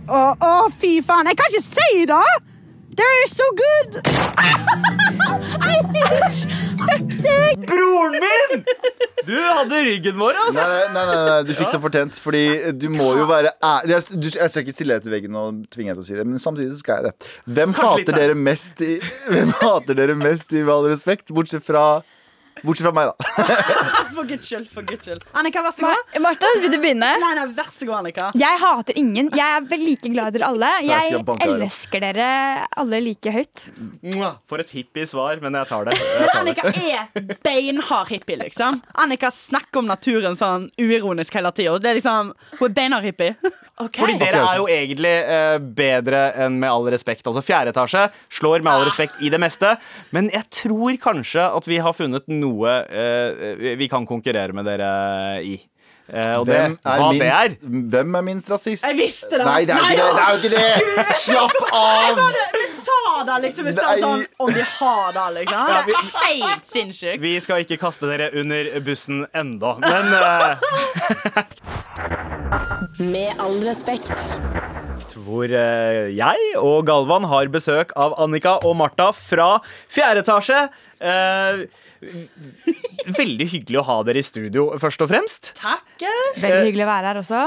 Å, 0.05 0.37
å, 0.37 0.69
fy 0.69 1.01
faen. 1.05 1.27
Jeg 1.31 1.37
kan 1.41 1.49
ikke 1.53 1.65
si 1.65 2.05
det! 2.11 2.25
They're 2.95 3.27
so 3.27 3.43
good! 3.59 3.97
deg 7.25 7.65
Broren 7.67 8.15
min! 8.23 8.63
Du 9.25 9.35
hadde 9.35 9.79
ryggen 9.87 10.19
vår, 10.21 10.37
ass. 10.45 10.59
Nei, 10.59 10.67
nei, 10.93 11.05
nei, 11.09 11.17
nei, 11.29 11.39
du 11.49 11.53
fikk 11.57 11.71
så 11.73 11.81
fortjent. 11.83 12.19
Fordi 12.23 12.45
du 12.77 12.89
må 12.93 13.09
jo 13.19 13.25
være 13.31 13.55
ærlig. 13.65 13.97
Jeg, 13.97 14.21
du, 14.21 14.29
jeg 14.29 14.53
skal 14.53 14.65
ikke 14.65 14.77
stille 14.77 14.99
deg 14.99 15.07
til 15.07 15.15
veggen 15.17 15.39
og 15.41 15.65
tvinge 15.73 15.95
deg 15.95 15.99
til 15.99 16.05
å 16.05 16.09
si 16.11 16.19
det, 16.21 16.27
men 16.29 16.43
samtidig 16.43 16.75
så 16.75 16.83
skal 16.83 17.01
jeg 17.01 17.09
det. 17.09 17.31
Hvem 17.57 17.75
Kanskje 17.75 18.05
hater 18.05 18.21
dere 18.21 18.37
mest 18.39 18.85
i 18.85 18.93
Hvem 19.33 19.51
hater 19.63 19.99
dere 19.99 20.17
mest 20.21 20.53
i 20.53 20.61
Med 20.61 20.75
all 20.77 20.91
respekt? 20.93 21.33
Bortsett 21.35 21.65
fra 21.65 21.85
Bortsett 22.63 22.87
fra 22.87 22.93
meg, 22.95 23.11
da. 23.11 23.47
For 24.15 24.25
guds 24.29 24.47
skyld. 24.47 24.69
for 24.71 24.87
guds 24.87 25.03
skyld 25.09 25.25
Annika, 25.35 25.63
vær 25.65 25.75
så 25.75 25.89
god. 25.89 26.13
Martha, 26.23 26.51
vil 26.63 26.71
du 26.71 26.77
begynne? 26.79 27.09
Nei, 27.21 27.31
nei, 27.35 27.47
vær 27.57 27.71
så 27.75 27.89
god, 27.89 27.97
Annika. 28.05 28.29
Jeg 28.39 28.61
hater 28.63 28.99
ingen. 29.01 29.31
Jeg 29.35 29.57
er 29.59 29.67
vel 29.73 29.83
like 29.89 30.13
glad 30.13 30.31
i 30.31 30.39
dere 30.39 30.51
alle. 30.53 30.71
jeg 30.87 31.19
elsker 31.49 32.05
dere 32.05 32.29
alle 32.79 33.01
like 33.03 33.35
høyt. 33.35 33.67
For 34.47 34.63
et 34.63 34.71
hippie 34.77 35.09
svar, 35.11 35.43
men 35.43 35.59
jeg 35.59 35.71
tar 35.73 35.89
det. 35.91 35.99
Jeg 35.99 36.31
tar 36.31 36.47
det. 36.47 36.55
Annika 36.63 36.71
er 36.71 37.37
beinhard 37.45 38.13
hippie, 38.13 38.39
liksom. 38.45 38.81
Annika 39.03 39.33
snakker 39.35 39.83
om 39.83 39.91
naturen 39.91 40.39
sånn 40.39 40.71
uironisk 40.79 41.35
hele 41.35 41.51
tida. 41.57 41.77
Det 41.83 41.91
er 41.91 41.99
liksom, 41.99 42.33
hun 42.61 42.67
er 42.71 42.77
beinhard 42.79 43.11
hippie. 43.11 43.35
Okay. 43.75 44.05
Fordi 44.05 44.15
dere 44.21 44.39
er 44.39 44.59
jo 44.61 44.67
egentlig 44.71 45.11
uh, 45.27 45.57
bedre 45.59 46.19
enn 46.45 46.61
Med 46.63 46.71
all 46.71 46.85
respekt. 46.95 47.25
Altså 47.27 47.43
Fjerde 47.43 47.73
etasje 47.73 48.05
slår 48.31 48.63
Med 48.63 48.71
all 48.71 48.85
respekt 48.87 49.19
i 49.19 49.33
det 49.35 49.41
meste. 49.43 49.73
Men 50.15 50.29
jeg 50.31 50.47
tror 50.61 50.95
kanskje 51.03 51.43
at 51.43 51.67
vi 51.67 51.81
har 51.83 51.97
funnet 51.99 52.23
noe 52.31 52.44
eh, 52.45 53.77
vi 53.81 53.89
kan 53.89 54.07
konkurrere 54.09 54.57
med 54.57 54.69
dere 54.69 54.91
i. 55.45 55.57
Eh, 56.05 56.35
og 56.37 56.45
det, 56.45 56.59
Hvem 56.59 56.75
er, 56.85 56.99
hva 57.01 57.07
det 57.17 57.29
er 57.33 57.55
minst, 57.55 57.89
hvem 57.95 58.17
er 58.19 58.25
minst 58.27 58.51
rasist? 58.53 58.85
Jeg 58.85 58.97
visste 58.99 59.39
det. 59.39 59.45
Nei, 59.47 59.65
det 59.65 59.73
er 59.73 59.81
jo 59.81 59.87
ikke 59.89 60.03
det! 60.05 60.11
det, 60.13 60.21
er 60.21 60.31
jo 60.31 60.39
ikke 60.43 60.53
det. 60.53 61.17
Slapp 61.17 61.57
av! 61.71 62.21
Vi 62.53 62.67
sa 62.85 62.99
det 63.25 63.39
liksom 63.47 63.71
i 63.71 63.73
stad, 63.73 63.89
Nei. 63.89 64.03
sånn 64.03 64.27
om 64.45 64.53
vi 64.53 64.67
har 64.75 65.15
det, 65.17 65.25
liksom. 65.39 65.63
Det 65.89 65.97
er 65.97 66.35
helt 66.43 66.69
sinnssykt. 66.69 67.23
Vi 67.25 67.33
skal 67.41 67.65
ikke 67.65 67.79
kaste 67.81 68.11
dere 68.11 68.29
under 68.37 68.69
bussen 68.85 69.25
enda, 69.33 69.79
men 69.81 70.13
uh... 70.13 70.21
Med 73.01 73.41
all 73.41 73.57
respekt. 73.65 74.13
hvor 75.25 75.49
uh, 75.49 76.05
jeg 76.13 76.53
og 76.61 76.85
Galvan 76.85 77.25
har 77.33 77.49
besøk 77.49 77.97
av 77.97 78.13
Annika 78.21 78.59
og 78.61 78.77
Martha 78.77 79.09
fra 79.17 79.55
fjerde 79.89 80.21
etasje. 80.27 80.67
Eh, 81.05 81.65
veldig 83.19 83.47
hyggelig 83.53 83.81
å 83.81 83.85
ha 83.89 83.97
dere 84.07 84.21
i 84.23 84.25
studio, 84.27 84.67
først 84.81 85.03
og 85.05 85.11
fremst. 85.11 85.53
Takk. 85.59 85.83
Veldig 86.41 86.67
hyggelig 86.69 86.85
å 86.85 86.89
være 86.89 87.11
her 87.11 87.21
også. 87.21 87.43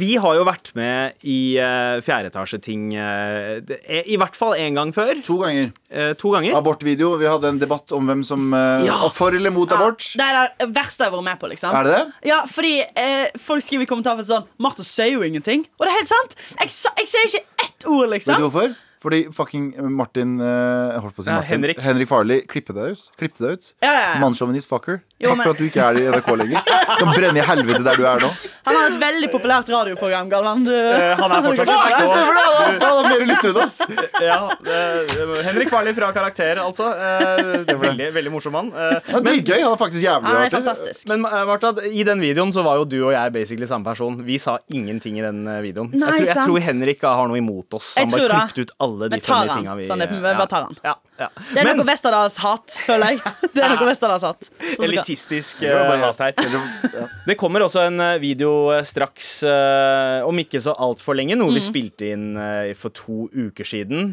Vi 0.00 0.10
har 0.22 0.36
jo 0.38 0.44
vært 0.48 0.70
med 0.78 1.26
i 1.28 1.38
uh, 1.60 1.98
fjerde 2.04 2.30
etasje-ting 2.32 2.88
uh, 2.96 3.60
er 3.80 4.08
i 4.10 4.16
hvert 4.20 4.38
fall 4.38 4.56
én 4.58 4.78
gang 4.78 4.92
før. 4.96 5.20
To 5.26 5.38
ganger. 5.42 5.72
Uh, 5.90 6.12
to 6.18 6.32
ganger. 6.34 6.56
Abortvideo. 6.58 7.12
Vi 7.20 7.28
hadde 7.30 7.50
en 7.54 7.60
debatt 7.60 7.92
om 7.96 8.10
hvem 8.10 8.24
som 8.26 8.50
uh, 8.54 8.82
Ja. 8.86 8.96
var 9.04 9.14
for 9.14 9.36
eller 9.36 9.54
mot 9.54 9.70
abort. 9.76 10.06
Det 10.18 10.26
er 10.26 10.52
det 10.60 10.70
verste 10.74 11.04
jeg 11.06 11.10
har 11.12 11.16
vært 11.18 11.28
med 11.30 11.40
på, 11.42 11.50
liksom. 11.54 11.74
Er 11.76 11.86
det 11.88 11.96
det? 11.96 12.28
Ja, 12.30 12.42
fordi 12.50 12.74
eh, 12.82 13.40
folk 13.40 13.64
skriver 13.66 13.86
i 13.86 13.90
kommentarfeltet 13.90 14.30
sånn 14.32 14.46
Martha 14.62 14.86
sier 14.86 15.14
jo 15.16 15.26
ingenting. 15.26 15.66
Og 15.78 15.86
det 15.86 15.92
er 15.92 15.98
helt 16.00 16.12
sant. 16.12 16.38
Jeg, 16.60 16.72
jeg 17.02 17.10
sier 17.10 17.28
ikke 17.30 17.66
ett 17.66 17.86
ord, 17.90 18.06
Vet 18.08 18.16
liksom. 18.20 18.40
du 18.40 18.46
hvorfor? 18.48 18.78
Fordi 19.00 19.22
fucking 19.32 19.70
Martin 19.96 20.34
uh, 20.44 20.98
holdt 21.00 21.14
på 21.16 21.22
å 21.22 21.24
si 21.24 21.30
Ja, 21.30 21.38
Martin. 21.40 21.64
Henrik. 21.80 22.08
Farley 22.10 22.42
klippet 22.44 22.76
deg 22.76 22.92
ut. 22.98 23.06
Klippte 23.16 23.40
deg 23.46 23.56
ut. 23.56 23.68
Ja, 23.80 23.92
ja, 23.94 24.00
ja. 24.10 24.18
Mannssjåvinist 24.20 24.68
fucker. 24.68 24.98
Jo, 25.20 25.30
Takk 25.30 25.36
men- 25.38 25.44
for 25.46 25.52
at 25.54 25.58
du 25.60 25.64
ikke 25.68 25.84
er 25.86 26.00
i 26.00 26.04
NRK 26.12 26.28
lenger. 26.40 26.60
Du 26.66 27.04
kan 27.04 27.12
brenne 27.16 27.40
i 27.40 27.44
helvete 27.48 27.82
der 27.86 27.96
du 28.00 28.04
er 28.08 28.20
nå. 28.26 28.28
Han 28.68 28.76
har 28.76 28.90
et 28.90 28.98
veldig 29.00 29.28
populært 29.32 29.70
radioprogram, 29.72 30.28
Galvan. 30.30 30.64
Du, 30.68 30.70
Eh, 30.70 31.16
han 31.16 31.32
er 31.32 31.42
fortsatt 31.42 31.70
Fuck, 31.70 31.94
det 31.96 32.08
stemmer, 32.10 32.36
det! 32.36 32.44
Han 32.60 32.98
har 32.98 33.06
flere 33.08 33.26
lyttere 33.28 33.50
enn 33.50 33.62
oss. 33.64 33.76
ja, 34.20 34.38
det- 34.64 35.44
Henrik 35.48 35.70
Farley 35.72 35.94
fra 35.96 36.10
Karakter, 36.12 36.60
altså. 36.62 36.90
Eh, 36.92 37.74
veldig, 37.86 38.10
veldig 38.14 38.32
morsom 38.34 38.52
mann. 38.56 38.68
Eh, 38.74 38.98
Han 39.08 39.20
er 39.22 39.26
dritgøy. 39.30 39.56
Han 39.64 39.72
er 39.74 39.80
faktisk 39.80 40.04
jævlig 40.04 40.28
han 40.28 40.36
er 40.36 40.44
artig. 40.46 40.58
fantastisk. 40.58 41.08
men 41.10 41.24
eh, 41.24 41.44
Martha, 41.48 41.72
i 41.88 42.04
den 42.06 42.20
videoen 42.20 42.52
så 42.54 42.64
var 42.66 42.76
jo 42.82 42.84
du 42.92 42.98
og 43.08 43.12
jeg 43.16 43.32
basically 43.34 43.66
samme 43.70 43.84
person. 43.88 44.20
Vi 44.28 44.36
sa 44.42 44.58
ingenting 44.76 45.18
i 45.20 45.24
den 45.24 45.40
eh, 45.48 45.60
videoen. 45.64 45.90
Nei, 45.94 45.98
jeg, 46.00 46.20
tror, 46.20 46.26
jeg 46.28 46.36
sant. 46.36 46.46
tror 46.52 46.66
Henrik 46.68 47.02
har 47.08 47.28
noe 47.32 47.40
imot 47.40 47.80
oss. 47.80 47.94
Jeg 47.96 48.06
Han 48.06 48.12
bare 48.14 48.20
tror 48.20 48.34
det. 48.36 48.40
klippet 48.54 48.70
ut 48.70 48.76
alle 48.94 49.08
de 49.08 49.16
Vi 49.16 49.20
tar 49.20 49.46
han. 49.46 49.76
vi 49.78 49.86
Sånn, 49.86 49.98
det- 49.98 50.06
vi 50.10 50.20
bare 50.20 50.46
tar 50.46 50.62
han. 50.62 50.76
Ja, 50.82 50.94
ja. 51.20 51.28
Det 51.36 51.60
er 51.60 51.66
Men 51.68 51.78
noe 51.80 51.86
Westerdals 51.88 52.36
hat, 52.40 52.76
føler 52.86 53.14
jeg. 53.14 53.20
Det 53.54 53.62
er 53.64 53.74
noe 53.74 53.88
Westerdals 53.88 54.24
hat. 54.24 54.48
Sånn 54.48 54.86
elitistisk 54.86 55.64
bare 55.64 55.98
hat 56.04 56.20
her. 56.22 56.34
Det 57.28 57.36
kommer 57.40 57.64
også 57.66 57.84
en 57.86 58.00
eh, 58.02 58.16
video 58.22 58.70
eh, 58.74 58.82
straks, 58.88 59.40
uh, 59.46 60.26
om 60.26 60.40
ikke 60.40 60.60
så 60.62 60.74
altfor 60.76 61.18
lenge, 61.18 61.36
noe 61.38 61.50
Mm. 61.50 61.56
vi 61.56 61.62
spilte 61.64 62.06
inn 62.14 62.26
uh, 62.38 62.70
for 62.78 62.94
to 62.94 63.24
uker 63.34 63.66
siden. 63.66 64.12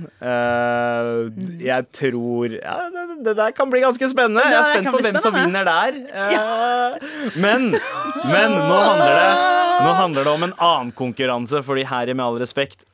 Jeg 1.61 1.85
tror 1.93 2.55
ja, 2.55 2.77
det, 2.89 3.03
det 3.27 3.35
der 3.37 3.53
kan 3.53 3.69
bli 3.69 3.83
ganske 3.83 4.09
spennende. 4.09 4.41
Jeg 4.41 4.57
er 4.57 4.71
spent 4.71 4.89
på 4.89 4.97
hvem 4.97 5.19
hvem 5.19 5.21
som 5.21 5.37
vinner 5.37 5.67
der. 5.67 5.99
Men, 7.37 7.69
men 8.25 8.57
nå 8.57 8.79
handler 8.81 9.13
det 9.13 9.29
Nå 9.77 9.91
handler 9.93 10.25
det 10.25 10.31
om 10.33 10.45
en 10.47 10.55
annen 10.57 10.91
konkurranse, 10.97 11.61
fordi 11.61 11.83
her 11.85 12.09
i 12.09 12.15
Med 12.17 12.25
all 12.25 12.39
respekt 12.41 12.87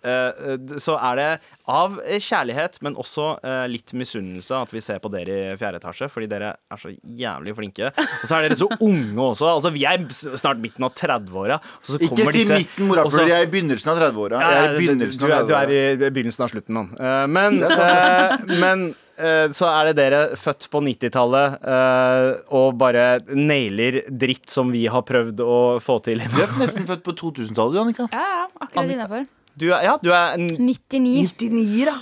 så 0.83 0.97
er 0.99 1.21
det 1.21 1.29
av 1.71 1.95
kjærlighet, 2.03 2.81
men 2.83 2.97
også 2.99 3.37
litt 3.71 3.83
litt 3.83 3.95
misunnelse 4.03 4.53
at 4.59 4.71
vi 4.75 4.83
ser 4.83 4.99
på 5.03 5.09
dere 5.13 5.39
i 5.53 5.57
fjerde 5.59 5.79
etasje, 5.81 6.11
fordi 6.13 6.29
dere 6.31 6.53
er 6.71 6.81
så 6.83 6.93
jævlig 7.23 7.55
flinke. 7.57 7.89
Og 7.97 8.25
så 8.29 8.37
er 8.37 8.47
dere 8.49 8.59
så 8.59 8.67
unge 8.77 9.17
også. 9.31 9.49
Altså, 9.55 9.71
vi 9.73 9.85
er 9.89 10.03
snart 10.13 10.61
midten 10.63 10.85
av 10.85 10.93
30-åra. 10.99 11.57
Ikke 11.97 12.27
si 12.29 12.43
disse- 12.43 12.59
midten, 12.61 12.89
morapuler. 12.91 13.31
Jeg 13.33 13.39
er 13.41 13.47
i 13.47 13.53
begynnelsen 13.53 13.93
av 13.95 14.01
30-åra. 14.03 14.41
Jeg 14.43 14.59
er 14.59 14.75
i 14.77 14.89
Ja, 14.89 14.97
du, 14.99 15.05
du, 15.17 15.25
er, 15.27 15.37
av 15.39 15.47
du 15.47 15.53
30-åra. 15.55 15.79
i 16.07 16.11
begynnelsen 16.13 16.43
av 16.45 16.51
slutten, 16.53 16.77
mann. 16.77 16.91
Eh, 16.99 17.23
men 17.33 17.63
eh, 17.63 18.35
men 18.63 18.83
eh, 19.17 19.47
så 19.55 19.67
er 19.69 19.89
det 19.91 19.95
dere 19.99 20.21
født 20.39 20.67
på 20.73 20.81
90-tallet 20.83 21.57
eh, 21.75 22.27
og 22.57 22.75
bare 22.81 23.05
nailer 23.33 24.01
dritt 24.09 24.49
som 24.53 24.71
vi 24.73 24.85
har 24.91 25.05
prøvd 25.07 25.43
å 25.45 25.57
få 25.83 25.99
til. 26.05 26.23
Du 26.33 26.41
er 26.43 26.51
nesten 26.61 26.85
født 26.89 27.03
på 27.05 27.15
2000-tallet, 27.21 27.79
Annika. 27.85 28.09
Ja, 28.11 28.25
ja, 28.41 28.43
akkurat 28.67 28.91
innafor. 28.97 29.25
Du 29.53 29.67
er, 29.69 29.83
ja, 29.85 29.97
du 30.01 30.09
er 30.09 30.37
99. 30.41 31.29
99, 31.37 31.85
da. 31.85 31.97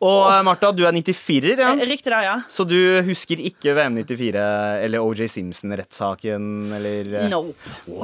Og 0.00 0.30
eh, 0.32 0.38
Martha, 0.46 0.70
du 0.72 0.80
er 0.88 0.94
94, 0.96 1.50
ja. 1.60 1.70
Eh, 1.76 1.82
Riktig 1.90 2.08
det, 2.08 2.20
ja. 2.24 2.36
Så 2.48 2.64
du 2.64 2.76
husker 3.04 3.36
ikke 3.44 3.74
VM 3.76 3.98
94 4.00 4.44
eller 4.86 5.04
OJ 5.04 5.26
Simpson-rettssaken 5.34 6.46
eller 6.78 7.10
eh, 7.20 7.28
No. 7.28 7.42
Wow! 7.84 8.00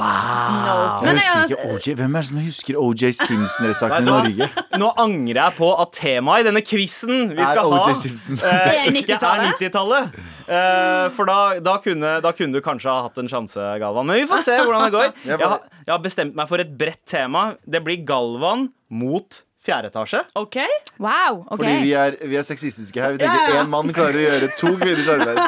no. 0.66 0.76
Jeg 1.06 1.16
husker 1.16 1.54
ikke 1.56 1.70
OJ. 1.72 1.88
Hvem 2.02 2.18
er 2.18 2.26
det 2.26 2.28
som 2.30 2.40
husker 2.44 2.78
OJ 2.82 3.04
Simpson-rettssaken 3.22 4.04
i? 4.04 4.10
Norge? 4.10 4.50
Nå 4.82 4.90
angrer 5.06 5.40
jeg 5.40 5.56
på 5.56 5.70
at 5.72 5.94
temaet 5.96 6.44
i 6.44 6.48
denne 6.50 6.62
quizen 6.66 7.30
vi 7.32 7.40
skal 7.48 7.72
O.J. 7.72 7.80
ha 7.88 7.96
Simpson. 8.04 8.40
eh, 8.44 8.90
ikke 9.00 9.16
er 9.16 9.16
90-tallet? 9.16 9.56
90-tallet. 9.56 10.20
Eh, 10.46 11.06
for 11.16 11.26
da, 11.32 11.38
da, 11.64 11.78
kunne, 11.82 12.12
da 12.22 12.34
kunne 12.36 12.60
du 12.60 12.62
kanskje 12.64 12.92
ha 12.92 13.06
hatt 13.08 13.18
en 13.24 13.30
sjanse, 13.32 13.70
Galvan. 13.82 14.06
Men 14.12 14.20
vi 14.20 14.28
får 14.30 14.44
se 14.46 14.60
hvordan 14.60 14.84
det 14.86 14.94
går. 14.98 15.08
Jeg 15.32 15.40
Jeg 15.40 15.48
har, 15.48 15.64
jeg 15.86 15.92
har 15.94 16.02
bestemt 16.04 16.36
meg 16.36 16.48
for 16.50 16.60
et 16.62 16.76
bredt 16.78 17.02
tema. 17.08 17.48
Det 17.64 17.80
blir 17.86 18.04
Galvan 18.06 18.68
mot 18.92 19.40
fjerde 19.66 19.90
etasje. 19.92 20.22
OK? 20.38 20.60
Wow, 21.02 21.42
ok 21.50 21.58
Fordi 21.60 21.76
vi 21.84 21.92
er, 21.98 22.16
vi 22.22 22.38
er 22.40 22.46
sexistiske 22.46 23.02
her. 23.02 23.16
Vi 23.18 23.24
tenker 23.24 23.50
Ja, 23.52 23.60
ja. 23.60 23.66
mann 23.76 23.90
klarer 23.96 24.16
å 24.22 24.26
gjøre 24.30 24.52
to 24.60 24.72
kvinners 24.80 25.10
arbeid. 25.16 25.42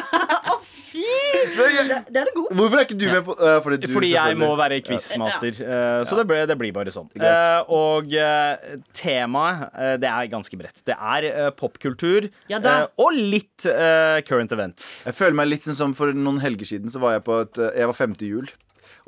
Det, 1.59 1.96
det 2.09 2.18
er 2.20 2.26
det 2.28 2.33
god. 2.35 2.48
Hvorfor 2.57 2.81
er 2.81 2.85
ikke 2.87 2.96
du 2.98 3.04
med 3.11 3.20
på 3.26 3.35
uh, 3.38 3.59
Fordi, 3.64 3.76
du, 3.83 3.87
Fordi 3.92 4.09
jeg 4.12 4.37
må 4.40 4.48
være 4.59 4.78
quizmaster. 4.87 5.59
eh, 5.62 6.02
så 6.09 6.16
det, 6.18 6.24
ble, 6.31 6.38
det 6.48 6.57
blir 6.59 6.72
bare 6.74 6.92
sånn. 6.94 7.09
Eh, 7.18 7.70
og 7.74 8.12
eh, 8.14 8.76
temaet, 8.96 9.66
eh, 9.74 9.94
det 10.02 10.09
er 10.11 10.31
ganske 10.33 10.59
bredt. 10.61 10.83
Det 10.88 10.96
er 10.96 11.26
eh, 11.28 11.50
popkultur 11.59 12.28
Ja 12.50 12.61
da. 12.62 12.74
eh, 12.87 13.02
og 13.04 13.14
litt 13.18 13.66
eh, 13.70 14.20
current 14.28 14.54
events. 14.57 14.88
Jeg 15.09 15.18
føler 15.18 15.38
meg 15.42 15.50
litt 15.52 15.66
sånn 15.68 15.78
som 15.78 15.94
For 15.98 16.14
noen 16.16 16.40
helger 16.42 16.68
siden 16.68 16.90
Så 16.92 17.00
var 17.02 17.16
jeg 17.18 17.24
på 17.26 17.37
et 17.44 17.61
uh, 17.61 17.68
Jeg 17.76 17.90
var 17.90 17.96
femte 17.98 18.28
jul. 18.28 18.48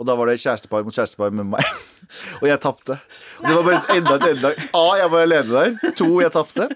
Og 0.00 0.06
da 0.08 0.16
var 0.16 0.30
det 0.30 0.38
kjærestepar 0.40 0.84
mot 0.86 0.96
kjærestepar 0.96 1.32
med 1.36 1.50
meg. 1.52 1.72
Og 2.40 2.46
jeg 2.48 2.56
tapte. 2.62 2.96
Og 3.40 3.44
Det 3.44 3.52
var 3.58 3.66
bare 3.66 3.96
enda 3.98 4.16
en 4.16 4.26
enda 4.30 4.52
A, 4.72 4.84
jeg 4.96 5.12
var 5.12 5.26
alene 5.26 5.52
der. 5.52 5.94
To, 6.00 6.08
jeg 6.24 6.32
tapte. 6.34 6.66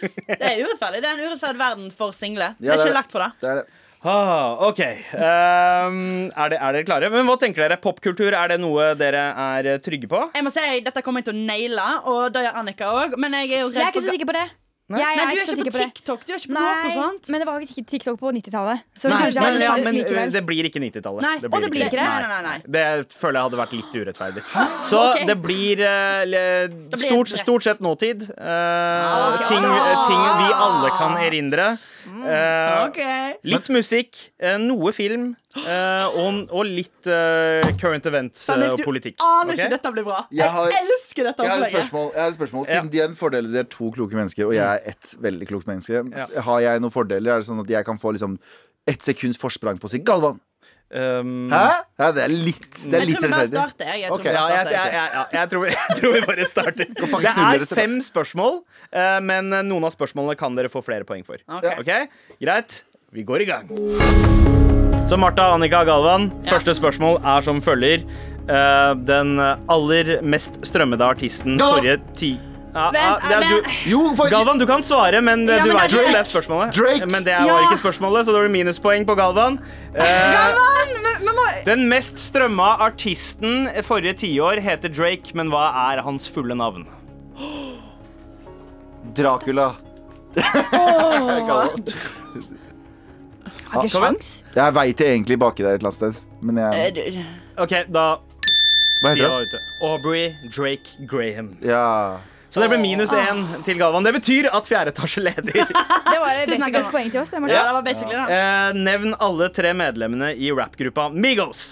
Det 0.00 0.40
er 0.40 0.62
urettferdig. 0.64 1.02
Det 1.04 1.10
er 1.10 1.14
en 1.18 1.24
urettferdig 1.28 1.60
verden 1.60 1.92
for 1.94 2.16
single. 2.16 2.54
Det 2.58 2.70
Ja, 2.70 2.72
er 2.72 2.80
det 2.80 2.86
er 2.86 2.88
ikke 2.88 2.96
lagt 3.02 3.12
for 3.12 3.24
det. 3.26 3.30
Det 3.44 3.50
er 3.52 3.60
det. 3.60 3.66
Ah, 4.04 4.60
OK. 4.66 4.80
Um, 5.16 6.00
er, 6.28 6.50
det, 6.52 6.58
er 6.58 6.74
dere 6.76 6.84
klare? 6.84 7.08
Men 7.12 7.24
hva 7.28 7.38
tenker 7.40 7.64
dere? 7.64 7.78
Popkultur, 7.80 8.34
er 8.36 8.52
det 8.52 8.58
noe 8.60 8.90
dere 9.00 9.22
er 9.46 9.70
trygge 9.84 10.10
på? 10.10 10.26
Jeg 10.34 10.44
må 10.44 10.52
si, 10.52 10.64
Dette 10.84 11.00
kommer 11.04 11.22
jeg 11.22 11.30
til 11.30 11.38
å 11.38 11.46
naile, 11.46 11.86
og 12.12 12.26
det 12.34 12.42
gjør 12.44 12.60
Annika 12.60 12.90
òg. 13.04 13.16
Men 13.20 13.38
jeg 13.40 13.54
er 13.54 13.64
jo 13.64 13.70
redd 13.72 13.80
Jeg 13.80 13.86
er 13.86 13.94
ikke 13.94 14.04
så 14.04 14.12
sikker 14.16 14.28
på 14.28 14.36
det. 14.36 14.44
Jeg 14.84 15.00
Nei, 15.00 15.12
er 15.16 15.30
du 15.32 15.38
er 15.38 15.38
ikke 15.40 15.52
ikke 15.56 15.64
på 15.64 15.78
på. 15.78 15.84
TikTok. 15.96 16.24
Du 16.28 16.32
er 16.34 16.40
ikke 16.42 16.50
på 16.52 16.60
noe 16.60 16.90
sånt. 16.92 17.28
men 17.32 17.40
det 17.40 17.46
var 17.48 17.62
ikke 17.64 17.84
TikTok 17.88 18.18
på 18.20 18.32
90-tallet. 18.36 18.82
Så 18.92 19.08
Nei, 19.08 19.20
men, 19.32 19.62
ja, 19.64 19.70
men 19.80 20.34
det 20.34 20.42
blir 20.44 20.68
ikke 20.68 20.82
90-tallet. 20.82 21.24
Nei. 21.24 21.38
Det 21.40 21.70
blir 21.72 21.86
ikke 21.86 21.96
det? 21.96 22.04
Nei, 22.04 22.18
nei, 22.20 22.28
nei, 22.28 22.42
nei. 22.44 22.58
Det 22.76 23.14
føler 23.16 23.38
jeg 23.38 23.48
hadde 23.48 23.60
vært 23.62 23.72
litt 23.78 23.96
urettferdig. 23.96 24.44
Så 24.84 25.00
okay. 25.00 25.24
det 25.30 25.38
blir, 25.40 25.80
uh, 25.80 27.00
stort, 27.00 27.32
stort 27.40 27.64
sett 27.64 27.80
nåtid. 27.80 28.28
Uh, 28.36 29.40
okay. 29.40 29.54
ting, 29.54 29.64
eh, 29.64 30.04
ting 30.04 30.20
vi 30.42 30.52
alle 30.68 30.92
kan 31.00 31.16
erindre. 31.16 31.70
Eh, 32.06 32.84
Ok. 32.84 32.98
Litt 33.48 33.68
musikk, 33.72 34.18
eh, 34.38 34.56
noe 34.60 34.92
film 34.92 35.30
eh, 35.56 36.06
og, 36.20 36.50
og 36.50 36.66
litt 36.68 37.08
current 37.80 38.06
events 38.10 38.48
og 38.52 38.76
du 38.76 38.84
politikk. 38.84 39.16
Aner 39.24 39.54
Ok? 39.54 39.58
ikke 39.58 39.70
dette 39.76 39.92
blir 39.96 40.06
bra. 40.06 40.20
Jeg 40.30 40.50
Jeg, 40.50 40.82
elsker 40.84 41.30
dette 41.30 41.46
Jeg 41.46 41.50
har 41.54 41.64
et 41.64 41.72
spørsmål. 41.74 42.10
Jeg 42.14 42.22
har 42.22 42.28
et 42.34 42.38
spørsmål. 42.40 42.66
Siden 42.68 42.92
de 42.92 43.00
er 43.00 43.08
en 43.08 43.16
fordel, 43.16 43.50
de 43.52 43.58
er 43.64 43.70
to 43.70 43.90
kloke 43.94 44.14
mennesker, 44.18 44.46
og 44.46 44.54
jeg 44.56 44.64
er 44.64 44.94
ett 44.94 45.16
veldig 45.20 45.48
klokt 45.48 45.66
menneske. 45.70 46.04
Ja. 46.14 46.28
Har 46.48 46.60
jeg 46.60 46.80
noen 46.84 46.94
fordeler? 46.94 47.34
Er 47.36 47.44
det 47.44 47.48
sånn 47.50 47.60
at 47.64 47.70
jeg 47.70 47.84
kan 47.84 48.00
få 48.00 48.12
liksom 48.16 48.38
ett 48.86 49.00
sekunds 49.04 49.38
forsprang 49.40 49.78
på 49.80 49.88
seg. 49.88 50.04
Galvan! 50.04 50.40
Um, 50.94 51.50
Hæ? 51.50 51.60
Ja, 51.98 52.08
det 52.14 52.22
er 52.22 52.28
litt, 52.30 52.66
det 52.70 52.94
er 52.94 53.00
Jeg 53.02 53.08
litt 53.08 53.16
tror 53.18 53.24
vi 53.24 53.30
bare 53.32 53.40
rettferdig. 53.42 53.58
starter. 53.58 53.86
Jeg, 53.90 54.00
jeg 54.04 54.10
tror 54.10 54.18
Ok. 54.18 54.24
vi 54.24 54.30
Ja, 54.30 54.40
bare 54.40 54.54
jeg, 54.54 54.64
starter. 54.64 54.74
jeg, 54.74 54.92
jeg, 54.94 55.10
ja, 55.14 55.24
jeg, 55.34 55.50
tror, 55.50 55.64
jeg 55.74 55.96
tror 55.98 56.12
vi 56.14 56.20
bare 56.28 56.46
starter. 56.46 56.86
fucking 57.00 57.20
Det 57.24 57.32
er 57.34 57.58
dere, 57.58 57.66
så- 57.66 57.74
fem 57.80 57.96
spørsmål, 58.00 58.60
eh, 58.92 59.20
men 59.20 59.50
noen 59.68 59.84
av 59.88 59.90
spørsmålene 59.96 60.36
kan 60.38 60.54
dere 60.54 60.68
få 60.70 60.84
flere 60.86 61.04
poeng 61.08 61.24
for. 61.26 61.42
Ok. 61.48 61.66
Ok, 61.82 61.90
Greit, 62.40 62.82
vi 63.12 63.24
går 63.26 63.42
i 63.42 63.44
gang. 63.50 63.68
Så 65.10 65.18
Martha, 65.18 65.50
Annika 65.54 65.80
og 65.82 65.86
Galvan, 65.90 66.30
første 66.48 66.72
spørsmål 66.78 67.18
er 67.24 67.42
som 67.44 67.58
følger. 67.60 68.06
Eh, 68.48 68.94
den 69.08 69.34
aller 69.40 70.20
mest 70.22 70.60
strømmede 70.62 71.02
artisten 71.04 71.58
Galvan! 71.58 71.80
forrige 71.80 72.00
ti... 72.14 72.32
Ja, 72.74 72.90
Vent, 72.90 73.22
ja, 73.30 73.36
er 73.36 73.40
men- 73.40 73.62
du. 73.62 73.70
Jo, 73.90 74.14
for 74.18 74.28
Galvan, 74.32 74.58
du 74.58 74.66
kan 74.66 74.82
svare, 74.82 75.20
men 75.22 75.48
eh, 75.48 75.56
Ja, 75.56 75.62
du 75.62 75.68
men 75.68 75.76
vet 75.78 75.92
ikke 75.92 76.10
det 76.10 76.20
er 76.20 76.26
spørsmålet. 76.26 76.72
Drake. 76.74 77.06
Men 77.10 77.22
det 77.24 77.36
var 77.38 77.46
Ja. 77.46 77.68
ikke 77.68 77.78
spørsmålet, 77.78 78.26
så 78.26 78.32
da 78.34 78.40
det 78.42 78.50
minuspoeng 78.50 79.06
på 79.06 79.14
Galvan. 79.16 79.60
Eh, 79.94 80.32
Galvan, 80.34 80.90
men, 81.04 81.34
må- 81.36 81.64
den 81.64 81.88
mest 81.88 82.18
strømma 82.18 82.78
artisten 82.80 83.68
forrige 83.84 84.14
tiår 84.24 84.58
heter 84.60 84.88
Drake, 84.92 85.34
men 85.34 85.50
hva 85.50 85.68
er 85.94 86.02
hans 86.02 86.26
fulle 86.28 86.54
navn? 86.58 86.84
Dracula. 89.14 89.74
Har 93.70 93.84
ikke 93.84 93.94
sjans. 93.98 94.28
Jeg 94.54 94.74
veit 94.76 94.96
det 95.00 95.06
egentlig 95.08 95.38
baki 95.38 95.62
der 95.64 95.74
et 95.76 95.82
eller 95.82 95.90
annet 95.90 95.94
sted. 95.94 96.14
Men 96.42 96.58
Eh, 96.58 96.84
jeg, 96.84 96.94
du- 96.94 97.62
OK, 97.62 97.70
da 97.92 98.04
hva 99.02 99.14
heter 99.14 99.50
det? 99.50 99.60
Aubrey 99.82 100.34
Drake 100.50 101.06
Graham. 101.06 101.56
Ja. 101.62 102.18
Så 102.54 102.62
det 102.62 102.68
ble 102.70 102.78
minus 102.78 103.10
én 103.18 103.40
til 103.66 103.78
Galvan. 103.80 104.04
Det 104.06 104.12
betyr 104.14 104.46
at 104.54 104.68
fjerde 104.70 104.92
etasje 104.94 105.22
leder. 105.24 105.64
Det 106.14 106.20
var 106.22 106.44
basically 106.46 106.78
et 106.78 106.92
poeng 106.92 107.08
til 107.10 107.20
oss. 107.24 107.32
Ja, 107.34 107.40
det 107.66 107.72
var 107.74 107.82
basically 107.82 108.14
da. 108.14 108.26
Eh, 108.30 108.76
nevn 108.78 109.16
alle 109.18 109.48
tre 109.56 109.72
medlemmene 109.74 110.28
i 110.38 110.52
rappgruppa 110.54 111.08
Migos. 111.10 111.64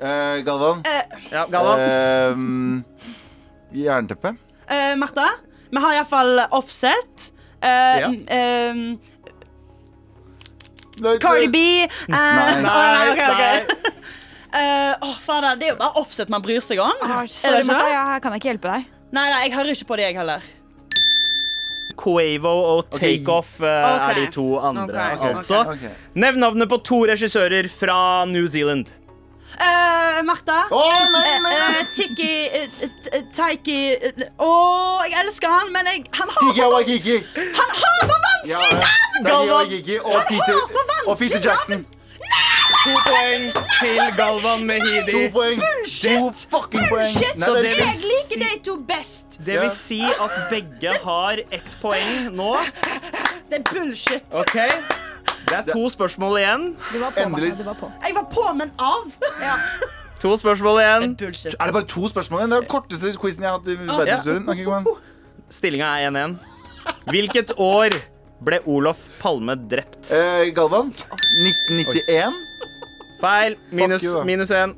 Eh, 0.00 0.40
Galvan. 0.46 0.80
Ja, 1.30 1.44
Galvan. 1.52 1.84
Eh, 1.84 3.82
Jernteppe. 3.84 4.32
Eh, 4.70 4.94
Martha, 4.96 5.28
vi 5.68 5.82
har 5.84 5.98
iallfall 5.98 6.40
Offset. 6.56 7.28
Eh, 7.60 8.00
Ja. 8.00 8.08
Cardi 11.20 11.46
B. 11.52 11.58
eh, 11.84 11.88
Nei. 12.08 12.62
å, 12.64 12.80
nei, 12.96 13.10
ok, 13.12 13.20
ok. 13.28 13.38
Nei. 13.38 13.92
Eh, 14.58 14.94
Åh, 15.04 15.18
fader, 15.22 15.58
det 15.60 15.66
er 15.68 15.74
jo 15.74 15.78
bare 15.82 16.00
Offset 16.00 16.30
man 16.32 16.40
bryr 16.42 16.62
seg 16.64 16.80
om. 16.80 16.94
Ah, 17.04 17.20
Er 17.22 17.28
sorry, 17.28 17.58
det 17.60 17.66
ikke 17.66 17.74
Martha, 17.74 17.84
det? 17.84 17.98
jeg 18.14 18.22
kan 18.24 18.36
ikke 18.38 18.48
hjelpe 18.50 18.72
deg. 18.72 18.86
Nei, 19.08 19.26
nei, 19.32 19.42
jeg 19.46 19.54
hører 19.56 19.72
ikke 19.72 19.88
på 19.88 19.96
det, 19.98 20.08
jeg 20.10 20.18
heller. 20.20 20.46
Quavo 21.98 22.52
og 22.76 22.90
Takeoff 22.94 23.58
eh, 23.60 23.66
okay. 23.66 24.10
er 24.10 24.20
de 24.20 24.26
to 24.32 24.46
andre, 24.62 24.84
okay. 24.84 25.16
ok, 25.16 25.36
altså. 25.36 25.90
Nevn 26.14 26.40
navnet 26.44 26.70
på 26.70 26.78
to 26.86 27.02
regissører 27.10 27.68
fra 27.72 27.98
New 28.30 28.46
Zealand. 28.46 28.92
Uh, 29.58 30.20
Martha. 30.28 30.60
Oh, 30.70 31.08
nei, 31.10 31.24
nei, 31.42 31.54
nei. 31.56 31.80
Uh, 31.80 31.86
Tiki 31.96 32.28
eh, 32.46 33.22
Taiki 33.34 33.78
Å, 34.38 34.44
Å, 34.44 34.50
jeg 35.08 35.18
elsker 35.24 35.50
han, 35.50 35.72
men 35.74 35.88
jeg, 35.88 36.04
han 36.14 36.30
har 36.30 36.44
Tiki 36.44 36.62
Awakiki. 36.62 37.16
han 37.56 37.72
har 37.80 37.96
for 38.04 38.26
vanskelig 38.28 38.52
Ja, 38.52 38.92
navn! 39.24 39.72
Tiki 39.72 39.96
Awakiki 39.98 39.98
og 40.04 41.08
og 41.08 41.18
Peter 41.18 41.40
Jackson. 41.42 41.88
To 42.88 43.00
poeng 43.04 43.42
til 43.80 43.98
Galvan 44.16 44.62
Mehidi. 44.64 45.12
To 45.12 45.18
poeng. 45.34 45.60
To 45.60 46.30
fucking 46.48 46.84
poeng. 46.88 47.10
Bullshit! 47.12 47.34
Nei, 47.36 47.48
det 47.48 47.58
det 47.58 47.58
er 47.58 47.74
vil 47.74 47.82
Jeg 47.82 47.98
liker 48.04 48.44
de 48.44 48.60
to 48.64 48.76
best. 48.88 49.36
Det 49.44 49.58
vil 49.60 49.70
si 49.76 49.98
at 50.08 50.36
begge 50.52 50.94
har 51.04 51.42
ett 51.52 51.76
poeng 51.82 52.30
nå. 52.38 52.54
Det 53.50 53.60
er 53.60 53.66
bullshit. 53.68 54.24
OK? 54.32 54.56
Det 55.48 55.56
er 55.58 55.68
to 55.68 55.84
spørsmål 55.92 56.40
igjen. 56.40 56.66
Du 56.92 56.98
var 57.02 57.12
på, 57.12 57.26
Endelig. 57.26 57.52
Martha. 57.52 57.62
Du 57.62 57.68
var 57.68 57.78
på. 57.82 57.92
Jeg 58.06 58.16
var 58.16 58.26
på, 58.32 58.48
men 58.62 58.72
av. 58.78 59.12
To 60.24 60.34
spørsmål 60.40 60.80
igjen. 60.82 61.14
Det 61.20 61.54
Er 61.54 61.66
det 61.70 61.76
bare 61.78 61.88
to 61.92 62.08
spørsmål 62.08 62.40
igjen? 62.40 62.50
Det 62.50 62.56
er 62.56 62.66
den 62.66 62.72
korteste 62.72 63.14
quizen 63.20 63.44
jeg 63.46 63.52
har 63.52 63.60
hatt 63.60 63.68
i 63.68 63.78
verdenshistorien. 63.84 64.48
Ok, 64.48 64.64
kom. 64.64 65.00
Stillinga 65.60 65.92
er 66.00 66.10
1-1. 66.10 66.38
Hvilket 67.12 67.52
år 67.60 67.96
ble 68.44 68.60
Olof 68.70 69.00
Palme 69.20 69.56
drept? 69.68 70.08
Eh, 70.14 70.48
Galvan. 70.56 70.94
1991. 71.44 72.44
Feil. 73.20 73.56
Minus, 73.74 74.04
you, 74.06 74.24
minus 74.24 74.52
én. 74.54 74.74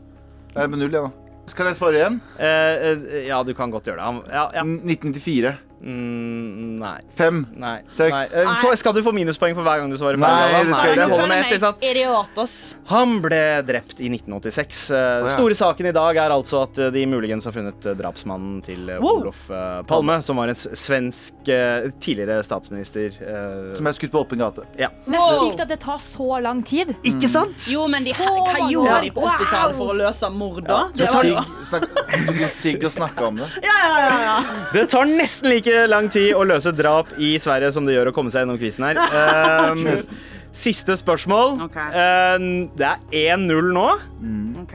Det 0.55 0.63
er 0.65 0.71
null, 0.73 0.89
igjen, 0.89 0.95
ja, 0.97 1.09
da. 1.09 1.43
Skal 1.51 1.71
jeg 1.71 1.79
svare 1.79 1.99
igjen? 1.99 2.21
Eh, 2.39 2.87
eh, 2.91 3.27
ja, 3.27 3.41
du 3.47 3.53
kan 3.59 3.73
godt 3.73 3.89
gjøre 3.91 4.01
det. 4.01 4.33
Ja, 4.33 4.47
ja. 4.55 4.65
1994. 4.65 5.57
Mm, 5.81 6.79
nei. 6.81 7.01
Fem. 7.17 7.47
Nei. 7.57 7.81
Seks. 7.89 8.35
nei. 8.35 8.43
Eh, 8.43 8.55
får- 8.63 8.77
skal 8.81 8.93
du 8.97 9.03
få 9.03 9.13
minuspoeng 9.17 9.55
for 9.57 9.63
hver 9.65 9.81
gang 9.81 9.91
du 9.91 9.97
svarer 9.97 10.19
feil? 10.21 10.21
Nei, 10.21 10.65
det 10.65 10.75
skal 10.77 10.91
jeg 10.97 11.61
ikke. 11.61 11.91
Idiotos. 11.91 12.55
Han 12.91 13.21
ble 13.25 13.41
drept 13.67 14.01
i 14.01 14.09
1986. 14.13 14.91
Eh, 14.91 14.99
ja. 15.25 15.29
Store 15.35 15.55
saken 15.57 15.87
i 15.91 15.93
dag 15.97 16.17
er 16.21 16.31
altså 16.35 16.63
at 16.67 16.79
eh, 16.79 16.91
de 16.95 17.05
muligens 17.07 17.45
har 17.49 17.53
funnet 17.57 17.87
eh, 17.87 17.95
drapsmannen 17.99 18.61
til 18.67 18.91
Wow. 19.01 19.21
Olof 19.23 19.41
Palme, 19.89 20.19
som 20.23 20.37
var 20.37 20.49
en 20.53 20.55
svensk 20.55 21.35
tidligere 22.01 22.43
statsminister. 22.45 23.15
Som 23.77 23.87
er 23.87 23.93
skutt 23.97 24.13
på 24.13 24.21
åpen 24.25 24.39
gate. 24.41 24.65
ja. 24.79 24.89
Det 25.07 25.17
er 25.17 25.39
sykt 25.41 25.61
at 25.65 25.69
det 25.73 25.81
tar 25.81 25.99
så 26.03 26.41
lang 26.43 26.63
tid. 26.67 26.93
Ikke 27.07 27.29
sant? 27.31 27.57
Jo, 27.71 27.87
men 27.91 28.05
de, 28.05 28.13
hva 28.17 28.69
gjorde 28.71 29.01
de 29.07 29.11
på 29.15 29.25
80-tallet 29.25 29.77
for 29.79 29.93
å 29.95 29.97
løse 29.99 30.31
mord, 30.35 30.63
da? 30.67 30.83
Jo 30.95 31.07
du 31.07 32.27
tok 32.27 32.43
en 32.45 32.51
sigg 32.53 32.85
og 32.85 32.93
snakka 32.95 33.27
om 33.31 33.37
det. 33.41 33.49
Ja, 33.65 33.77
ja, 33.81 33.99
ja, 34.05 34.19
ja. 34.27 34.37
Det 34.75 34.87
tar 34.93 35.09
nesten 35.09 35.51
like 35.53 35.70
lang 35.91 36.09
tid 36.13 36.35
å 36.37 36.45
løse 36.47 36.73
drap 36.77 37.13
i 37.19 37.35
Sverige 37.43 37.73
som 37.75 37.87
det 37.89 37.97
gjør 37.97 38.11
å 38.13 38.15
komme 38.17 38.33
seg 38.33 38.45
gjennom 38.45 38.61
quizen 38.61 38.91
her. 38.91 39.01
Um, 39.71 39.85
siste 40.57 40.97
spørsmål. 40.99 41.61
Okay. 41.69 41.93
Um, 41.95 42.49
det 42.79 42.89
er 42.89 43.37
1-0 43.37 43.71
nå. 43.75 43.87
Ok. 44.65 44.75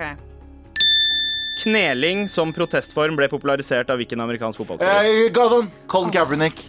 Kneling 1.66 2.26
som 2.32 2.52
protestform 2.56 3.18
ble 3.20 3.28
popularisert 3.32 3.92
av 3.92 4.00
hvilken 4.02 4.22
amerikansk 4.24 4.62
fotballspiller? 4.62 5.30
Uh. 5.36 5.68
Colin 5.92 6.14
Kaepernick. 6.16 6.64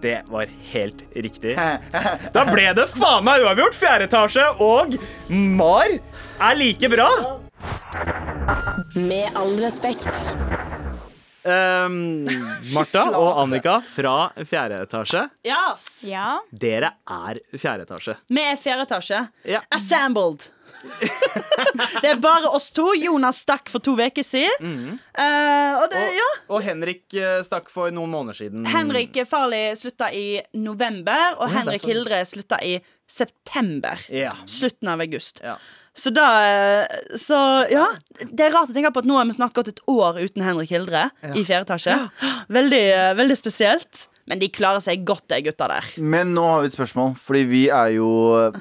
Det 0.00 0.22
var 0.28 0.46
helt 0.72 1.02
riktig. 1.16 1.56
Da 2.36 2.44
ble 2.48 2.68
det 2.76 2.88
faen 2.92 3.24
meg 3.26 3.44
uavgjort. 3.44 3.76
Fjerde 3.76 4.08
etasje 4.10 4.44
og 4.62 4.96
Mar 5.32 5.88
er 5.96 6.60
like 6.60 6.90
bra. 6.92 7.08
Med 8.94 9.32
all 9.34 9.56
respekt. 9.60 10.10
Um, 11.86 12.24
Martha 12.74 13.04
og 13.14 13.36
Annika 13.38 13.76
fra 13.94 14.32
fjerde 14.48 14.80
etasje. 14.82 15.20
Yes. 15.46 15.84
Ja. 16.08 16.40
Dere 16.50 16.90
er 17.06 17.38
fjerde 17.54 17.86
etasje. 17.86 18.16
Vi 18.34 18.42
er 18.42 18.58
fjerde 18.58 18.86
etasje. 18.88 19.20
Ja. 19.46 19.60
Assembled. 19.70 20.48
det 22.02 22.10
er 22.10 22.20
bare 22.22 22.50
oss 22.54 22.70
to. 22.74 22.88
Jonas 22.96 23.42
stakk 23.44 23.70
for 23.72 23.84
to 23.84 23.96
uker 23.98 24.24
siden. 24.26 24.96
Eh, 24.96 25.72
og 25.80 25.88
det, 25.92 26.02
ja. 26.16 26.28
Og 26.52 26.62
Henrik 26.66 27.16
eh, 27.16 27.40
stakk 27.46 27.70
for 27.72 27.92
noen 27.94 28.12
måneder 28.12 28.40
siden. 28.40 28.66
Henrik 28.70 29.16
Farley 29.28 29.74
slutta 29.78 30.10
i 30.14 30.40
november, 30.56 31.36
og 31.40 31.48
ja, 31.50 31.60
Henrik 31.60 31.84
sånn. 31.84 31.92
Hildre 31.94 32.22
slutta 32.28 32.60
i 32.64 32.76
september. 33.10 34.00
Ja. 34.12 34.34
Slutten 34.50 34.92
av 34.92 35.04
august. 35.04 35.42
Ja. 35.44 35.58
Så 35.96 36.10
da 36.12 36.26
eh, 36.44 36.96
Så 37.16 37.36
ja. 37.72 37.86
Det 38.28 38.48
er 38.48 38.52
rart 38.52 38.68
å 38.68 38.76
tenke 38.76 38.90
på 38.92 39.00
at 39.00 39.08
nå 39.08 39.16
har 39.16 39.28
vi 39.28 39.36
snart 39.38 39.56
gått 39.56 39.70
et 39.72 39.80
år 39.88 40.18
uten 40.20 40.44
Henrik 40.44 40.74
Hildre 40.74 41.08
i 41.32 41.44
fjerde 41.46 41.64
etasje. 41.64 41.96
Veldig, 42.52 42.84
veldig 43.16 43.38
spesielt. 43.38 44.06
Men 44.26 44.40
de 44.42 44.48
klarer 44.50 44.82
seg 44.82 45.04
godt, 45.06 45.22
de 45.30 45.38
gutta 45.46 45.68
der. 45.70 45.86
Men 46.02 46.32
nå 46.34 46.42
har 46.50 46.64
vi 46.64 46.70
et 46.72 46.74
spørsmål, 46.74 47.12
fordi 47.22 47.44
vi 47.46 47.62
er 47.70 47.92
jo 47.94 48.08
eh, 48.40 48.56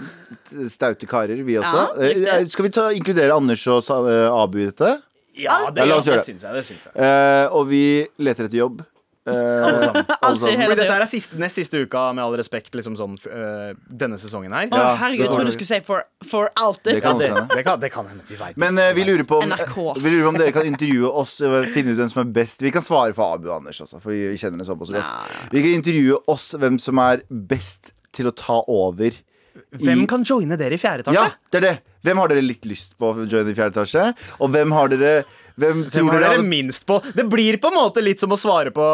staute 0.69 1.09
karer, 1.09 1.41
vi 1.47 1.57
også. 1.57 1.85
Ja. 1.97 2.35
Eh, 2.37 2.45
Skal 2.53 2.67
vi 2.67 2.73
ta, 2.75 2.89
inkludere 2.93 3.33
Anders 3.33 3.63
og 3.73 3.89
eh, 4.05 4.27
Abu 4.29 4.59
i 4.61 4.67
dette? 4.69 4.91
Ja, 5.35 5.57
det, 5.73 5.87
Ja, 5.89 5.97
det 5.99 6.13
det. 6.13 6.21
syns 6.27 6.45
jeg. 6.45 6.53
Det 6.53 6.65
syns 6.69 6.85
jeg. 6.85 6.93
Uh, 6.95 7.55
og 7.57 7.65
vi 7.67 7.81
leter 8.23 8.45
etter 8.47 8.61
jobb. 8.61 8.85
Eh, 9.25 9.67
alle 9.67 9.79
sammen. 9.79 9.95
Alle 9.95 10.17
Alltid 10.21 10.39
sammen. 10.39 10.61
Fordi 10.61 10.77
dette 10.81 10.95
er 10.95 11.05
siste, 11.09 11.37
nest 11.41 11.57
siste 11.57 11.81
uka, 11.81 12.03
med 12.13 12.23
all 12.23 12.35
respekt, 12.37 12.69
liksom 12.77 12.97
sånn 12.99 13.15
uh, 13.25 13.73
denne 13.89 14.19
sesongen 14.21 14.53
her. 14.53 14.67
Å, 14.69 14.81
Ja, 14.81 14.91
herregud, 15.01 15.23
jeg 15.23 15.33
trodde 15.33 15.49
du 15.49 15.55
skulle 15.55 15.71
si 15.71 15.79
for, 15.87 16.05
for 16.29 16.51
alltid. 16.53 16.99
Det 16.99 17.03
kan 17.05 17.17
det, 17.21 17.31
hende. 17.33 17.45
det, 17.49 17.65
kan, 17.65 17.81
det 17.81 17.91
kan 17.93 18.09
hende. 18.11 18.25
Vi 18.29 18.37
vet 18.39 18.59
Men 18.61 18.77
uh, 18.77 18.91
vi 18.97 19.05
lurer 19.07 19.25
på 19.25 19.41
om, 19.41 19.55
vi 19.97 20.13
lurer 20.13 20.27
på 20.27 20.33
om 20.33 20.39
dere 20.39 20.55
kan 20.55 20.69
intervjue 20.69 21.09
oss 21.23 21.39
og 21.45 21.69
finne 21.73 21.95
ut 21.95 22.01
hvem 22.03 22.11
som 22.13 22.21
er 22.25 22.33
best. 22.37 22.61
Vi 22.65 22.73
kan 22.75 22.85
svare 22.85 23.15
for 23.17 23.39
Abu 23.39 23.49
og 23.49 23.57
Anders, 23.59 23.81
altså, 23.81 24.01
for 24.03 24.13
vi 24.13 24.35
kjenner 24.37 24.61
det 24.61 24.69
såpass 24.69 24.93
godt. 24.93 25.01
Ja, 25.01 25.47
Vi 25.53 25.65
kan 25.65 25.79
intervjue 25.81 26.21
oss 26.31 26.51
hvem 26.61 26.77
som 26.81 27.01
er 27.01 27.25
best 27.29 27.95
til 28.15 28.29
å 28.29 28.35
ta 28.35 28.61
over. 28.71 29.17
Hvem 29.75 30.05
kan 30.09 30.23
joine 30.27 30.57
dere 30.59 30.77
i 30.77 30.79
fjerde 30.79 31.05
etasje? 31.05 31.17
Ja, 31.17 31.49
det 31.51 31.59
er 31.61 31.65
det. 31.65 31.73
Hvem 32.05 32.21
har 32.21 32.31
dere 32.31 32.45
litt 32.45 32.67
lyst 32.69 32.93
på 32.99 33.09
å 33.09 33.25
joine 33.25 33.49
i 33.49 33.57
fjerde 33.57 33.73
etasje? 33.73 34.05
Og 34.37 34.53
hvem 34.53 34.75
har 34.75 34.93
dere 34.93 35.15
Hvem 35.55 35.85
Hvem 35.85 35.91
tror 35.91 36.09
har 36.09 36.11
dere 36.11 36.21
dere 36.21 36.31
hadde 36.35 36.47
minst 36.51 36.83
på? 36.87 36.99
Det 37.15 37.23
blir 37.31 37.57
på 37.63 37.71
en 37.71 37.77
måte 37.77 38.03
litt 38.03 38.19
som 38.19 38.33
å 38.35 38.37
svare 38.39 38.73
på 38.75 38.87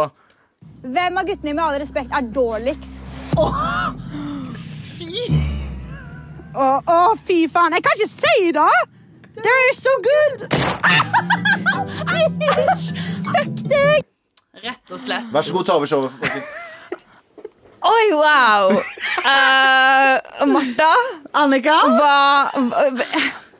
Hvem 0.82 1.18
av 1.18 1.28
guttene 1.30 1.54
med 1.54 1.62
all 1.62 1.76
respekt 1.78 2.14
er 2.18 2.26
dårligst? 2.34 3.20
Å, 3.38 3.46
å, 6.58 6.96
fy 7.22 7.46
faen. 7.52 7.76
Jeg 7.78 7.86
kan 7.86 8.00
ikke 8.00 8.10
si 8.10 8.50
det! 8.56 8.80
They're 9.38 9.76
so 9.78 9.94
good! 10.08 10.48
Eish! 12.18 12.90
Fuck 13.28 13.62
deg! 13.70 14.10
Rett 14.62 14.92
og 14.92 15.00
slett. 15.02 15.30
Vær 15.32 15.46
så 15.46 15.56
god, 15.56 15.70
ta 15.70 15.78
over 15.78 15.90
showet. 15.90 16.18
folkens. 16.18 16.50
Oi, 17.92 18.08
wow! 18.18 18.76
Uh, 19.22 20.18
Martha, 20.50 20.92
Annika? 21.40 21.78
hva, 21.94 22.18
hva, 22.58 22.92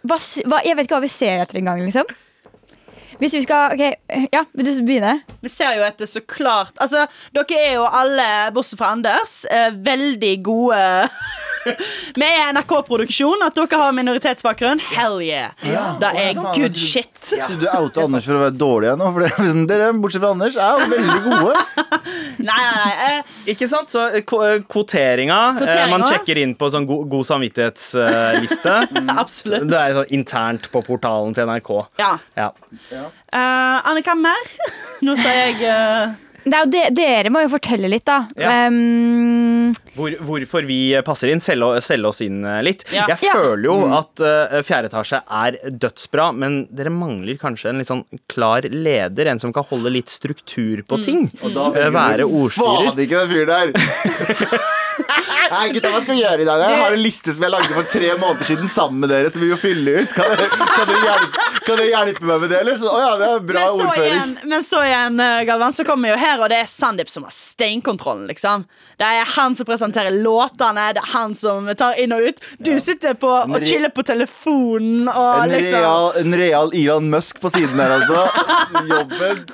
hva, 0.04 0.20
hva 0.20 0.60
Jeg 0.66 0.78
vet 0.78 0.90
ikke 0.90 0.98
hva 0.98 1.06
vi 1.06 1.14
ser 1.14 1.46
etter 1.46 1.62
engang, 1.62 1.86
liksom. 1.86 2.10
Hvis 3.22 3.36
vi 3.38 3.44
skal 3.46 3.76
Ok, 3.76 3.82
ja, 4.34 4.42
vil 4.58 4.66
du 4.66 4.72
begynne? 4.82 5.20
Vi 5.46 5.50
ser 5.54 5.76
jo 5.78 5.86
etter 5.86 6.10
så 6.10 6.24
klart 6.26 6.80
Altså, 6.82 7.06
dere 7.36 7.60
er 7.60 7.76
jo 7.78 7.86
alle, 7.86 8.26
bortsett 8.56 8.82
fra 8.82 8.96
Anders, 8.96 9.44
eh, 9.46 9.70
veldig 9.86 10.34
gode 10.46 10.82
Vi 12.22 12.28
er 12.28 12.52
NRK-produksjon. 12.56 13.44
At 13.46 13.58
dere 13.58 13.80
har 13.82 13.96
minoritetsbakgrunn, 13.96 14.82
hell 14.92 15.20
yeah. 15.24 15.54
Det 16.02 16.12
er 16.18 16.40
good 16.56 16.78
shit. 16.78 17.10
Ja. 17.38 17.48
Du 17.52 17.68
outa 17.70 18.06
Anders 18.06 18.26
for 18.28 18.38
å 18.40 18.44
være 18.46 18.56
dårlig 18.58 18.94
nå? 19.00 19.10
For 19.16 19.26
det, 19.26 19.32
sånn, 19.38 19.66
dere, 19.70 19.92
bortsett 20.02 20.24
fra 20.24 20.32
Anders, 20.36 20.58
er 20.58 20.82
jo 20.82 20.90
veldig 20.96 21.20
gode. 21.28 21.66
Nei, 22.42 22.58
nei, 22.58 22.72
nei. 22.74 23.10
eh, 23.20 23.34
Ikke 23.54 23.68
sant? 23.70 23.92
Så 23.94 24.02
eh, 24.10 24.24
eh, 24.24 24.64
kvoteringa, 24.72 25.38
eh, 25.62 25.84
Man 25.92 26.06
sjekker 26.10 26.40
inn 26.42 26.56
på 26.58 26.70
sånn 26.74 26.88
god, 26.90 27.06
god 27.12 27.28
samvittighetsliste. 27.30 28.74
Absolutt. 29.24 29.68
Det 29.70 29.78
er 29.78 29.96
sånn 30.00 30.16
internt 30.18 30.68
på 30.74 30.82
portalen 30.88 31.36
til 31.38 31.46
NRK. 31.50 31.72
Ja. 32.02 32.16
Ja. 32.40 32.50
Eh, 32.90 33.78
Annika, 33.92 34.18
mer? 34.18 34.52
Nå 35.06 35.16
sier 35.20 35.40
jeg 35.46 35.62
uh... 35.70 36.18
Det 36.42 36.58
er 36.58 36.64
jo 36.66 36.70
de, 36.74 36.80
dere 36.98 37.30
må 37.30 37.44
jo 37.44 37.52
fortelle 37.54 37.90
litt, 37.92 38.08
da. 38.10 38.24
Ja. 38.40 38.64
Um, 38.66 39.61
Hvor, 39.96 40.16
hvorfor 40.28 40.68
vi 40.68 40.80
passer 41.06 41.32
inn, 41.34 41.42
selge, 41.44 41.82
selge 41.86 42.12
oss 42.12 42.22
inn 42.26 42.42
eh, 42.48 42.62
litt. 42.66 42.86
Ja. 42.96 43.08
Jeg 43.12 43.20
føler 43.24 43.66
jo 43.68 43.78
at 43.98 44.24
uh, 44.24 44.58
fjerde 44.66 44.92
etasje 44.92 45.22
er 45.26 45.60
dødsbra, 45.72 46.32
men 46.36 46.62
dere 46.74 46.94
mangler 46.94 47.40
kanskje 47.42 47.72
en 47.72 47.82
litt 47.82 47.92
sånn 47.92 48.06
klar 48.32 48.68
leder, 48.68 49.32
en 49.32 49.42
som 49.42 49.54
kan 49.56 49.68
holde 49.72 49.94
litt 49.94 50.12
struktur 50.12 50.84
på 50.88 51.02
ting. 51.06 51.28
Og 51.42 51.56
da 51.56 51.72
vil 51.76 51.96
Være 51.96 52.26
du 52.26 52.38
ordstyrer. 52.44 52.92
faen 52.92 53.04
ikke 53.06 53.26
den 53.26 53.34
fyren 53.36 53.52
der. 53.52 54.60
Nei, 55.52 55.66
gutta, 55.76 55.90
hva 55.92 56.00
skal 56.04 56.16
vi 56.16 56.22
gjøre 56.22 56.44
i 56.44 56.48
dag? 56.48 56.62
Jeg 56.64 56.80
har 56.80 56.96
en 56.96 57.02
liste 57.04 57.34
som 57.36 57.44
jeg 57.44 57.52
lagde 57.52 57.74
for 57.76 57.88
tre 57.92 58.12
måneder 58.20 58.48
siden 58.48 58.70
sammen 58.72 59.04
med 59.04 59.12
dere, 59.12 59.32
som 59.34 59.44
vi 59.44 59.50
vil 59.52 59.60
fylle 59.60 59.96
ut. 60.00 60.14
Kan 60.16 60.30
dere, 60.32 60.48
kan 60.52 60.88
dere, 60.88 61.02
hjelpe, 61.04 61.48
kan 61.66 61.80
dere 61.82 61.88
hjelpe 61.90 62.28
meg 62.30 62.44
med 62.46 62.54
det, 62.54 62.62
eller? 62.64 62.78
Så, 62.80 62.88
å 62.88 63.02
ja, 63.02 63.10
det 63.20 63.28
er 63.28 63.44
bra 63.52 63.66
men 63.66 63.82
så, 63.82 64.06
igjen, 64.06 64.34
men 64.54 64.66
så 64.68 64.84
igjen, 64.88 65.20
eh, 65.26 65.42
Galvan, 65.50 65.76
så 65.76 65.86
kommer 65.88 66.08
vi 66.08 66.14
jo 66.14 66.22
her, 66.22 66.44
og 66.44 66.52
det 66.54 66.62
er 66.64 66.72
Sandeep 66.72 67.12
som 67.12 67.28
har 67.28 67.36
steinkontrollen, 67.36 68.30
liksom. 68.32 68.66
Det 69.02 69.10
er 69.10 69.34
han 69.36 69.58
som 69.62 69.70
presenterer 69.70 70.18
låtene, 70.26 70.88
det 70.98 71.04
er 71.06 71.10
han 71.14 71.36
som 71.38 71.70
tar 71.80 71.98
inn 72.02 72.12
og 72.18 72.26
ut. 72.32 72.42
Du 72.60 72.74
sitter 72.82 73.14
på 73.22 73.30
og 73.30 73.56
re- 73.56 73.66
chiller 73.70 73.94
på 73.94 74.04
telefonen 74.08 75.08
og 75.12 75.44
En 75.46 75.54
liksom 75.54 75.80
real, 75.80 76.12
en 76.26 76.36
real 76.42 76.74
Elon 76.82 77.10
Musk 77.14 77.40
på 77.44 77.52
siden 77.54 77.78
her, 77.80 77.96
altså. 78.02 78.26
Jobben. 78.92 79.46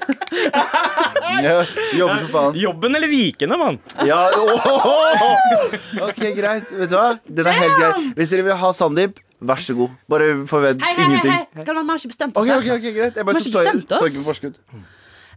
Ja, 1.44 1.60
jobben 1.98 2.20
som 2.24 2.30
faen. 2.34 2.58
Jobben 2.58 2.96
eller 2.98 3.12
vikene, 3.12 3.58
mann? 3.60 3.78
Ja! 4.08 4.24
Ok, 6.08 6.20
greit. 6.38 6.68
Vet 6.72 6.90
du 6.92 6.96
hva? 6.98 7.08
Den 7.28 7.48
er 7.50 7.58
helt 7.62 7.78
grei. 7.80 7.94
Hvis 8.18 8.32
dere 8.34 8.46
vil 8.48 8.58
ha 8.60 8.72
Sandeep, 8.76 9.20
vær 9.48 9.62
så 9.62 9.76
god. 9.78 9.94
Bare 10.10 10.30
forvent 10.50 10.82
Hei, 10.84 10.94
hei, 10.94 10.98
hei, 10.98 11.08
ingenting. 11.08 11.32
hei. 11.32 11.46
Vi 11.54 11.66
har 11.68 11.98
ikke 12.02 12.14
bestemt 12.14 12.38
oss 12.38 12.46
Okay, 12.46 12.58
okay, 12.58 12.78
ok, 12.78 12.86
ok, 12.92 12.96
greit. 13.02 13.20
Jeg 13.22 13.28
bare 13.28 13.42
tok 13.44 13.58
sorgen 13.58 13.84
på 14.22 14.28
forskudd. 14.32 14.62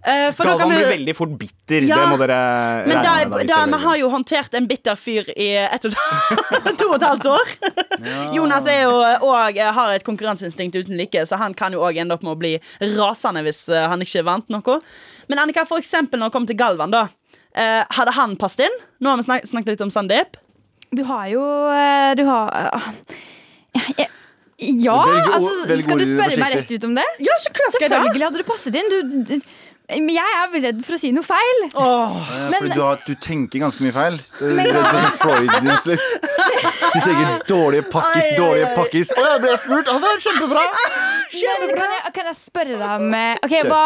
Eh, 0.01 0.30
for 0.32 0.44
da 0.48 0.55
kan 0.57 0.62
Galvan 0.64 0.70
vi- 0.70 0.76
blir 0.80 0.92
veldig 0.96 1.14
fort 1.16 1.32
bitter. 1.38 1.82
Ja, 1.84 1.96
det 2.01 2.09
må 2.09 2.16
dere 2.18 2.86
Men 2.88 3.03
da, 3.05 3.12
med. 3.28 3.46
da, 3.51 3.59
vi 3.68 3.80
har 3.82 3.96
jo 4.01 4.09
håndtert 4.09 4.55
en 4.57 4.66
bitter 4.66 4.96
fyr 4.96 5.28
i 5.36 5.48
et 5.61 5.84
og 5.84 5.92
et- 5.92 6.78
to 6.80 6.86
og 6.88 6.94
et 6.96 7.05
halvt 7.05 7.26
år. 7.28 7.53
Jonas 8.32 8.64
er 8.66 8.82
jo 8.86 8.94
og 9.28 9.59
har 9.61 9.92
et 9.94 10.05
konkurranseinstinkt 10.07 10.74
uten 10.80 10.96
like, 10.96 11.20
så 11.28 11.36
han 11.36 11.53
kan 11.55 11.72
jo 11.76 11.80
òg 11.84 11.98
ende 12.01 12.14
opp 12.16 12.22
med 12.24 12.32
å 12.32 12.38
bli 12.40 12.55
rasende 12.96 13.42
hvis 13.44 13.68
eh, 13.68 13.88
han 13.92 14.01
ikke 14.01 14.24
vant 14.24 14.48
noe. 14.48 14.80
Men 15.28 15.38
Annika, 15.44 15.66
for 15.68 15.76
eksempel 15.78 16.18
når 16.18 16.30
det 16.30 16.32
kommer 16.38 16.48
til 16.55 16.57
Galvan, 16.57 16.90
da. 16.96 17.05
eh, 17.55 17.84
hadde 17.90 18.12
han 18.16 18.36
passet 18.40 18.64
inn? 18.70 18.80
Nå 19.05 19.11
har 19.12 19.20
vi 19.20 19.28
snak 19.28 19.44
snakket 19.53 19.74
litt 19.76 19.84
om 19.84 19.90
Sandeep. 19.92 20.40
du 20.96 21.05
har 21.05 21.28
jo 21.28 21.42
eh, 21.70 22.14
Du 22.16 22.24
har 22.24 22.80
jeg, 23.76 24.09
Ja, 24.61 24.96
Velg 25.07 25.28
altså, 25.32 25.53
velg 25.70 25.84
skal 25.86 26.01
du 26.03 26.05
spørre 26.09 26.36
meg 26.42 26.53
rett 26.59 26.72
ut 26.74 26.84
om 26.84 26.94
det? 26.98 27.05
Ja, 27.24 27.36
så 27.40 27.53
klart 27.57 27.72
skal 27.76 27.86
jeg! 27.86 27.92
Selvfølgelig 27.94 28.26
hadde 28.26 28.40
du 28.42 28.48
passet 28.48 28.74
inn. 28.76 28.90
Du, 28.92 28.98
du, 29.30 29.40
men 29.99 30.14
jeg 30.14 30.34
er 30.38 30.55
redd 30.68 30.80
for 30.86 30.95
å 30.95 30.99
si 31.01 31.11
noe 31.12 31.26
feil. 31.26 31.61
Oh, 31.74 32.14
Ja, 32.30 32.49
Men- 32.51 32.59
fordi 32.61 32.74
du, 32.74 32.80
har, 32.84 32.99
du 33.07 33.14
tenker 33.16 33.59
ganske 33.64 33.82
mye 33.82 33.93
feil. 33.97 34.18
Du 34.38 34.45
redd 34.57 34.80
for 34.84 35.07
Freudian. 35.24 35.70
Du 35.70 36.99
tenker 37.05 37.45
dårlige 37.51 37.86
pakkis, 37.91 38.26
Ai, 38.30 38.36
dårlige 38.38 38.68
ai. 38.70 38.74
pakkis. 38.76 39.12
Å, 39.16 39.24
jeg 39.34 39.41
ble 39.45 39.55
spurt! 39.64 39.88
Å, 39.91 39.99
det 40.03 40.11
er 40.14 40.22
kjempebra! 40.26 40.66
Men 41.30 41.72
kan 41.78 41.95
jeg, 41.95 42.12
kan 42.16 42.28
jeg 42.30 42.38
spørre 42.41 42.76
deg 42.80 42.91
om 42.97 43.14
eh, 43.14 43.38
Ok, 43.47 43.53
Kjør. 43.55 43.70
hva 43.70 43.84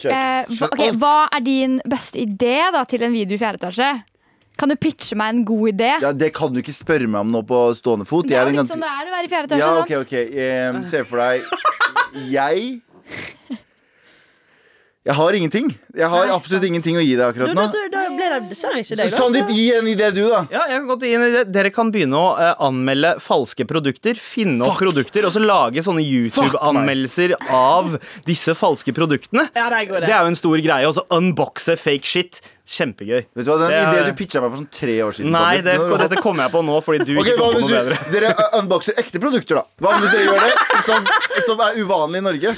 Kjør. 0.00 0.10
eh, 0.14 0.54
hva, 0.58 0.68
okay, 0.72 0.90
hva 1.02 1.14
er 1.36 1.44
din 1.44 1.78
beste 1.88 2.20
idé 2.22 2.54
da 2.74 2.84
til 2.88 3.04
en 3.06 3.12
video 3.14 3.36
i 3.36 3.40
fjerde 3.42 3.60
etasje? 3.62 3.90
Kan 4.56 4.70
du 4.70 4.76
pitche 4.78 5.16
meg 5.18 5.32
en 5.34 5.44
god 5.48 5.68
idé? 5.74 5.90
Ja, 6.02 6.12
Det 6.14 6.32
kan 6.36 6.52
du 6.54 6.60
ikke 6.62 6.74
spørre 6.76 7.08
meg 7.10 7.20
om 7.24 7.32
nå 7.34 7.40
på 7.46 7.60
stående 7.74 8.06
fot. 8.06 8.26
det 8.30 8.36
er 8.38 8.50
litt 8.52 8.70
sånn 8.70 8.80
det 8.84 8.90
er 8.90 9.10
å 9.10 9.14
være 9.16 9.26
i 9.28 9.32
fjerde 9.32 9.48
etasje. 9.50 9.60
Ja, 9.60 9.70
ok, 9.82 9.94
ok. 10.06 10.14
Em, 10.48 10.82
se 10.86 11.02
for 11.08 11.18
deg 11.18 11.42
Jeg 12.30 12.80
Jeg 15.04 15.14
har 15.18 15.36
ingenting. 15.36 15.66
Jeg 15.92 16.08
har 16.08 16.22
Nei, 16.24 16.32
absolutt 16.32 16.62
sant. 16.62 16.68
ingenting 16.70 16.96
å 16.96 17.02
gi 17.04 17.10
deg 17.12 17.26
akkurat 17.26 17.50
nå. 17.52 17.64
da, 17.68 17.80
da 17.92 18.04
ble 18.08 18.28
det 18.32 18.38
dessverre 18.48 18.80
ikke 18.80 18.96
det. 18.96 19.08
Sandeep, 19.12 19.50
gi 19.52 19.64
en 19.76 19.90
idé, 19.90 20.06
du, 20.16 20.22
da. 20.30 20.38
Ja, 20.48 20.62
jeg 20.70 20.78
kan 20.80 20.86
godt 20.88 21.04
gi 21.04 21.10
en 21.18 21.24
idé. 21.26 21.42
Dere 21.52 21.72
kan 21.76 21.90
begynne 21.92 22.16
å 22.16 22.30
eh, 22.40 22.54
anmelde 22.64 23.10
falske 23.20 23.66
produkter. 23.68 24.16
Finne 24.16 24.64
opp 24.64 24.78
Fuck. 24.78 24.86
produkter 24.86 25.28
og 25.28 25.34
så 25.36 25.42
lage 25.44 25.84
sånne 25.84 26.00
YouTube-anmeldelser 26.08 27.36
av 27.52 27.98
disse 28.24 28.56
falske 28.56 28.96
produktene. 28.96 29.44
Ja, 29.52 29.68
det 29.68 29.76
er 29.76 29.80
en 29.82 29.92
god 29.92 30.00
idé. 30.00 30.08
Det 30.08 30.16
er 30.16 30.24
jo 30.24 30.32
en 30.32 30.40
stor 30.40 30.64
greie. 30.70 30.88
Og 30.88 30.96
så 30.96 31.04
unboxe 31.20 31.76
fake 31.84 32.08
shit. 32.08 32.40
Kjempegøy. 32.64 33.26
Vet 33.36 33.44
du 33.44 33.50
hva, 33.50 33.58
Den 33.60 33.68
Det 33.68 33.76
er- 33.76 33.90
ideen 33.92 34.06
du 34.08 34.16
pitcha 34.16 34.40
meg 34.40 34.54
for 34.54 34.56
sånn 34.62 34.70
tre 34.72 34.94
år 35.04 35.12
siden. 35.12 35.34
Nei, 35.36 35.60
det, 35.60 35.74
dette 36.00 36.16
kommer 36.24 36.46
jeg 36.46 36.52
på 36.54 36.62
nå 36.64 36.78
fordi 36.80 37.04
du 37.04 37.18
okay, 37.20 37.34
ikke 37.34 37.42
kom 37.42 37.52
på 37.52 37.60
noe 37.60 37.68
du, 37.68 37.74
bedre. 37.76 37.98
Dere 38.14 38.30
unboxer 38.62 38.96
ekte 39.04 39.20
produkter, 39.20 39.60
da. 39.60 39.66
Hva 39.84 39.98
hvis 40.00 40.14
dere 40.16 40.24
gjør 40.30 40.40
det? 40.48 40.80
Som, 40.88 41.10
som 41.44 41.60
er 41.60 41.76
uvanlig 41.84 42.22
i 42.22 42.24
Norge. 42.24 42.56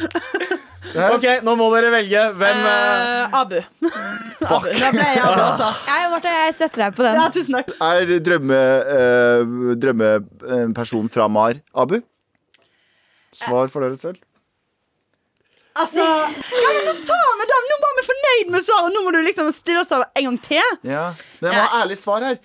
Det 0.93 1.07
Ok, 1.16 1.24
nå 1.47 1.55
må 1.59 1.66
dere 1.74 1.91
velge. 1.95 2.22
Hvem 2.41 2.66
eh, 2.70 3.39
Abu. 3.41 3.57
Abu. 3.57 3.95
Abu. 4.47 4.68
Da 4.78 4.91
ble 4.95 5.07
jeg 5.09 5.22
Abu, 5.24 5.41
også. 5.47 5.70
Jeg, 5.91 6.11
Martha, 6.12 6.34
jeg 6.45 6.55
støtter 6.59 6.84
deg 6.84 6.97
på 6.99 7.07
den. 7.07 7.18
Ja, 7.18 7.26
tusen 7.34 7.57
takk. 7.59 7.72
Er 7.82 8.12
drømmepersonen 8.28 9.80
drømme, 9.82 10.12
eh, 10.53 10.70
person 10.76 11.11
fra 11.12 11.28
Mar 11.32 11.59
Abu? 11.74 11.99
Svar 13.37 13.68
for 13.72 13.84
dere 13.84 13.99
selv. 14.01 14.22
Altså, 15.76 16.01
ja, 16.01 16.68
men 16.72 16.87
nå 16.89 16.93
sa 16.97 17.16
vi 17.37 17.47
det! 17.51 17.57
Nå 17.68 17.76
var 17.82 17.97
vi 17.99 18.05
fornøyd 18.07 18.53
med 18.55 18.64
svaret. 18.64 18.95
Nå 18.95 19.03
må 19.05 19.11
du 19.12 19.18
liksom 19.26 19.51
stille 19.53 19.82
oss 19.82 19.91
av 19.93 20.07
en 20.16 20.24
gang 20.30 20.39
til. 20.47 20.70
Ja, 20.89 21.11
Men 21.43 21.51
jeg 21.53 21.59
må 21.59 21.66
ha 21.74 21.80
ærlig 21.82 21.99
svar 22.01 22.24
her. 22.24 22.39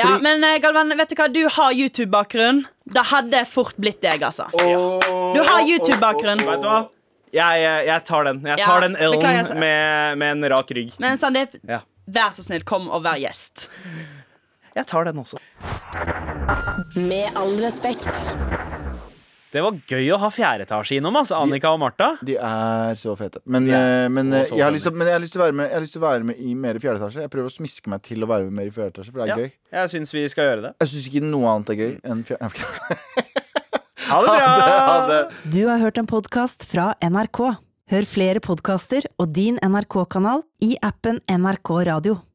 Ja, 0.00 0.08
Fordi- 0.08 0.22
men 0.24 0.42
eh, 0.48 0.56
Galvan, 0.64 0.90
vet 0.98 1.12
du 1.12 1.14
hva? 1.20 1.28
Du 1.30 1.42
har 1.58 1.76
YouTube-bakgrunn. 1.78 2.64
Det 2.96 3.04
hadde 3.12 3.44
fort 3.46 3.78
blitt 3.78 4.00
deg, 4.02 4.24
altså. 4.26 4.48
Du 4.58 5.40
har 5.46 5.62
YouTube-bakgrunn. 5.62 6.42
Vet 6.48 6.64
du 6.64 6.68
hva? 6.72 6.80
Jeg, 7.32 7.60
jeg, 7.88 8.04
tar 8.04 8.26
den. 8.28 8.42
Jeg 8.44 8.60
Ja, 8.60 8.72
den 8.82 8.96
L-en 9.00 9.58
med, 9.58 10.18
med 10.20 10.34
en 10.36 10.48
rak 10.52 10.68
rygg. 10.76 10.92
Men 11.00 11.16
Sandeep, 11.20 11.54
Ja. 11.68 11.78
vær 12.06 12.34
så 12.36 12.44
snill, 12.44 12.64
kom 12.68 12.90
og 12.92 13.04
vær 13.06 13.16
gjest. 13.22 13.68
Jeg 14.76 14.86
tar 14.86 15.04
den 15.08 15.16
også. 15.22 15.40
Med 16.96 17.32
all 17.36 17.56
respekt. 17.62 18.08
Det 19.52 19.60
var 19.60 19.76
gøy 19.84 20.06
å 20.14 20.18
ha 20.20 20.28
fjerde 20.32 20.64
etasje 20.64 20.96
innom, 20.96 21.16
altså, 21.20 21.36
Annika 21.44 21.68
og 21.74 21.80
Martha. 21.82 22.14
De 22.24 22.38
er 22.40 22.96
så 23.00 23.12
fete. 23.20 23.42
Men, 23.44 23.66
De 23.68 23.74
er 23.76 24.04
eh, 24.06 24.08
men, 24.12 24.30
så 24.32 24.56
jeg, 24.56 24.64
har 24.64 24.72
lyst 24.72 24.86
til, 24.88 24.94
men 24.96 25.10
jeg 25.10 25.16
har 25.18 25.20
lyst 25.24 25.34
til 25.34 25.42
å 25.42 25.44
være 25.44 25.56
med 25.58 25.66
Jeg 25.68 25.76
har 25.76 25.84
lyst 25.84 25.92
til 25.96 26.00
å 26.00 26.06
være 26.06 26.24
med 26.30 26.38
i 26.40 26.54
mer 26.54 26.76
i 26.76 26.80
fjerde 26.84 27.00
etasje. 27.02 27.24
Jeg 27.26 27.32
prøver 27.32 27.50
å 27.50 27.56
smiske 27.56 27.92
meg 27.92 28.00
til 28.08 28.24
å 28.24 28.28
være 28.30 28.48
med 28.48 28.56
mer 28.60 28.70
i 28.70 28.72
fjerde 28.76 28.94
etasje, 28.96 29.12
for 29.12 29.20
det 29.20 29.28
er 29.28 29.32
Ja. 29.34 29.36
gøy. 29.42 29.52
Jeg 29.76 29.92
syns 29.96 30.12
vi 30.16 30.24
skal 30.32 30.48
gjøre 30.48 30.62
det. 30.68 30.72
Jeg 30.80 30.88
syns 30.94 31.08
ikke 31.12 31.24
noe 31.32 31.52
annet 31.52 31.72
er 31.72 31.80
gøy 31.80 31.92
enn 32.04 32.24
fjerde 32.24 32.48
Ha 34.12 34.20
det 34.20 34.32
bra! 34.36 34.72
Ha 34.86 34.96
det. 35.08 35.20
Du 35.54 35.62
har 35.70 35.80
hørt 35.80 35.98
en 35.98 36.08
podkast 36.08 36.66
fra 36.68 36.90
NRK. 37.00 37.40
Hør 37.92 38.06
flere 38.08 38.42
podkaster 38.44 39.06
og 39.20 39.32
din 39.36 39.56
NRK-kanal 39.64 40.44
i 40.64 40.74
appen 40.84 41.22
NRK 41.32 41.72
Radio. 41.88 42.22